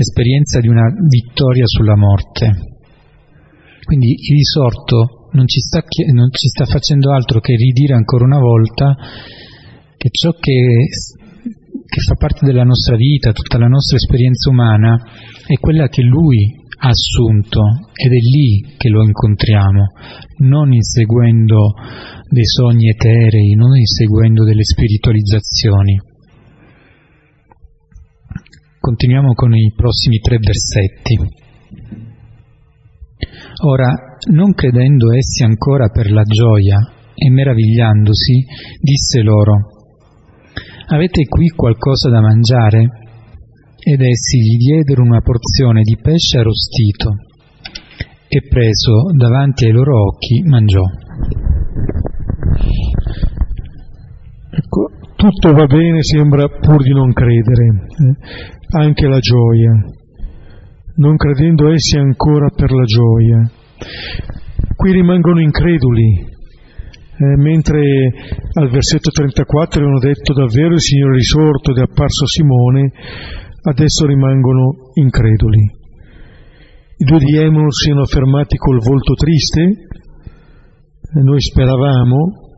esperienza 0.00 0.60
di 0.60 0.68
una 0.68 0.86
vittoria 1.08 1.66
sulla 1.66 1.96
morte. 1.96 2.78
Quindi 3.84 4.12
il 4.12 4.36
risorto 4.36 5.28
non 5.32 5.46
ci 5.46 5.60
sta, 5.60 5.82
non 6.12 6.30
ci 6.30 6.48
sta 6.48 6.64
facendo 6.64 7.12
altro 7.12 7.40
che 7.40 7.54
ridire 7.54 7.94
ancora 7.94 8.24
una 8.24 8.38
volta 8.38 8.96
che 9.96 10.08
ciò 10.10 10.32
che 10.32 10.88
che 11.90 12.00
fa 12.06 12.14
parte 12.14 12.46
della 12.46 12.62
nostra 12.62 12.94
vita, 12.94 13.32
tutta 13.32 13.58
la 13.58 13.66
nostra 13.66 13.96
esperienza 13.96 14.48
umana, 14.48 14.96
è 15.44 15.54
quella 15.54 15.88
che 15.88 16.02
Lui 16.02 16.54
ha 16.82 16.88
assunto 16.88 17.62
ed 17.92 18.12
è 18.12 18.20
lì 18.36 18.76
che 18.76 18.88
lo 18.88 19.02
incontriamo, 19.02 19.86
non 20.38 20.72
inseguendo 20.72 21.74
dei 22.28 22.46
sogni 22.46 22.90
eterei, 22.90 23.54
non 23.54 23.76
inseguendo 23.76 24.44
delle 24.44 24.62
spiritualizzazioni. 24.62 26.00
Continuiamo 28.80 29.34
con 29.34 29.54
i 29.54 29.74
prossimi 29.76 30.20
tre 30.20 30.38
versetti. 30.38 31.18
Ora, 33.66 33.92
non 34.30 34.54
credendo 34.54 35.12
essi 35.12 35.42
ancora 35.44 35.90
per 35.90 36.10
la 36.10 36.22
gioia 36.22 36.78
e 37.14 37.30
meravigliandosi, 37.30 38.42
disse 38.80 39.20
loro, 39.20 39.52
Avete 40.86 41.26
qui 41.26 41.48
qualcosa 41.48 42.08
da 42.08 42.22
mangiare? 42.22 42.88
Ed 43.78 44.00
essi 44.00 44.38
gli 44.38 44.56
diedero 44.56 45.02
una 45.02 45.20
porzione 45.20 45.82
di 45.82 45.98
pesce 46.00 46.38
arrostito 46.38 47.16
e 48.28 48.48
preso 48.48 49.12
davanti 49.14 49.66
ai 49.66 49.72
loro 49.72 50.06
occhi 50.06 50.40
mangiò. 50.46 50.84
Ecco, 54.52 54.89
tutto 55.20 55.52
va 55.52 55.66
bene, 55.66 56.02
sembra 56.02 56.48
pur 56.48 56.82
di 56.82 56.94
non 56.94 57.12
credere, 57.12 57.66
eh? 57.66 58.78
anche 58.78 59.06
la 59.06 59.18
gioia, 59.18 59.70
non 60.96 61.16
credendo 61.16 61.70
essi 61.70 61.98
ancora 61.98 62.48
per 62.48 62.72
la 62.72 62.84
gioia. 62.84 63.50
Qui 64.74 64.92
rimangono 64.92 65.40
increduli, 65.40 66.24
eh, 66.24 67.36
mentre 67.36 67.82
al 68.54 68.70
versetto 68.70 69.10
34 69.10 69.78
avevano 69.78 69.98
detto 69.98 70.32
davvero 70.32 70.72
il 70.72 70.80
Signore 70.80 71.16
risorto 71.16 71.72
ed 71.72 71.76
è 71.76 71.82
apparso 71.82 72.24
Simone, 72.24 72.90
adesso 73.64 74.06
rimangono 74.06 74.90
increduli. 74.94 75.60
I 76.96 77.04
due 77.04 77.18
di 77.18 77.36
Emmaus 77.36 77.76
si 77.76 77.90
erano 77.90 78.06
fermati 78.06 78.56
col 78.56 78.78
volto 78.78 79.12
triste, 79.12 79.60
e 81.12 81.20
noi 81.22 81.42
speravamo, 81.42 82.49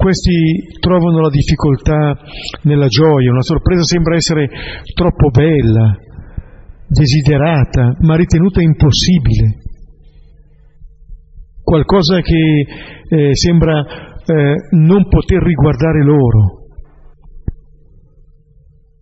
questi 0.00 0.78
trovano 0.80 1.20
la 1.20 1.28
difficoltà 1.28 2.16
nella 2.62 2.86
gioia, 2.86 3.30
una 3.30 3.42
sorpresa 3.42 3.82
sembra 3.82 4.14
essere 4.14 4.48
troppo 4.94 5.28
bella, 5.28 5.94
desiderata, 6.88 7.96
ma 8.00 8.16
ritenuta 8.16 8.62
impossibile 8.62 9.68
qualcosa 11.62 12.20
che 12.22 12.66
eh, 13.08 13.36
sembra 13.36 13.84
eh, 14.24 14.54
non 14.70 15.06
poter 15.06 15.42
riguardare 15.42 16.02
loro. 16.02 16.64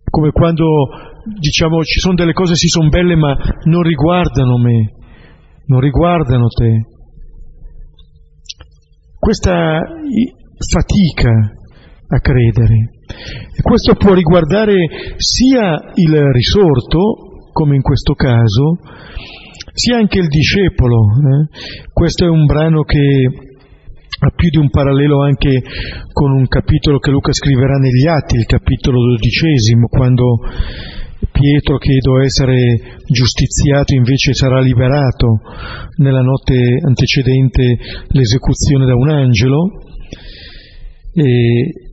Come 0.03 0.31
quando 0.31 0.65
diciamo 1.39 1.81
ci 1.83 1.99
sono 1.99 2.15
delle 2.15 2.33
cose 2.33 2.51
che 2.51 2.57
sì 2.57 2.67
sono 2.67 2.89
belle 2.89 3.15
ma 3.15 3.35
non 3.63 3.83
riguardano 3.83 4.57
me, 4.57 4.91
non 5.67 5.79
riguardano 5.79 6.47
te. 6.47 6.85
Questa 9.17 9.81
fatica 10.59 11.31
a 12.11 12.19
credere. 12.19 12.75
E 13.55 13.61
questo 13.61 13.95
può 13.95 14.13
riguardare 14.13 14.87
sia 15.17 15.91
il 15.95 16.31
risorto, 16.31 17.49
come 17.51 17.75
in 17.75 17.81
questo 17.81 18.13
caso, 18.13 18.77
sia 19.73 19.97
anche 19.97 20.19
il 20.19 20.27
discepolo. 20.27 20.97
Eh? 20.97 21.87
Questo 21.93 22.25
è 22.25 22.29
un 22.29 22.45
brano 22.45 22.83
che 22.83 23.27
ha 24.21 24.31
più 24.35 24.49
di 24.49 24.57
un 24.57 24.69
parallelo 24.69 25.23
anche 25.23 25.61
con 26.11 26.31
un 26.31 26.45
capitolo 26.47 26.99
che 26.99 27.11
Luca 27.11 27.31
scriverà 27.31 27.77
negli 27.77 28.05
Atti, 28.05 28.35
il 28.35 28.45
capitolo 28.45 28.99
dodicesimo, 28.99 29.87
quando 29.87 30.39
Pietro 31.31 31.77
che 31.77 31.97
doveva 32.01 32.25
essere 32.25 32.97
giustiziato 33.05 33.93
invece 33.93 34.33
sarà 34.33 34.59
liberato 34.61 35.39
nella 35.97 36.21
notte 36.21 36.79
antecedente 36.81 37.77
l'esecuzione 38.07 38.85
da 38.85 38.95
un 38.95 39.09
angelo 39.09 39.83
e 41.13 41.87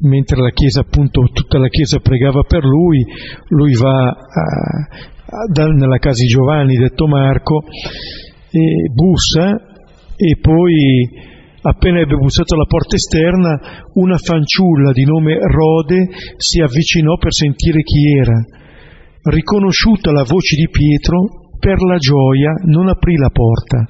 mentre 0.00 0.40
la 0.40 0.50
Chiesa 0.50 0.80
appunto 0.80 1.22
tutta 1.32 1.58
la 1.58 1.68
Chiesa 1.68 1.98
pregava 1.98 2.42
per 2.42 2.64
lui, 2.64 3.04
lui 3.48 3.74
va 3.74 4.08
a, 4.08 5.68
nella 5.72 5.98
casa 5.98 6.22
di 6.22 6.28
Giovanni, 6.28 6.76
detto 6.76 7.06
Marco, 7.06 7.64
e 8.50 8.90
bussa 8.92 9.68
e 10.16 10.36
poi 10.40 11.28
appena 11.62 12.00
ebbe 12.00 12.16
bussato 12.16 12.54
alla 12.54 12.64
porta 12.64 12.96
esterna 12.96 13.84
una 13.94 14.16
fanciulla 14.16 14.92
di 14.92 15.04
nome 15.04 15.38
Rode 15.38 16.08
si 16.36 16.60
avvicinò 16.60 17.16
per 17.16 17.32
sentire 17.32 17.82
chi 17.82 18.16
era. 18.18 18.38
Riconosciuta 19.22 20.12
la 20.12 20.24
voce 20.24 20.56
di 20.56 20.68
Pietro, 20.70 21.40
per 21.58 21.82
la 21.82 21.96
gioia 21.96 22.52
non 22.64 22.88
aprì 22.88 23.16
la 23.16 23.28
porta, 23.28 23.86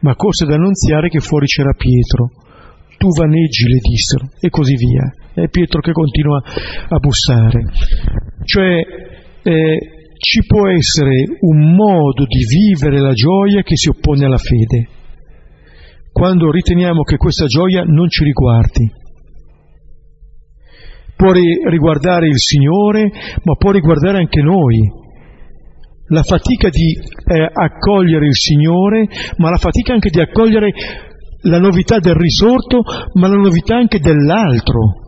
ma 0.00 0.16
corse 0.16 0.44
ad 0.44 0.52
annunziare 0.52 1.08
che 1.08 1.20
fuori 1.20 1.44
c'era 1.44 1.74
Pietro. 1.74 2.45
Tu 2.98 3.08
vaneggi, 3.08 3.68
le 3.68 3.78
dissero, 3.78 4.30
e 4.40 4.48
così 4.48 4.74
via. 4.74 5.12
È 5.34 5.48
Pietro 5.48 5.80
che 5.80 5.92
continua 5.92 6.42
a 6.88 6.98
bussare. 6.98 7.62
Cioè, 8.44 8.80
eh, 9.42 9.78
ci 10.18 10.44
può 10.46 10.66
essere 10.68 11.24
un 11.40 11.74
modo 11.74 12.24
di 12.24 12.44
vivere 12.48 13.00
la 13.00 13.12
gioia 13.12 13.62
che 13.62 13.76
si 13.76 13.88
oppone 13.88 14.24
alla 14.24 14.38
fede, 14.38 14.88
quando 16.10 16.50
riteniamo 16.50 17.02
che 17.02 17.16
questa 17.16 17.46
gioia 17.46 17.82
non 17.84 18.08
ci 18.08 18.24
riguardi. 18.24 18.90
Può 21.16 21.32
riguardare 21.32 22.28
il 22.28 22.38
Signore, 22.38 23.10
ma 23.42 23.54
può 23.56 23.70
riguardare 23.70 24.18
anche 24.18 24.42
noi. 24.42 24.78
La 26.08 26.22
fatica 26.22 26.68
di 26.68 26.92
eh, 26.92 27.50
accogliere 27.52 28.26
il 28.26 28.34
Signore, 28.34 29.06
ma 29.38 29.50
la 29.50 29.56
fatica 29.56 29.92
anche 29.92 30.10
di 30.10 30.20
accogliere 30.20 30.72
la 31.42 31.58
novità 31.58 31.98
del 31.98 32.14
risorto, 32.14 32.82
ma 33.14 33.28
la 33.28 33.36
novità 33.36 33.76
anche 33.76 33.98
dell'altro 33.98 35.04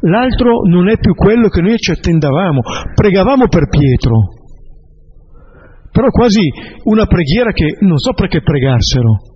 l'altro 0.00 0.62
non 0.66 0.88
è 0.88 0.98
più 0.98 1.14
quello 1.14 1.48
che 1.48 1.60
noi 1.60 1.76
ci 1.76 1.90
attendavamo. 1.90 2.60
Pregavamo 2.94 3.48
per 3.48 3.68
Pietro, 3.68 4.16
però 5.90 6.08
quasi 6.10 6.42
una 6.84 7.06
preghiera 7.06 7.52
che 7.52 7.76
non 7.80 7.98
so 7.98 8.12
perché 8.12 8.42
pregassero. 8.42 9.28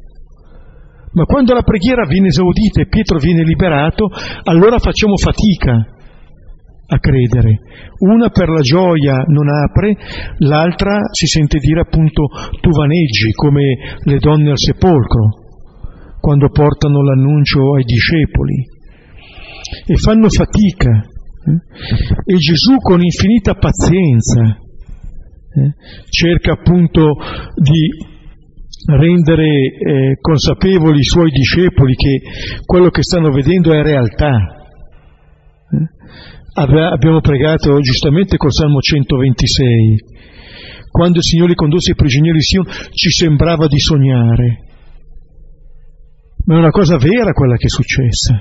Ma 1.12 1.24
quando 1.26 1.54
la 1.54 1.62
preghiera 1.62 2.06
viene 2.06 2.28
esaudita 2.28 2.80
e 2.80 2.88
Pietro 2.88 3.18
viene 3.18 3.44
liberato, 3.44 4.08
allora 4.44 4.78
facciamo 4.78 5.16
fatica 5.16 5.93
a 6.94 6.98
credere. 6.98 7.60
Una 7.98 8.30
per 8.30 8.48
la 8.48 8.60
gioia 8.60 9.24
non 9.26 9.48
apre, 9.48 9.96
l'altra 10.38 11.00
si 11.10 11.26
sente 11.26 11.58
dire 11.58 11.80
appunto 11.80 12.26
tu 12.60 12.70
vaneggi 12.70 13.32
come 13.32 13.98
le 14.04 14.18
donne 14.18 14.50
al 14.50 14.58
sepolcro, 14.58 15.42
quando 16.20 16.48
portano 16.50 17.02
l'annuncio 17.02 17.74
ai 17.74 17.84
discepoli 17.84 18.72
e 19.86 19.96
fanno 19.96 20.28
fatica. 20.28 20.90
Eh? 21.46 22.32
E 22.32 22.36
Gesù 22.36 22.76
con 22.76 23.02
infinita 23.02 23.54
pazienza 23.54 24.56
eh, 25.56 25.74
cerca 26.08 26.52
appunto 26.52 27.16
di 27.56 28.12
rendere 28.86 29.46
eh, 29.46 30.18
consapevoli 30.20 30.98
i 30.98 31.04
suoi 31.04 31.30
discepoli 31.30 31.94
che 31.94 32.20
quello 32.64 32.90
che 32.90 33.02
stanno 33.02 33.30
vedendo 33.30 33.72
è 33.72 33.82
realtà. 33.82 34.62
Abbiamo 36.56 37.20
pregato 37.20 37.80
giustamente 37.80 38.36
col 38.36 38.52
Salmo 38.52 38.78
126. 38.78 39.96
Quando 40.88 41.16
il 41.16 41.24
Signore 41.24 41.54
condusse 41.54 41.90
i 41.90 41.96
prigionieri 41.96 42.36
di 42.36 42.44
Sion 42.44 42.64
ci 42.92 43.10
sembrava 43.10 43.66
di 43.66 43.80
sognare. 43.80 44.58
Ma 46.44 46.54
è 46.54 46.58
una 46.58 46.70
cosa 46.70 46.96
vera 46.96 47.32
quella 47.32 47.56
che 47.56 47.66
è 47.66 47.68
successa. 47.68 48.40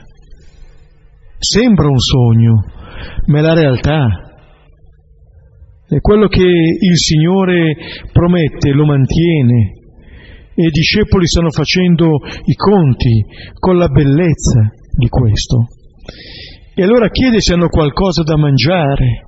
Sembra 1.39 1.87
un 1.87 1.97
sogno, 1.97 2.63
ma 3.25 3.39
è 3.39 3.41
la 3.41 3.55
realtà. 3.55 4.05
E 5.89 5.99
quello 5.99 6.27
che 6.27 6.45
il 6.45 6.97
Signore 6.97 7.75
promette 8.11 8.73
lo 8.73 8.85
mantiene 8.85 9.73
e 10.53 10.65
i 10.67 10.69
discepoli 10.69 11.25
stanno 11.25 11.49
facendo 11.49 12.17
i 12.45 12.53
conti 12.53 13.25
con 13.57 13.77
la 13.77 13.87
bellezza 13.87 14.69
di 14.95 15.07
questo. 15.09 15.65
E 16.75 16.81
allora 16.81 17.09
chiede 17.09 17.39
se 17.39 17.53
hanno 17.53 17.67
qualcosa 17.67 18.23
da 18.23 18.35
mangiare, 18.35 19.21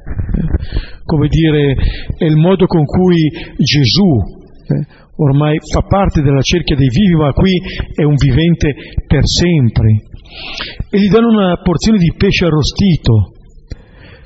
come 1.03 1.27
dire, 1.27 1.75
è 2.17 2.25
il 2.25 2.37
modo 2.37 2.65
con 2.65 2.85
cui 2.85 3.29
Gesù 3.57 4.17
eh, 4.65 4.85
ormai 5.17 5.59
fa 5.59 5.81
parte 5.81 6.23
della 6.23 6.41
cerchia 6.41 6.75
dei 6.75 6.89
vivi, 6.89 7.13
ma 7.13 7.31
qui 7.33 7.51
è 7.93 8.01
un 8.01 8.15
vivente 8.15 8.73
per 9.05 9.21
sempre. 9.27 9.89
E 10.89 10.99
gli 10.99 11.07
danno 11.07 11.29
una 11.29 11.61
porzione 11.61 11.99
di 11.99 12.11
pesce 12.17 12.45
arrostito. 12.45 13.31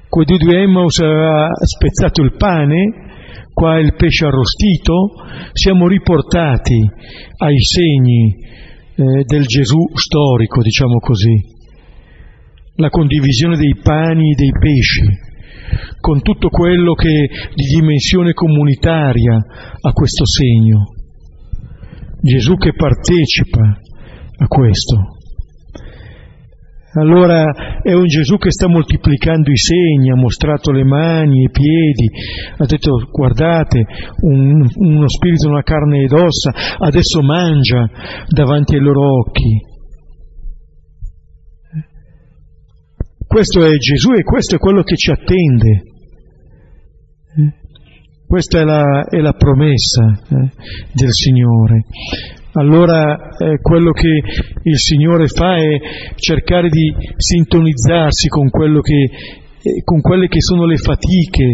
Quei 0.08 0.26
due 0.26 0.62
Emmaus 0.62 0.98
aveva 1.00 1.50
spezzato 1.66 2.22
il 2.22 2.36
pane, 2.38 3.52
qua 3.54 3.80
il 3.80 3.96
pesce 3.96 4.28
arrostito, 4.28 4.94
siamo 5.52 5.90
riportati 5.90 6.90
ai 7.38 7.60
segni 7.60 8.34
eh, 8.96 9.24
del 9.26 9.44
Gesù 9.44 9.78
storico, 9.94 10.62
diciamo 10.62 11.00
così 11.00 11.58
la 12.80 12.90
condivisione 12.90 13.58
dei 13.58 13.76
pani 13.82 14.32
e 14.32 14.36
dei 14.36 14.52
pesci, 14.52 15.04
con 16.00 16.22
tutto 16.22 16.50
quello 16.50 16.94
che 16.94 17.28
di 17.54 17.66
dimensione 17.76 18.34
comunitaria 18.34 19.36
ha 19.82 19.92
questo 19.92 20.26
segno. 20.26 20.94
Gesù 22.22 22.56
che 22.56 22.74
partecipa 22.74 23.78
a 24.38 24.48
questo. 24.48 25.18
Allora 26.94 27.82
è 27.84 27.94
un 27.94 28.08
Gesù 28.08 28.38
che 28.38 28.50
sta 28.50 28.68
moltiplicando 28.68 29.52
i 29.52 29.58
segni, 29.58 30.10
ha 30.10 30.16
mostrato 30.16 30.72
le 30.72 30.84
mani, 30.84 31.44
i 31.44 31.50
piedi, 31.52 32.10
ha 32.58 32.66
detto 32.66 33.08
guardate, 33.12 33.86
un, 34.22 34.68
uno 34.74 35.08
spirito, 35.08 35.50
una 35.50 35.62
carne 35.62 36.04
ed 36.04 36.12
ossa, 36.12 36.52
adesso 36.80 37.22
mangia 37.22 37.88
davanti 38.28 38.76
ai 38.76 38.82
loro 38.82 39.20
occhi. 39.20 39.69
Questo 43.30 43.64
è 43.64 43.78
Gesù 43.78 44.14
e 44.14 44.24
questo 44.24 44.56
è 44.56 44.58
quello 44.58 44.82
che 44.82 44.96
ci 44.96 45.12
attende. 45.12 45.84
Questa 48.26 48.60
è 48.60 48.64
la, 48.64 49.06
è 49.08 49.20
la 49.20 49.34
promessa 49.34 50.18
eh, 50.18 50.50
del 50.94 51.12
Signore. 51.12 51.86
Allora 52.54 53.30
eh, 53.38 53.60
quello 53.62 53.92
che 53.92 54.10
il 54.64 54.78
Signore 54.80 55.28
fa 55.28 55.58
è 55.58 55.78
cercare 56.16 56.70
di 56.70 56.92
sintonizzarsi 57.18 58.30
con, 58.30 58.50
che, 58.50 59.04
eh, 59.04 59.84
con 59.84 60.02
quelle 60.02 60.28
che 60.28 60.42
sono 60.42 60.66
le 60.66 60.78
fatiche 60.78 61.54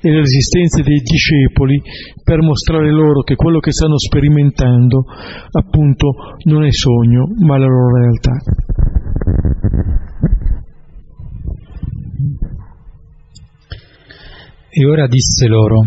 e 0.00 0.10
le 0.10 0.18
resistenze 0.18 0.82
dei 0.82 1.02
discepoli 1.02 1.80
per 2.24 2.40
mostrare 2.42 2.90
loro 2.90 3.22
che 3.22 3.36
quello 3.36 3.60
che 3.60 3.70
stanno 3.70 3.96
sperimentando 3.96 5.04
appunto 5.52 6.14
non 6.46 6.64
è 6.64 6.72
sogno 6.72 7.28
ma 7.46 7.58
la 7.58 7.66
loro 7.66 7.96
realtà. 7.96 8.91
E 14.74 14.86
ora 14.86 15.06
disse 15.06 15.48
loro, 15.48 15.80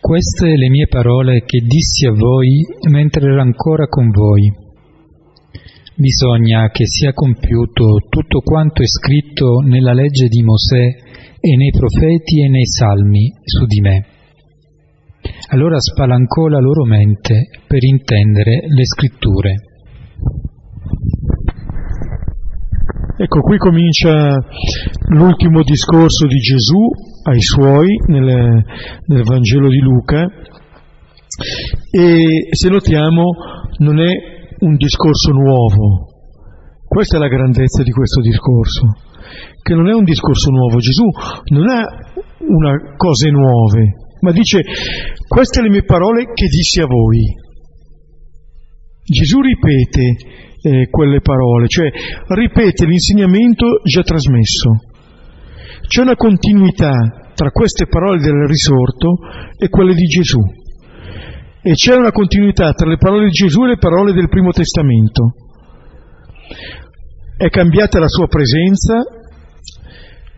queste 0.00 0.56
le 0.56 0.70
mie 0.70 0.86
parole 0.86 1.42
che 1.44 1.60
dissi 1.60 2.06
a 2.06 2.12
voi 2.12 2.64
mentre 2.88 3.26
ero 3.26 3.42
ancora 3.42 3.86
con 3.86 4.08
voi. 4.08 4.50
Bisogna 5.94 6.70
che 6.70 6.86
sia 6.86 7.12
compiuto 7.12 7.98
tutto 8.08 8.40
quanto 8.40 8.80
è 8.80 8.86
scritto 8.86 9.58
nella 9.60 9.92
legge 9.92 10.28
di 10.28 10.42
Mosè 10.42 10.86
e 11.38 11.56
nei 11.56 11.70
profeti 11.70 12.44
e 12.44 12.48
nei 12.48 12.64
salmi 12.64 13.30
su 13.44 13.66
di 13.66 13.80
me. 13.82 14.06
Allora 15.50 15.78
spalancò 15.78 16.46
la 16.46 16.60
loro 16.60 16.86
mente 16.86 17.48
per 17.66 17.84
intendere 17.84 18.64
le 18.68 18.86
scritture. 18.86 19.54
Ecco, 23.18 23.40
qui 23.40 23.58
comincia 23.58 24.38
l'ultimo 25.08 25.62
discorso 25.62 26.26
di 26.26 26.38
Gesù 26.38 27.05
ai 27.26 27.40
suoi 27.40 27.88
nel, 28.06 28.62
nel 29.06 29.22
Vangelo 29.24 29.68
di 29.68 29.80
Luca 29.80 30.26
e 31.90 32.48
se 32.50 32.68
notiamo 32.68 33.24
non 33.78 34.00
è 34.00 34.10
un 34.60 34.76
discorso 34.76 35.32
nuovo. 35.32 36.06
Questa 36.86 37.16
è 37.16 37.20
la 37.20 37.28
grandezza 37.28 37.82
di 37.82 37.90
questo 37.90 38.20
discorso, 38.20 38.86
che 39.60 39.74
non 39.74 39.88
è 39.88 39.92
un 39.92 40.04
discorso 40.04 40.50
nuovo. 40.50 40.78
Gesù 40.78 41.04
non 41.52 41.68
ha 41.68 41.84
una 42.46 42.94
cose 42.96 43.28
nuove, 43.30 43.94
ma 44.20 44.30
dice 44.30 44.62
queste 45.26 45.62
le 45.62 45.68
mie 45.68 45.84
parole 45.84 46.26
che 46.32 46.46
dissi 46.46 46.80
a 46.80 46.86
voi. 46.86 47.44
Gesù 49.02 49.40
ripete 49.40 50.16
eh, 50.62 50.88
quelle 50.88 51.20
parole, 51.20 51.66
cioè 51.66 51.90
ripete 52.28 52.86
l'insegnamento 52.86 53.80
già 53.82 54.02
trasmesso. 54.02 54.85
C'è 55.88 56.02
una 56.02 56.16
continuità 56.16 56.92
tra 57.34 57.50
queste 57.50 57.86
parole 57.86 58.18
del 58.18 58.46
risorto 58.46 59.18
e 59.56 59.68
quelle 59.68 59.94
di 59.94 60.04
Gesù. 60.04 60.40
E 61.62 61.72
c'è 61.72 61.94
una 61.94 62.10
continuità 62.10 62.72
tra 62.72 62.88
le 62.88 62.96
parole 62.96 63.26
di 63.26 63.30
Gesù 63.30 63.64
e 63.64 63.68
le 63.68 63.78
parole 63.78 64.12
del 64.12 64.28
Primo 64.28 64.50
Testamento. 64.50 65.34
È 67.36 67.48
cambiata 67.48 67.98
la 67.98 68.08
sua 68.08 68.26
presenza, 68.26 69.02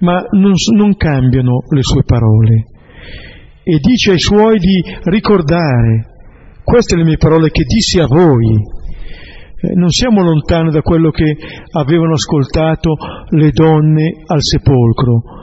ma 0.00 0.22
non, 0.32 0.52
non 0.74 0.96
cambiano 0.96 1.60
le 1.70 1.82
sue 1.82 2.02
parole. 2.04 2.64
E 3.62 3.78
dice 3.78 4.12
ai 4.12 4.18
suoi 4.18 4.58
di 4.58 4.82
ricordare, 5.04 6.16
queste 6.64 6.96
le 6.96 7.04
mie 7.04 7.16
parole 7.16 7.50
che 7.50 7.64
dissi 7.64 7.98
a 8.00 8.06
voi, 8.06 8.54
eh, 9.60 9.74
non 9.74 9.90
siamo 9.90 10.22
lontani 10.22 10.70
da 10.70 10.82
quello 10.82 11.10
che 11.10 11.36
avevano 11.72 12.12
ascoltato 12.12 12.94
le 13.30 13.50
donne 13.50 14.22
al 14.26 14.40
sepolcro. 14.40 15.37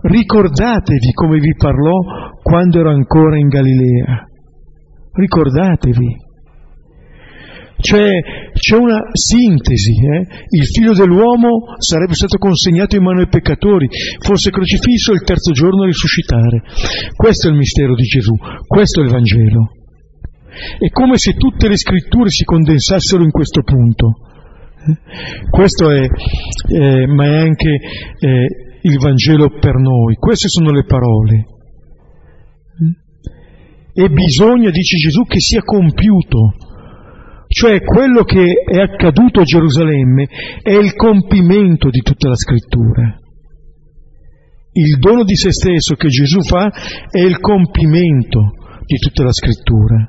Ricordatevi 0.00 1.12
come 1.12 1.38
vi 1.40 1.54
parlò 1.56 1.98
quando 2.42 2.78
ero 2.78 2.90
ancora 2.90 3.36
in 3.36 3.48
Galilea. 3.48 4.26
Ricordatevi. 5.12 6.26
C'è, 7.80 8.10
c'è 8.52 8.76
una 8.76 9.00
sintesi, 9.12 9.92
eh? 9.92 10.26
il 10.50 10.66
figlio 10.66 10.94
dell'uomo 10.94 11.76
sarebbe 11.78 12.14
stato 12.14 12.36
consegnato 12.36 12.96
in 12.96 13.04
mano 13.04 13.20
ai 13.20 13.28
peccatori, 13.28 13.86
fosse 14.18 14.50
crocifisso 14.50 15.12
il 15.12 15.22
terzo 15.22 15.52
giorno 15.52 15.84
risuscitare. 15.84 16.62
Questo 17.14 17.46
è 17.46 17.52
il 17.52 17.56
mistero 17.56 17.94
di 17.94 18.02
Gesù, 18.02 18.34
questo 18.66 19.00
è 19.00 19.04
il 19.04 19.10
Vangelo. 19.10 19.70
È 20.78 20.88
come 20.90 21.18
se 21.18 21.34
tutte 21.34 21.68
le 21.68 21.76
scritture 21.76 22.30
si 22.30 22.42
condensassero 22.42 23.22
in 23.22 23.30
questo 23.30 23.62
punto. 23.62 24.12
Questo 25.50 25.90
è, 25.90 26.02
eh, 26.02 27.06
ma 27.06 27.26
è 27.26 27.36
anche 27.38 27.70
eh, 27.70 28.46
il 28.82 28.98
Vangelo 28.98 29.50
per 29.58 29.74
noi. 29.74 30.14
Queste 30.16 30.48
sono 30.48 30.70
le 30.70 30.84
parole. 30.84 31.46
E 33.92 34.08
bisogna, 34.10 34.70
dice 34.70 34.96
Gesù, 34.96 35.24
che 35.24 35.40
sia 35.40 35.62
compiuto. 35.62 36.54
Cioè 37.48 37.80
quello 37.82 38.24
che 38.24 38.44
è 38.64 38.78
accaduto 38.78 39.40
a 39.40 39.44
Gerusalemme 39.44 40.28
è 40.62 40.72
il 40.72 40.94
compimento 40.94 41.88
di 41.88 42.00
tutta 42.00 42.28
la 42.28 42.36
scrittura. 42.36 43.18
Il 44.72 44.98
dono 44.98 45.24
di 45.24 45.34
se 45.34 45.50
stesso 45.50 45.94
che 45.94 46.08
Gesù 46.08 46.40
fa 46.42 46.70
è 47.10 47.20
il 47.20 47.40
compimento 47.40 48.52
di 48.84 48.98
tutta 48.98 49.24
la 49.24 49.32
scrittura. 49.32 50.08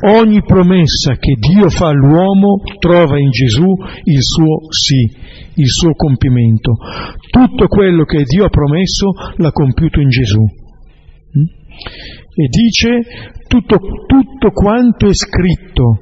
Ogni 0.00 0.42
promessa 0.42 1.16
che 1.16 1.34
Dio 1.34 1.68
fa 1.70 1.88
all'uomo 1.88 2.60
trova 2.78 3.18
in 3.18 3.30
Gesù 3.30 3.66
il 4.04 4.22
suo 4.22 4.70
sì, 4.70 5.10
il 5.54 5.66
suo 5.66 5.92
compimento. 5.94 6.74
Tutto 7.30 7.66
quello 7.66 8.04
che 8.04 8.22
Dio 8.22 8.44
ha 8.44 8.48
promesso 8.48 9.08
l'ha 9.36 9.50
compiuto 9.50 10.00
in 10.00 10.08
Gesù. 10.08 10.40
Mm? 10.40 11.42
E 12.34 12.46
dice 12.48 13.00
tutto, 13.48 13.78
tutto 14.06 14.50
quanto 14.52 15.08
è 15.08 15.14
scritto 15.14 15.98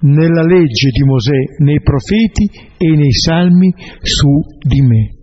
nella 0.00 0.42
legge 0.42 0.90
di 0.90 1.04
Mosè, 1.04 1.38
nei 1.58 1.80
profeti 1.80 2.50
e 2.76 2.88
nei 2.96 3.12
salmi 3.12 3.72
su 4.00 4.28
di 4.66 4.80
me. 4.80 5.17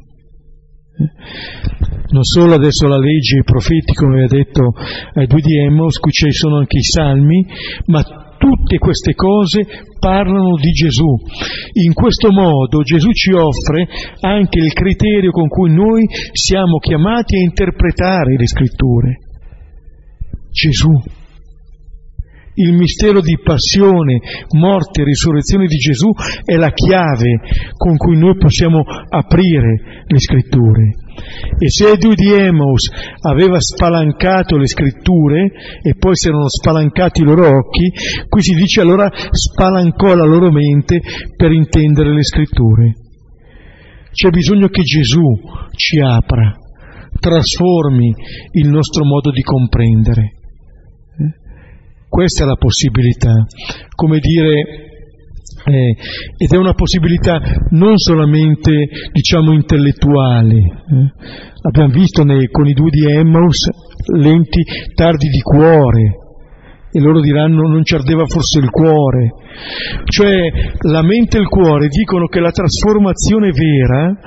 Non 0.98 2.24
solo 2.24 2.54
adesso 2.54 2.88
la 2.88 2.98
legge 2.98 3.36
e 3.36 3.40
i 3.40 3.44
profeti, 3.44 3.94
come 3.94 4.24
ha 4.24 4.28
detto 4.28 4.74
ai 5.14 5.28
due 5.28 5.42
di 5.42 5.60
Emmos, 5.60 5.98
qui 6.00 6.12
ci 6.12 6.32
sono 6.32 6.58
anche 6.58 6.78
i 6.78 6.84
salmi, 6.84 7.46
ma 7.88 8.04
Tutte 8.38 8.78
queste 8.78 9.16
cose 9.16 9.66
parlano 9.98 10.56
di 10.58 10.70
Gesù. 10.72 11.16
In 11.84 11.94
questo 11.94 12.32
modo 12.32 12.82
Gesù 12.84 13.12
ci 13.12 13.32
offre 13.32 13.88
anche 14.20 14.60
il 14.60 14.74
criterio 14.74 15.32
con 15.32 15.48
cui 15.48 15.74
noi 15.74 16.06
siamo 16.32 16.78
chiamati 16.78 17.38
a 17.38 17.42
interpretare 17.42 18.36
le 18.36 18.46
scritture. 18.46 19.20
Gesù 20.52 20.92
il 22.56 22.74
mistero 22.74 23.22
di 23.22 23.38
passione, 23.42 24.20
morte 24.58 25.02
e 25.02 25.06
risurrezione 25.06 25.68
di 25.68 25.78
Gesù 25.78 26.10
è 26.44 26.56
la 26.56 26.72
chiave 26.72 27.40
con 27.76 27.98
cui 27.98 28.18
noi 28.18 28.38
possiamo 28.38 28.84
aprire 29.10 30.04
le 30.06 30.20
scritture. 30.20 31.04
E 31.58 31.70
se 31.70 31.92
Edu 31.92 32.14
di 32.14 32.32
Emmaus 32.32 32.90
aveva 33.22 33.60
spalancato 33.60 34.58
le 34.58 34.68
scritture 34.68 35.52
e 35.82 35.96
poi 35.98 36.16
si 36.16 36.28
erano 36.28 36.50
spalancati 36.50 37.22
i 37.22 37.26
loro 37.26 37.48
occhi, 37.48 37.92
qui 38.28 38.42
si 38.42 38.54
dice 38.54 38.82
allora 38.82 39.10
spalancò 39.12 40.14
la 40.14 40.26
loro 40.26 40.52
mente 40.52 41.02
per 41.36 41.52
intendere 41.52 42.14
le 42.14 42.24
scritture. 42.24 42.96
C'è 44.12 44.30
bisogno 44.30 44.68
che 44.68 44.82
Gesù 44.82 45.24
ci 45.76 46.00
apra, 46.00 46.56
trasformi 47.20 48.14
il 48.52 48.70
nostro 48.70 49.04
modo 49.06 49.32
di 49.32 49.42
comprendere. 49.42 50.45
Questa 52.16 52.46
è 52.46 52.48
la 52.48 52.56
possibilità, 52.56 53.34
come 53.94 54.20
dire, 54.20 54.54
eh, 55.66 55.96
ed 56.38 56.50
è 56.50 56.56
una 56.56 56.72
possibilità 56.72 57.42
non 57.72 57.98
solamente, 57.98 58.88
diciamo, 59.12 59.52
intellettuale. 59.52 60.56
Eh. 60.56 61.12
Abbiamo 61.62 61.92
visto 61.92 62.24
nei, 62.24 62.48
con 62.48 62.68
i 62.68 62.74
due 62.74 62.90
di 62.90 63.06
Emmaus 63.06 63.68
lenti 64.16 64.64
tardi 64.94 65.28
di 65.28 65.42
cuore, 65.42 66.04
e 66.90 67.00
loro 67.02 67.20
diranno 67.20 67.68
non 67.68 67.84
ci 67.84 67.96
ardeva 67.96 68.26
forse 68.28 68.60
il 68.60 68.70
cuore. 68.70 69.34
Cioè 70.06 70.50
la 70.88 71.02
mente 71.02 71.36
e 71.36 71.42
il 71.42 71.50
cuore 71.50 71.90
dicono 71.90 72.28
che 72.28 72.40
la 72.40 72.52
trasformazione 72.52 73.52
vera, 73.52 74.18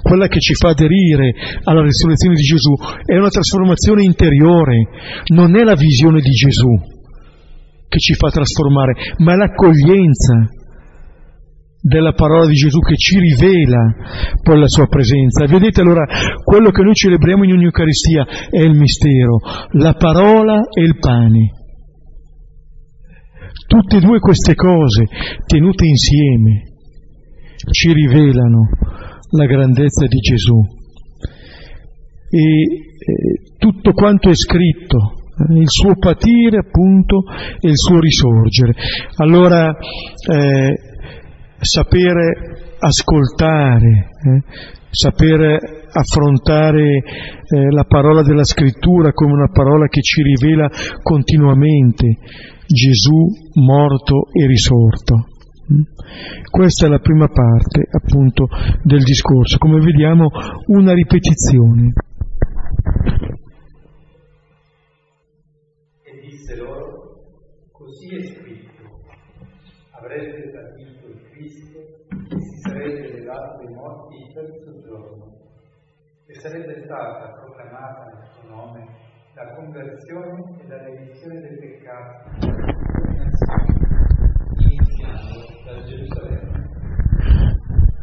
quella 0.00 0.28
che 0.28 0.40
ci 0.40 0.54
fa 0.54 0.70
aderire 0.70 1.34
alla 1.64 1.82
risurrezione 1.82 2.36
di 2.36 2.42
Gesù, 2.42 2.72
è 3.04 3.18
una 3.18 3.28
trasformazione 3.28 4.02
interiore, 4.02 4.88
non 5.26 5.58
è 5.58 5.62
la 5.62 5.74
visione 5.74 6.20
di 6.20 6.30
Gesù 6.30 6.96
che 7.88 7.98
ci 7.98 8.14
fa 8.14 8.28
trasformare, 8.28 8.92
ma 9.18 9.32
è 9.32 9.36
l'accoglienza 9.36 10.56
della 11.80 12.12
parola 12.12 12.46
di 12.46 12.54
Gesù 12.54 12.80
che 12.80 12.96
ci 12.96 13.18
rivela 13.18 13.94
poi 14.42 14.58
la 14.58 14.68
sua 14.68 14.86
presenza. 14.86 15.46
Vedete 15.46 15.80
allora, 15.80 16.04
quello 16.44 16.70
che 16.70 16.82
noi 16.82 16.94
celebriamo 16.94 17.44
in 17.44 17.52
ogni 17.52 17.64
Eucaristia 17.64 18.26
è 18.50 18.60
il 18.60 18.76
mistero, 18.76 19.38
la 19.72 19.94
parola 19.94 20.60
e 20.70 20.82
il 20.82 20.98
pane. 20.98 21.52
Tutte 23.66 23.96
e 23.96 24.00
due 24.00 24.18
queste 24.18 24.54
cose, 24.54 25.04
tenute 25.46 25.84
insieme, 25.84 26.62
ci 27.70 27.92
rivelano 27.92 28.68
la 29.30 29.46
grandezza 29.46 30.06
di 30.06 30.18
Gesù. 30.18 30.58
E 32.30 32.40
eh, 32.40 33.56
tutto 33.58 33.92
quanto 33.92 34.30
è 34.30 34.34
scritto 34.34 35.12
il 35.50 35.68
suo 35.68 35.94
patire 35.98 36.58
appunto 36.58 37.22
e 37.60 37.68
il 37.68 37.76
suo 37.76 38.00
risorgere. 38.00 38.74
Allora 39.16 39.70
eh, 39.70 40.74
sapere 41.60 42.74
ascoltare, 42.78 44.10
eh, 44.22 44.42
sapere 44.90 45.58
affrontare 45.90 46.98
eh, 46.98 47.70
la 47.70 47.84
parola 47.84 48.22
della 48.22 48.44
scrittura 48.44 49.12
come 49.12 49.32
una 49.32 49.50
parola 49.50 49.86
che 49.86 50.02
ci 50.02 50.22
rivela 50.22 50.68
continuamente 51.02 52.18
Gesù 52.66 53.26
morto 53.54 54.28
e 54.32 54.46
risorto. 54.46 55.14
Mm? 55.72 55.82
Questa 56.50 56.86
è 56.86 56.88
la 56.88 56.98
prima 56.98 57.28
parte 57.28 57.88
appunto 57.90 58.48
del 58.82 59.02
discorso, 59.02 59.58
come 59.58 59.80
vediamo 59.80 60.28
una 60.66 60.92
ripetizione. 60.92 61.92
Sarebbe 76.38 76.82
stata 76.84 77.34
proclamata 77.34 78.04
nel 78.14 78.26
suo 78.30 78.48
nome 78.48 78.86
la 79.34 79.54
conversione 79.54 80.56
e 80.62 80.68
la 80.68 80.82
remissione 80.82 81.40
dei 81.40 81.58
peccati. 81.58 82.46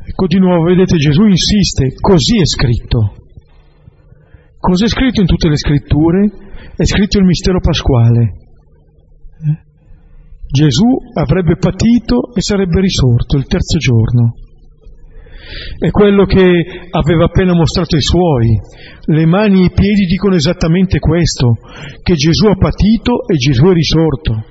Ecco 0.08 0.28
di 0.28 0.40
nuovo, 0.40 0.64
vedete, 0.64 0.98
Gesù 0.98 1.24
insiste, 1.24 1.94
così 2.00 2.40
è 2.40 2.46
scritto. 2.46 3.16
Cos'è 4.60 4.88
scritto 4.88 5.22
in 5.22 5.28
tutte 5.28 5.50
le 5.50 5.58
scritture? 5.58 6.32
È 6.76 6.84
scritto 6.86 7.18
il 7.20 7.26
mistero 7.26 7.60
pasquale. 7.60 8.34
Gesù 10.48 10.88
avrebbe 11.14 11.58
patito 11.58 12.34
e 12.34 12.42
sarebbe 12.42 12.80
risorto 12.80 13.38
il 13.38 13.46
terzo 13.46 13.78
giorno. 13.78 14.34
È 15.78 15.90
quello 15.92 16.26
che 16.26 16.42
aveva 16.90 17.26
appena 17.26 17.54
mostrato 17.54 17.96
ai 17.96 18.02
suoi. 18.02 18.48
Le 19.08 19.26
mani 19.26 19.62
e 19.62 19.66
i 19.66 19.72
piedi 19.72 20.06
dicono 20.06 20.36
esattamente 20.36 21.00
questo, 21.00 21.54
che 22.02 22.14
Gesù 22.16 22.48
ha 22.48 22.56
patito 22.56 23.28
e 23.28 23.36
Gesù 23.36 23.66
è 23.66 23.74
risorto. 23.74 24.44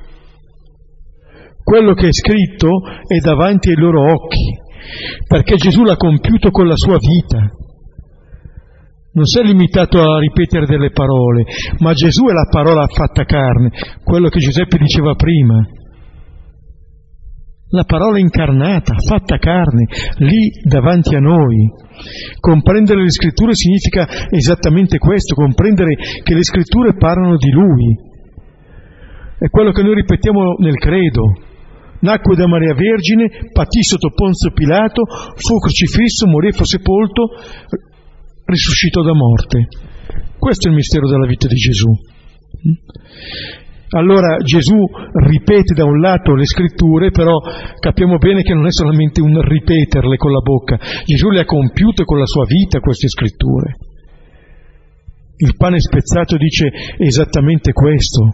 Quello 1.62 1.94
che 1.94 2.08
è 2.08 2.12
scritto 2.12 2.68
è 3.06 3.18
davanti 3.18 3.70
ai 3.70 3.76
loro 3.76 4.12
occhi, 4.12 4.58
perché 5.26 5.56
Gesù 5.56 5.82
l'ha 5.82 5.96
compiuto 5.96 6.50
con 6.50 6.66
la 6.66 6.76
sua 6.76 6.98
vita. 6.98 7.50
Non 9.12 9.24
si 9.24 9.38
è 9.38 9.42
limitato 9.42 10.02
a 10.02 10.18
ripetere 10.18 10.66
delle 10.66 10.90
parole, 10.90 11.44
ma 11.78 11.92
Gesù 11.92 12.26
è 12.26 12.32
la 12.32 12.48
parola 12.50 12.86
fatta 12.86 13.24
carne, 13.24 13.70
quello 14.02 14.28
che 14.28 14.40
Giuseppe 14.40 14.76
diceva 14.76 15.14
prima 15.14 15.66
la 17.74 17.82
parola 17.82 18.20
incarnata, 18.20 18.94
fatta 18.96 19.36
carne, 19.38 19.86
lì 20.18 20.50
davanti 20.62 21.16
a 21.16 21.18
noi. 21.18 21.68
Comprendere 22.38 23.02
le 23.02 23.10
scritture 23.10 23.52
significa 23.52 24.06
esattamente 24.30 24.98
questo, 24.98 25.34
comprendere 25.34 25.96
che 26.22 26.34
le 26.34 26.44
scritture 26.44 26.94
parlano 26.94 27.36
di 27.36 27.50
Lui. 27.50 27.98
È 29.38 29.48
quello 29.48 29.72
che 29.72 29.82
noi 29.82 29.94
ripetiamo 29.94 30.54
nel 30.58 30.76
credo. 30.76 31.22
Nacque 32.00 32.36
da 32.36 32.46
Maria 32.46 32.74
Vergine, 32.74 33.28
patì 33.52 33.82
sotto 33.82 34.12
Ponzio 34.14 34.52
Pilato, 34.52 35.02
fu 35.34 35.58
crocifisso, 35.58 36.28
morì, 36.28 36.52
fu 36.52 36.64
sepolto, 36.64 37.28
risuscitò 38.44 39.02
da 39.02 39.14
morte. 39.14 39.66
Questo 40.38 40.68
è 40.68 40.70
il 40.70 40.76
mistero 40.76 41.08
della 41.08 41.26
vita 41.26 41.48
di 41.48 41.56
Gesù. 41.56 41.90
Allora 43.94 44.38
Gesù 44.38 44.74
ripete 45.12 45.72
da 45.72 45.84
un 45.84 46.00
lato 46.00 46.34
le 46.34 46.46
scritture, 46.46 47.10
però 47.10 47.38
capiamo 47.78 48.18
bene 48.18 48.42
che 48.42 48.52
non 48.52 48.66
è 48.66 48.72
solamente 48.72 49.20
un 49.22 49.40
ripeterle 49.40 50.16
con 50.16 50.32
la 50.32 50.40
bocca, 50.40 50.78
Gesù 51.04 51.30
le 51.30 51.40
ha 51.40 51.44
compiute 51.44 52.04
con 52.04 52.18
la 52.18 52.26
sua 52.26 52.44
vita 52.44 52.80
queste 52.80 53.06
scritture. 53.06 53.76
Il 55.36 55.54
pane 55.56 55.78
spezzato 55.78 56.36
dice 56.36 56.70
esattamente 56.98 57.72
questo. 57.72 58.32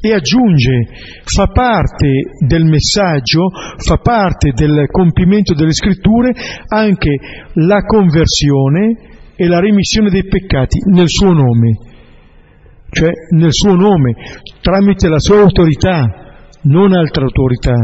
E 0.00 0.12
aggiunge, 0.12 0.86
fa 1.24 1.48
parte 1.48 2.08
del 2.46 2.64
messaggio, 2.64 3.50
fa 3.84 3.96
parte 3.96 4.52
del 4.54 4.86
compimento 4.92 5.54
delle 5.54 5.72
scritture 5.72 6.32
anche 6.68 7.16
la 7.54 7.82
conversione 7.84 9.34
e 9.34 9.46
la 9.48 9.58
remissione 9.58 10.08
dei 10.10 10.24
peccati 10.24 10.78
nel 10.92 11.08
suo 11.08 11.32
nome 11.32 11.90
cioè 12.92 13.10
nel 13.30 13.52
suo 13.52 13.74
nome, 13.74 14.12
tramite 14.60 15.08
la 15.08 15.18
sua 15.18 15.40
autorità, 15.40 16.04
non 16.64 16.92
altra 16.92 17.24
autorità, 17.24 17.74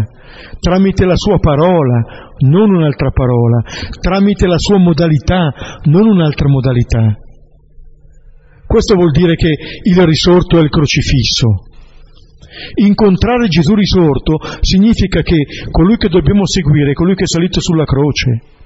tramite 0.60 1.06
la 1.06 1.16
sua 1.16 1.38
parola, 1.38 2.34
non 2.40 2.74
un'altra 2.74 3.10
parola, 3.10 3.62
tramite 4.00 4.46
la 4.46 4.58
sua 4.58 4.76
modalità, 4.76 5.80
non 5.84 6.06
un'altra 6.06 6.48
modalità. 6.48 7.16
Questo 8.66 8.96
vuol 8.96 9.10
dire 9.10 9.34
che 9.34 9.48
il 9.82 10.02
risorto 10.04 10.58
è 10.58 10.62
il 10.62 10.68
crocifisso. 10.68 11.64
Incontrare 12.74 13.48
Gesù 13.48 13.74
risorto 13.74 14.36
significa 14.60 15.22
che 15.22 15.42
colui 15.70 15.96
che 15.96 16.08
dobbiamo 16.08 16.44
seguire 16.44 16.90
è 16.90 16.94
colui 16.94 17.14
che 17.14 17.22
è 17.22 17.26
salito 17.26 17.60
sulla 17.60 17.84
croce 17.84 18.57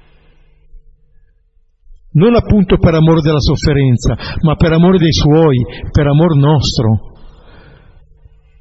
non 2.13 2.35
appunto 2.35 2.79
per 2.79 2.95
amore 2.95 3.21
della 3.21 3.41
sofferenza, 3.41 4.17
ma 4.43 4.55
per 4.57 4.73
amore 4.73 4.99
dei 4.99 5.13
suoi, 5.13 5.59
per 5.91 6.07
amor 6.07 6.37
nostro. 6.37 7.13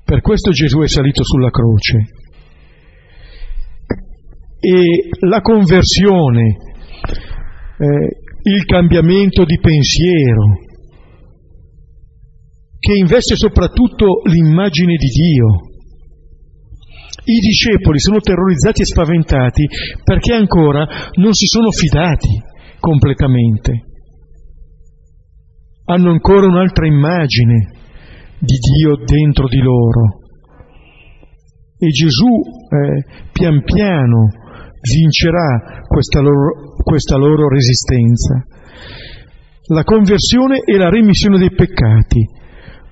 Per 0.03 0.21
questo 0.21 0.51
Gesù 0.51 0.79
è 0.79 0.87
salito 0.87 1.23
sulla 1.23 1.49
croce. 1.49 1.97
E 4.59 5.09
la 5.27 5.41
conversione, 5.41 6.57
eh, 7.77 8.07
il 8.43 8.65
cambiamento 8.65 9.43
di 9.43 9.59
pensiero, 9.59 10.69
che 12.79 12.93
investe 12.93 13.35
soprattutto 13.35 14.21
l'immagine 14.25 14.95
di 14.95 15.07
Dio, 15.07 15.69
I 17.23 17.37
discepoli 17.37 17.99
sono 17.99 18.19
terrorizzati 18.19 18.81
e 18.81 18.85
spaventati 18.85 19.67
perché 20.03 20.33
ancora 20.33 20.87
non 21.19 21.33
si 21.33 21.45
sono 21.45 21.69
fidati 21.69 22.49
completamente. 22.81 23.85
Hanno 25.85 26.09
ancora 26.11 26.47
un'altra 26.47 26.85
immagine 26.85 27.69
di 28.39 28.57
Dio 28.57 28.97
dentro 29.05 29.47
di 29.47 29.61
loro. 29.61 30.19
E 31.77 31.87
Gesù 31.87 32.27
eh, 32.27 33.29
pian 33.31 33.63
piano 33.63 34.27
vincerà 34.81 35.83
questa 35.87 36.19
loro, 36.19 36.75
questa 36.83 37.15
loro 37.15 37.47
resistenza. 37.47 38.43
La 39.67 39.83
conversione 39.83 40.59
e 40.65 40.77
la 40.77 40.89
remissione 40.89 41.37
dei 41.37 41.51
peccati 41.51 42.39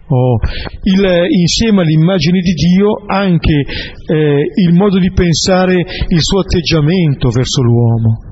oh, 0.10 0.40
il, 0.84 1.28
insieme 1.30 1.82
all'immagine 1.82 2.40
di 2.40 2.54
Dio 2.54 2.96
anche 3.06 3.54
eh, 3.54 4.42
il 4.68 4.74
modo 4.74 4.98
di 5.00 5.12
pensare, 5.12 5.76
il 5.76 6.22
suo 6.22 6.42
atteggiamento 6.42 7.30
verso 7.30 7.62
l'uomo. 7.62 8.29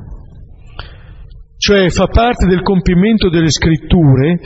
Cioè 1.58 1.89
fa 1.89 2.05
parte 2.05 2.45
del 2.45 2.62
compimento 2.62 3.30
delle 3.30 3.49
scritture 3.49 4.39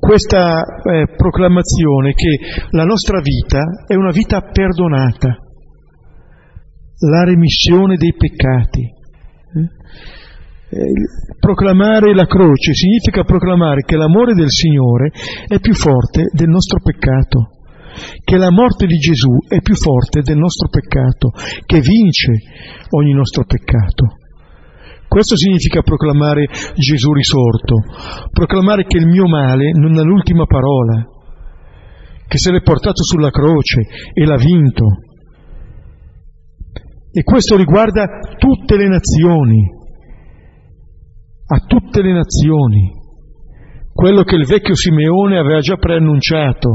questa 0.00 0.62
eh, 0.62 1.06
proclamazione 1.16 2.12
che 2.12 2.38
la 2.70 2.84
nostra 2.84 3.20
vita 3.20 3.84
è 3.86 3.94
una 3.94 4.10
vita 4.10 4.40
perdonata, 4.40 5.28
la 7.08 7.24
remissione 7.24 7.96
dei 7.96 8.14
peccati. 8.16 8.82
Eh? 8.82 9.74
Eh, 10.68 10.92
proclamare 11.38 12.12
la 12.12 12.26
croce 12.26 12.74
significa 12.74 13.22
proclamare 13.22 13.82
che 13.82 13.96
l'amore 13.96 14.34
del 14.34 14.50
Signore 14.50 15.12
è 15.46 15.60
più 15.60 15.72
forte 15.72 16.24
del 16.32 16.48
nostro 16.48 16.80
peccato, 16.82 17.50
che 18.24 18.36
la 18.36 18.50
morte 18.50 18.86
di 18.86 18.96
Gesù 18.96 19.30
è 19.46 19.60
più 19.60 19.76
forte 19.76 20.22
del 20.22 20.36
nostro 20.36 20.68
peccato, 20.68 21.30
che 21.64 21.78
vince 21.78 22.32
ogni 22.90 23.12
nostro 23.12 23.44
peccato. 23.44 24.25
Questo 25.08 25.36
significa 25.36 25.82
proclamare 25.82 26.46
Gesù 26.74 27.12
risorto, 27.12 27.76
proclamare 28.30 28.84
che 28.84 28.98
il 28.98 29.06
mio 29.06 29.26
male 29.26 29.70
non 29.72 29.96
ha 29.96 30.02
l'ultima 30.02 30.46
parola, 30.46 31.06
che 32.26 32.38
se 32.38 32.50
l'è 32.50 32.60
portato 32.60 33.02
sulla 33.04 33.30
croce 33.30 33.82
e 34.12 34.24
l'ha 34.24 34.36
vinto. 34.36 34.84
E 37.12 37.22
questo 37.22 37.56
riguarda 37.56 38.06
tutte 38.36 38.76
le 38.76 38.88
nazioni, 38.88 39.64
a 41.46 41.58
tutte 41.60 42.02
le 42.02 42.12
nazioni, 42.12 42.90
quello 43.92 44.22
che 44.24 44.34
il 44.34 44.44
vecchio 44.44 44.74
Simeone 44.74 45.38
aveva 45.38 45.60
già 45.60 45.76
preannunciato, 45.76 46.72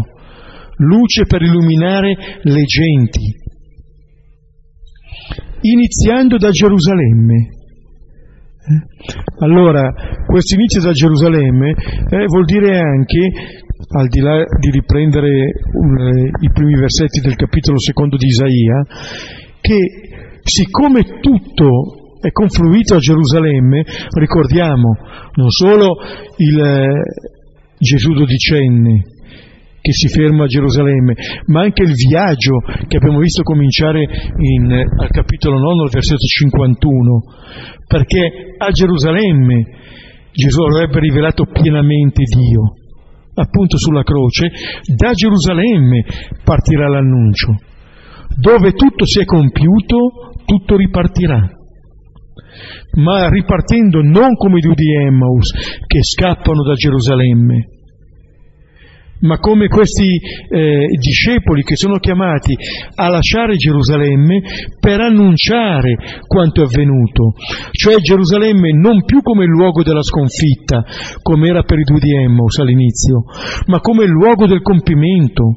luce 0.77 1.25
per 1.25 1.43
illuminare 1.43 2.15
le 2.41 2.63
genti, 2.63 3.36
iniziando 5.61 6.38
da 6.38 6.49
Gerusalemme. 6.49 7.59
Eh? 8.64 9.43
Allora, 9.43 9.91
questo 10.26 10.55
inizio 10.55 10.82
da 10.82 10.91
Gerusalemme 10.91 11.72
eh, 11.72 12.26
vuol 12.26 12.45
dire 12.45 12.78
anche, 12.78 13.32
al 13.89 14.07
di 14.07 14.20
là 14.20 14.43
di 14.59 14.70
riprendere 14.70 15.49
un, 15.74 15.97
eh, 15.97 16.30
i 16.41 16.49
primi 16.53 16.76
versetti 16.76 17.22
del 17.22 17.36
capitolo 17.36 17.80
secondo 17.80 18.18
di 18.18 18.28
Isaia, 18.28 18.86
che 19.59 19.78
siccome 20.43 21.20
tutto 21.22 22.18
è 22.22 22.30
confluito 22.32 22.95
a 22.95 22.99
Gerusalemme, 22.99 23.84
ricordiamo 24.16 24.95
non 25.34 25.49
solo 25.49 25.97
il 26.38 26.59
eh, 26.59 27.01
Gesù 27.80 28.14
dodicenne 28.14 29.05
che 29.82 29.91
si 29.93 30.07
ferma 30.07 30.43
a 30.43 30.47
Gerusalemme, 30.47 31.15
ma 31.47 31.61
anche 31.61 31.82
il 31.82 31.93
viaggio 31.93 32.59
che 32.88 32.97
abbiamo 32.97 33.19
visto 33.19 33.41
cominciare 33.41 34.03
in, 34.38 34.71
al 34.71 35.09
capitolo 35.09 35.57
9, 35.57 35.84
al 35.84 35.89
versetto 35.89 36.25
51, 36.25 37.23
perché 37.88 38.55
a 38.57 38.69
Gerusalemme 38.69 39.65
Gesù 40.32 40.61
avrebbe 40.61 40.99
rivelato 40.99 41.45
pienamente 41.45 42.23
Dio, 42.23 42.75
appunto 43.34 43.77
sulla 43.77 44.03
croce, 44.03 44.51
da 44.95 45.11
Gerusalemme 45.13 46.05
partirà 46.43 46.88
l'annuncio, 46.88 47.55
dove 48.39 48.73
tutto 48.73 49.05
si 49.05 49.19
è 49.19 49.25
compiuto, 49.25 49.97
tutto 50.45 50.77
ripartirà. 50.77 51.57
Ma 52.93 53.29
ripartendo 53.29 54.01
non 54.01 54.36
come 54.36 54.59
i 54.59 54.61
due 54.61 54.75
di 54.75 54.93
Emmaus 54.93 55.51
che 55.88 55.99
scappano 56.03 56.61
da 56.63 56.73
Gerusalemme, 56.73 57.80
ma 59.22 59.38
come 59.38 59.67
questi 59.67 60.19
eh, 60.49 60.88
discepoli 60.99 61.63
che 61.63 61.76
sono 61.76 61.97
chiamati 61.97 62.55
a 62.95 63.09
lasciare 63.09 63.55
Gerusalemme 63.55 64.41
per 64.80 65.01
annunciare 65.01 65.95
quanto 66.28 66.61
è 66.61 66.65
avvenuto, 66.65 67.34
cioè 67.72 67.95
Gerusalemme 67.97 68.72
non 68.74 69.03
più 69.03 69.22
come 69.22 69.43
il 69.43 69.49
luogo 69.49 69.84
della 69.84 70.03
sconfitta, 70.03 70.84
come 71.22 71.47
era 71.47 71.63
per 71.63 71.80
i 71.80 71.84
due 71.84 71.99
di 71.99 72.15
Emmaus 72.15 72.57
all'inizio, 72.59 73.24
ma 73.67 73.80
come 73.80 74.03
il 74.03 74.11
luogo 74.11 74.47
del 74.47 74.61
compimento, 74.61 75.55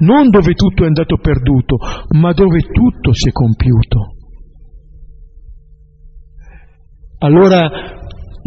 non 0.00 0.30
dove 0.30 0.54
tutto 0.54 0.84
è 0.84 0.86
andato 0.86 1.16
perduto, 1.16 1.76
ma 2.16 2.32
dove 2.32 2.60
tutto 2.62 3.12
si 3.12 3.28
è 3.28 3.32
compiuto. 3.32 4.12
allora 7.18 7.97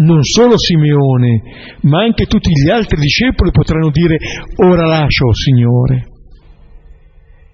non 0.03 0.23
solo 0.23 0.57
Simeone, 0.57 1.41
ma 1.81 2.01
anche 2.03 2.25
tutti 2.25 2.51
gli 2.51 2.69
altri 2.69 2.99
discepoli 2.99 3.51
potranno 3.51 3.89
dire 3.89 4.17
ora 4.57 4.85
lascio, 4.85 5.33
Signore, 5.33 6.07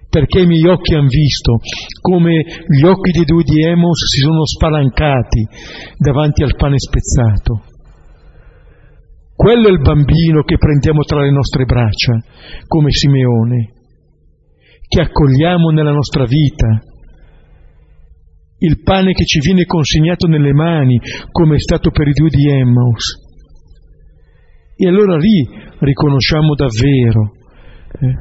perché 0.08 0.40
i 0.40 0.46
miei 0.46 0.66
occhi 0.66 0.94
hanno 0.94 1.08
visto 1.08 1.58
come 2.00 2.44
gli 2.66 2.84
occhi 2.84 3.10
dei 3.12 3.24
due 3.24 3.42
di 3.42 3.62
Emos 3.62 3.98
si 4.04 4.20
sono 4.20 4.44
spalancati 4.46 5.46
davanti 5.96 6.42
al 6.42 6.56
pane 6.56 6.78
spezzato. 6.78 7.62
Quello 9.34 9.68
è 9.68 9.70
il 9.70 9.80
bambino 9.80 10.42
che 10.42 10.58
prendiamo 10.58 11.02
tra 11.02 11.20
le 11.20 11.30
nostre 11.30 11.64
braccia, 11.64 12.18
come 12.66 12.90
Simeone, 12.90 13.72
che 14.88 15.00
accogliamo 15.00 15.70
nella 15.70 15.92
nostra 15.92 16.24
vita, 16.24 16.80
il 18.58 18.80
pane 18.82 19.12
che 19.12 19.24
ci 19.24 19.38
viene 19.40 19.64
consegnato 19.64 20.26
nelle 20.26 20.52
mani, 20.52 20.98
come 21.30 21.56
è 21.56 21.58
stato 21.58 21.90
per 21.90 22.08
i 22.08 22.12
due 22.12 22.28
di 22.28 22.50
Emmaus. 22.50 23.26
E 24.76 24.88
allora 24.88 25.16
lì 25.16 25.46
riconosciamo 25.80 26.54
davvero 26.54 27.32
eh, 28.00 28.14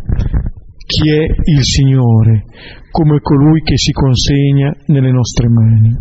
chi 0.85 1.09
è 1.09 1.23
il 1.23 1.63
Signore, 1.63 2.45
come 2.91 3.19
colui 3.19 3.61
che 3.61 3.77
si 3.77 3.91
consegna 3.91 4.73
nelle 4.87 5.11
nostre 5.11 5.47
mani. 5.49 5.91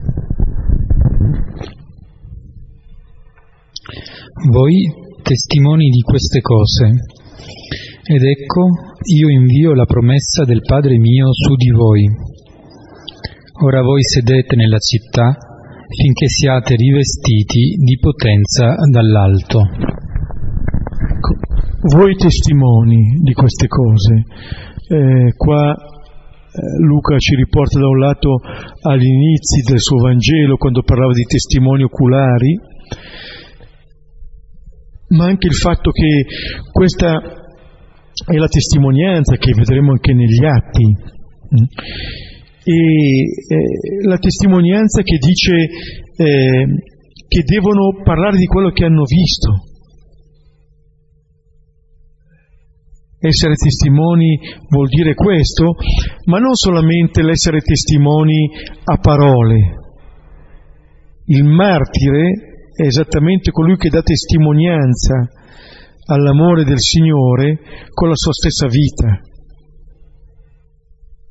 Voi 4.51 4.74
testimoni 5.22 5.89
di 5.89 6.01
queste 6.03 6.41
cose, 6.41 6.91
ed 8.05 8.22
ecco 8.22 8.68
io 9.14 9.28
invio 9.28 9.74
la 9.74 9.84
promessa 9.84 10.45
del 10.45 10.61
Padre 10.61 10.99
mio 10.99 11.32
su 11.32 11.55
di 11.55 11.70
voi 11.70 12.34
Ora 13.59 13.80
voi 13.80 14.02
sedete 14.02 14.54
nella 14.54 14.76
città 14.76 15.34
finché 15.88 16.28
siate 16.28 16.74
rivestiti 16.74 17.76
di 17.80 17.98
potenza 17.98 18.74
dall'alto. 18.90 19.62
Voi 21.94 22.16
testimoni 22.16 23.18
di 23.22 23.32
queste 23.32 23.66
cose, 23.66 24.24
eh, 24.88 25.32
qua 25.34 25.72
eh, 25.72 26.84
Luca 26.84 27.16
ci 27.16 27.34
riporta 27.34 27.78
da 27.78 27.88
un 27.88 27.98
lato 27.98 28.40
agli 28.82 29.07
inizi 29.07 29.62
del 29.62 29.80
suo 29.80 30.02
Vangelo 30.02 30.59
quando 30.59 30.82
parlava 30.82 31.12
di 31.12 31.24
testimoni 31.24 31.82
oculari, 31.84 32.61
ma 35.16 35.24
anche 35.24 35.46
il 35.46 35.54
fatto 35.54 35.92
che 35.92 36.26
questa 36.72 37.22
è 38.26 38.36
la 38.36 38.48
testimonianza 38.48 39.36
che 39.36 39.52
vedremo 39.54 39.92
anche 39.92 40.12
negli 40.12 40.44
atti. 40.44 41.14
E 42.69 42.73
eh, 42.75 44.07
la 44.09 44.19
testimonianza 44.19 45.03
che 45.03 45.19
dice 45.19 45.55
eh, 46.17 46.67
che 47.29 47.43
devono 47.45 48.03
parlare 48.03 48.39
di 48.39 48.47
quello 48.47 48.71
che 48.71 48.85
hanno 48.85 49.05
visto. 49.05 49.53
Essere 53.19 53.55
testimoni 53.55 54.39
vuol 54.69 54.89
dire 54.89 55.14
questo, 55.14 55.75
ma 56.27 56.39
non 56.39 56.55
solamente 56.55 57.23
l'essere 57.23 57.61
testimoni 57.61 58.51
a 58.85 58.97
parole. 58.99 59.59
Il 61.27 61.45
martire 61.45 62.33
è 62.75 62.83
esattamente 62.83 63.51
colui 63.53 63.77
che 63.77 63.89
dà 63.89 64.03
testimonianza 64.03 65.29
all'amore 66.07 66.64
del 66.64 66.79
Signore 66.79 67.59
con 67.93 68.09
la 68.09 68.14
sua 68.14 68.33
stessa 68.33 68.67
vita, 68.69 69.21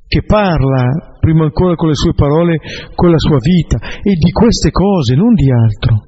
che 0.08 0.24
parla 0.26 1.15
prima 1.26 1.46
ancora 1.46 1.74
con 1.74 1.88
le 1.88 1.96
sue 1.96 2.14
parole, 2.14 2.60
con 2.94 3.10
la 3.10 3.18
sua 3.18 3.40
vita, 3.40 3.80
e 4.04 4.14
di 4.14 4.30
queste 4.30 4.70
cose, 4.70 5.16
non 5.16 5.34
di 5.34 5.50
altro, 5.50 6.06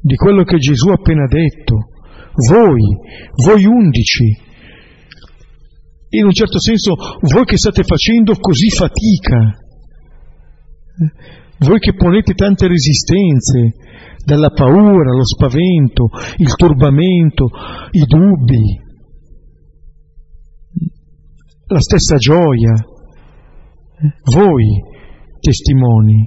di 0.00 0.14
quello 0.14 0.42
che 0.44 0.56
Gesù 0.56 0.88
ha 0.88 0.94
appena 0.94 1.26
detto. 1.26 1.76
Voi, 2.48 2.80
voi 3.44 3.66
undici, 3.66 4.24
in 6.10 6.24
un 6.24 6.32
certo 6.32 6.58
senso 6.58 6.94
voi 7.20 7.44
che 7.44 7.58
state 7.58 7.82
facendo 7.82 8.32
così 8.40 8.70
fatica, 8.70 9.52
voi 11.58 11.78
che 11.78 11.92
ponete 11.92 12.32
tante 12.32 12.68
resistenze, 12.68 13.74
dalla 14.24 14.50
paura, 14.50 15.12
lo 15.12 15.26
spavento, 15.26 16.08
il 16.36 16.54
turbamento, 16.54 17.48
i 17.90 18.04
dubbi, 18.06 18.80
la 21.66 21.80
stessa 21.80 22.16
gioia, 22.16 22.72
voi 24.34 24.66
testimoni. 25.40 26.26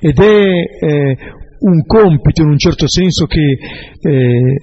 Ed 0.00 0.18
è 0.18 0.84
eh, 0.86 1.16
un 1.60 1.84
compito 1.84 2.42
in 2.42 2.48
un 2.48 2.58
certo 2.58 2.88
senso 2.88 3.26
che 3.26 3.58
eh, 4.00 4.56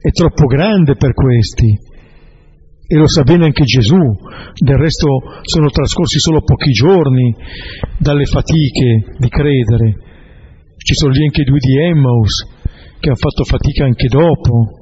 è 0.00 0.10
troppo 0.10 0.46
grande 0.46 0.96
per 0.96 1.12
questi 1.12 1.88
e 2.92 2.96
lo 2.96 3.06
sa 3.06 3.22
bene 3.22 3.44
anche 3.44 3.62
Gesù, 3.62 4.00
del 4.58 4.76
resto 4.76 5.06
sono 5.42 5.70
trascorsi 5.70 6.18
solo 6.18 6.42
pochi 6.42 6.72
giorni 6.72 7.32
dalle 7.98 8.24
fatiche 8.24 9.14
di 9.16 9.28
credere, 9.28 9.94
ci 10.76 10.94
sono 10.94 11.12
lì 11.12 11.22
anche 11.22 11.44
due 11.44 11.58
di 11.60 11.78
Emmaus 11.78 12.48
che 12.98 13.06
hanno 13.06 13.16
fatto 13.16 13.44
fatica 13.44 13.84
anche 13.84 14.08
dopo, 14.08 14.74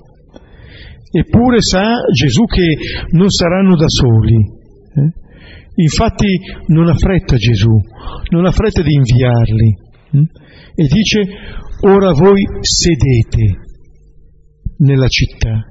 eppure 1.11 1.61
sa 1.61 1.97
Gesù 2.11 2.45
che 2.47 2.79
non 3.11 3.29
saranno 3.29 3.77
da 3.77 3.89
soli. 3.89 4.37
Eh? 4.37 5.28
Infatti 5.81 6.41
non 6.67 6.89
ha 6.89 6.95
fretta 6.95 7.37
Gesù, 7.37 7.71
non 8.31 8.47
ha 8.47 8.51
fretta 8.51 8.83
di 8.83 8.95
inviarli 8.95 9.77
hm? 10.11 10.23
e 10.75 10.87
dice 10.87 11.29
ora 11.83 12.13
voi 12.13 12.43
sedete 12.61 13.61
nella 14.79 15.07
città 15.07 15.65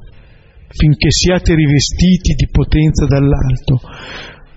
finché 0.70 1.12
siate 1.12 1.56
rivestiti 1.56 2.34
di 2.36 2.48
potenza 2.50 3.06
dall'alto. 3.06 3.80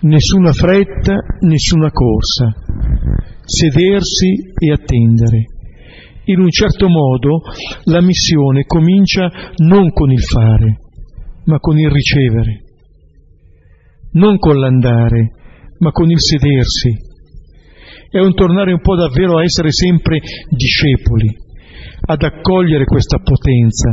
Nessuna 0.03 0.53
fretta, 0.53 1.17
nessuna 1.41 1.91
corsa. 1.91 2.53
Sedersi 3.43 4.53
e 4.57 4.73
attendere. 4.73 5.45
In 6.25 6.41
un 6.41 6.51
certo 6.51 6.89
modo 6.89 7.41
la 7.85 8.01
missione 8.01 8.65
comincia 8.65 9.31
non 9.57 9.91
con 9.93 10.13
il 10.13 10.23
fare, 10.23 10.79
ma 11.47 11.59
con 11.59 11.79
il 11.79 11.91
ricevere. 11.91 12.63
Non 14.13 14.39
con 14.39 14.59
l'andare, 14.59 15.40
ma 15.81 15.91
con 15.91 16.11
il 16.11 16.21
sedersi. 16.21 17.09
È 18.09 18.19
un 18.19 18.35
tornare 18.35 18.73
un 18.73 18.81
po' 18.81 18.97
davvero 18.97 19.39
a 19.39 19.43
essere 19.43 19.71
sempre 19.71 20.19
discepoli 20.49 21.49
ad 22.03 22.23
accogliere 22.23 22.85
questa 22.85 23.19
potenza, 23.19 23.93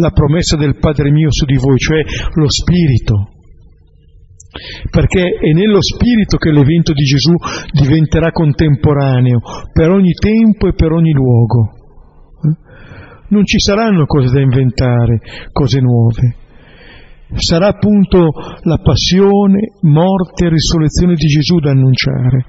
la 0.00 0.10
promessa 0.10 0.56
del 0.56 0.78
Padre 0.78 1.10
mio 1.10 1.30
su 1.30 1.44
di 1.44 1.56
voi, 1.56 1.76
cioè 1.76 2.00
lo 2.34 2.48
Spirito. 2.48 3.32
Perché 4.90 5.38
è 5.38 5.52
nello 5.52 5.82
Spirito 5.82 6.38
che 6.38 6.50
l'evento 6.50 6.92
di 6.92 7.02
Gesù 7.02 7.34
diventerà 7.72 8.30
contemporaneo 8.32 9.40
per 9.72 9.90
ogni 9.90 10.12
tempo 10.12 10.68
e 10.68 10.74
per 10.74 10.92
ogni 10.92 11.12
luogo. 11.12 11.72
Non 13.28 13.44
ci 13.44 13.58
saranno 13.58 14.06
cose 14.06 14.32
da 14.32 14.40
inventare, 14.40 15.20
cose 15.52 15.80
nuove 15.80 16.37
sarà 17.34 17.68
appunto 17.68 18.30
la 18.62 18.78
passione, 18.78 19.72
morte 19.82 20.46
e 20.46 20.48
risurrezione 20.48 21.14
di 21.14 21.26
Gesù 21.26 21.58
da 21.58 21.70
annunciare. 21.70 22.44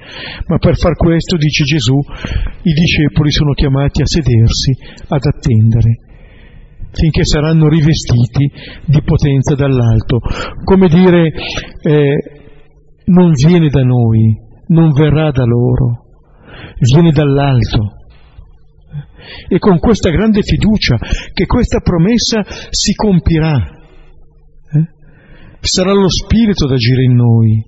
Ma 0.48 0.58
per 0.58 0.78
far 0.78 0.96
questo, 0.96 1.36
dice 1.36 1.64
Gesù, 1.64 1.98
i 1.98 2.74
discepoli 2.74 3.32
sono 3.32 3.54
chiamati 3.54 4.02
a 4.02 4.06
sedersi, 4.06 4.72
ad 5.08 5.22
attendere, 5.26 6.00
finché 6.92 7.26
saranno 7.26 7.68
rivestiti 7.68 8.50
di 8.86 9.02
potenza 9.04 9.56
dall'alto. 9.56 10.20
Come 10.64 10.88
dire, 10.88 11.32
eh, 11.82 12.16
non 13.06 13.32
viene 13.32 13.68
da 13.70 13.84
noi, 13.84 14.38
non 14.68 14.92
verrà 14.94 15.32
da 15.32 15.44
loro, 15.44 16.06
viene 16.80 17.12
dall'alto. 17.12 17.98
E 19.48 19.60
con 19.60 19.78
questa 19.78 20.10
grande 20.10 20.42
fiducia 20.42 20.98
che 21.34 21.46
questa 21.46 21.82
promessa 21.82 22.42
si 22.70 22.94
compirà 22.94 23.78
sarà 25.60 25.93
lo 25.93 26.10
Spirito 26.10 26.66
ad 26.66 26.72
agire 26.72 27.03
in 27.03 27.14
noi. 27.14 27.64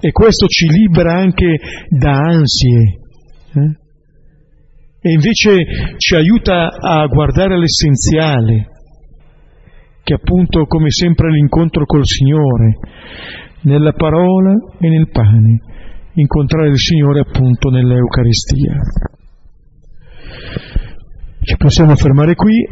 E 0.00 0.12
questo 0.12 0.46
ci 0.46 0.68
libera 0.68 1.14
anche 1.14 1.58
da 1.88 2.12
ansie 2.12 3.00
eh? 3.54 3.78
e 5.00 5.12
invece 5.12 5.96
ci 5.98 6.14
aiuta 6.14 6.68
a 6.68 7.06
guardare 7.06 7.54
all'essenziale 7.54 8.68
che 10.02 10.14
appunto 10.14 10.66
come 10.66 10.90
sempre 10.90 11.30
l'incontro 11.30 11.86
col 11.86 12.04
Signore 12.04 12.78
nella 13.62 13.92
parola 13.92 14.52
e 14.78 14.88
nel 14.88 15.08
pane 15.10 15.60
incontrare 16.14 16.68
il 16.68 16.78
Signore 16.78 17.20
appunto 17.20 17.70
nell'Eucaristia. 17.70 18.74
Ci 21.40 21.56
possiamo 21.56 21.96
fermare 21.96 22.34
qui 22.34 22.66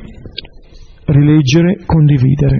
rileggere, 1.06 1.84
condividere 1.84 2.58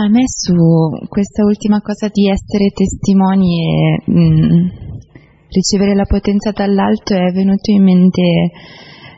A 0.00 0.08
me 0.08 0.22
su 0.24 0.54
questa 1.10 1.44
ultima 1.44 1.82
cosa 1.82 2.08
di 2.08 2.26
essere 2.26 2.70
testimoni 2.70 3.60
e 3.60 4.02
mh, 4.06 4.18
mm, 4.18 4.68
ricevere 5.50 5.94
la 5.94 6.06
potenza 6.06 6.52
dall'alto 6.52 7.12
è 7.12 7.30
venuto 7.32 7.70
in 7.70 7.82
mente 7.82 8.50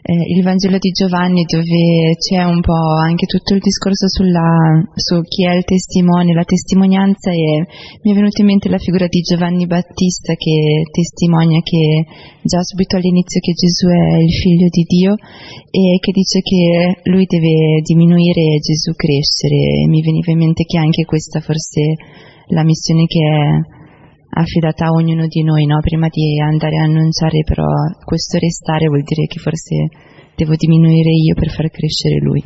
eh, 0.02 0.34
il 0.34 0.42
Vangelo 0.42 0.78
di 0.78 0.90
Giovanni 0.90 1.44
dove 1.44 2.16
c'è 2.18 2.42
un 2.42 2.60
po' 2.60 2.98
anche 2.98 3.26
tutto 3.26 3.54
il 3.54 3.60
discorso 3.60 4.08
sulla, 4.08 4.82
su 4.94 5.22
chi 5.22 5.46
è 5.46 5.54
il 5.54 5.62
testimone, 5.62 6.34
la 6.34 6.42
testimonianza 6.42 7.30
e 7.30 7.66
mi 8.02 8.10
è 8.10 8.14
venuta 8.14 8.42
in 8.42 8.48
mente 8.48 8.68
la 8.68 8.78
figura 8.78 9.06
di 9.06 9.20
Giovanni 9.20 9.66
Battista 9.66 10.34
che 10.34 10.82
testimonia 10.90 11.60
che 11.62 12.04
già 12.42 12.62
subito 12.62 12.96
all'inizio 12.96 13.38
che 13.38 13.52
Gesù 13.52 13.86
è 13.86 14.18
il 14.18 14.34
figlio 14.34 14.66
di 14.68 14.82
Dio 14.82 15.14
e 15.70 15.98
che 16.00 16.10
dice 16.10 16.40
che 16.42 16.98
lui 17.08 17.24
deve 17.26 17.80
diminuire 17.82 18.58
e 18.58 18.58
Gesù 18.58 18.92
crescere. 18.98 19.86
E 19.86 19.88
mi 19.88 20.02
veniva 20.02 20.32
in 20.32 20.38
mente 20.38 20.64
che 20.64 20.78
anche 20.78 21.04
questa 21.04 21.38
forse 21.38 21.94
la 22.48 22.64
missione 22.64 23.06
che 23.06 23.22
è 23.22 23.80
affidata 24.34 24.86
a 24.86 24.92
ognuno 24.92 25.26
di 25.26 25.42
noi, 25.42 25.66
no? 25.66 25.80
prima 25.80 26.08
di 26.08 26.40
andare 26.40 26.78
a 26.78 26.84
annunciare, 26.84 27.44
però 27.44 27.66
questo 28.04 28.38
restare 28.38 28.86
vuol 28.86 29.02
dire 29.02 29.26
che 29.26 29.38
forse 29.38 29.88
devo 30.34 30.54
diminuire 30.56 31.10
io 31.10 31.34
per 31.34 31.50
far 31.50 31.68
crescere 31.70 32.16
lui. 32.20 32.42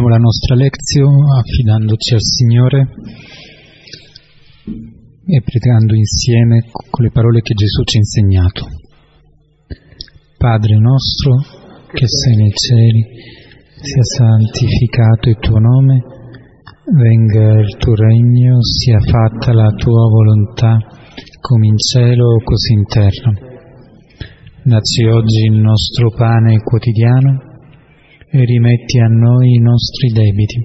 Concludiamo 0.00 0.08
la 0.08 0.16
nostra 0.16 0.54
lezione 0.54 1.38
affidandoci 1.38 2.14
al 2.14 2.22
Signore 2.22 2.88
e 5.26 5.42
pregando 5.42 5.94
insieme 5.94 6.64
con 6.88 7.04
le 7.04 7.10
parole 7.10 7.42
che 7.42 7.52
Gesù 7.52 7.82
ci 7.84 7.96
ha 7.96 8.00
insegnato. 8.00 8.66
Padre 10.38 10.78
nostro 10.78 11.36
che 11.92 12.06
sei 12.08 12.36
nei 12.36 12.50
cieli, 12.50 13.04
sia 13.76 14.02
santificato 14.02 15.28
il 15.28 15.36
tuo 15.38 15.58
nome, 15.58 16.00
venga 16.96 17.60
il 17.60 17.76
tuo 17.76 17.94
regno, 17.94 18.62
sia 18.62 19.00
fatta 19.00 19.52
la 19.52 19.70
tua 19.72 20.08
volontà 20.08 20.78
come 21.40 21.66
in 21.66 21.76
cielo 21.76 22.40
così 22.42 22.72
in 22.72 22.84
terra. 22.86 23.32
Dacci 24.62 25.04
oggi 25.04 25.44
il 25.44 25.60
nostro 25.60 26.10
pane 26.10 26.58
quotidiano 26.62 27.49
e 28.32 28.44
rimetti 28.44 28.98
a 29.00 29.06
noi 29.06 29.54
i 29.54 29.60
nostri 29.60 30.08
debiti, 30.12 30.60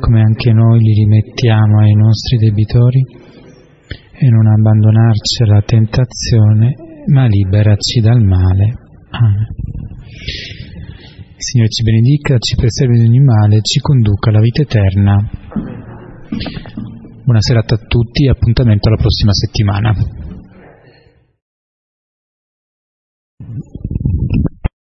come 0.00 0.20
anche 0.20 0.52
noi 0.52 0.78
li 0.78 0.92
rimettiamo 0.92 1.80
ai 1.80 1.94
nostri 1.94 2.38
debitori, 2.38 3.02
e 4.20 4.28
non 4.28 4.46
abbandonarci 4.46 5.42
alla 5.42 5.62
tentazione, 5.62 6.74
ma 7.06 7.26
liberaci 7.26 8.00
dal 8.00 8.22
male. 8.22 8.74
Amen. 9.10 9.46
Signore 11.36 11.70
ci 11.70 11.82
benedica, 11.82 12.38
ci 12.38 12.56
preservi 12.56 12.98
di 12.98 13.06
ogni 13.06 13.20
male, 13.20 13.60
ci 13.62 13.78
conduca 13.80 14.30
alla 14.30 14.40
vita 14.40 14.62
eterna. 14.62 15.30
Buona 17.24 17.40
serata 17.40 17.76
a 17.76 17.84
tutti 17.86 18.24
e 18.26 18.30
appuntamento 18.30 18.88
alla 18.88 18.96
prossima 18.96 19.32
settimana. 19.32 19.94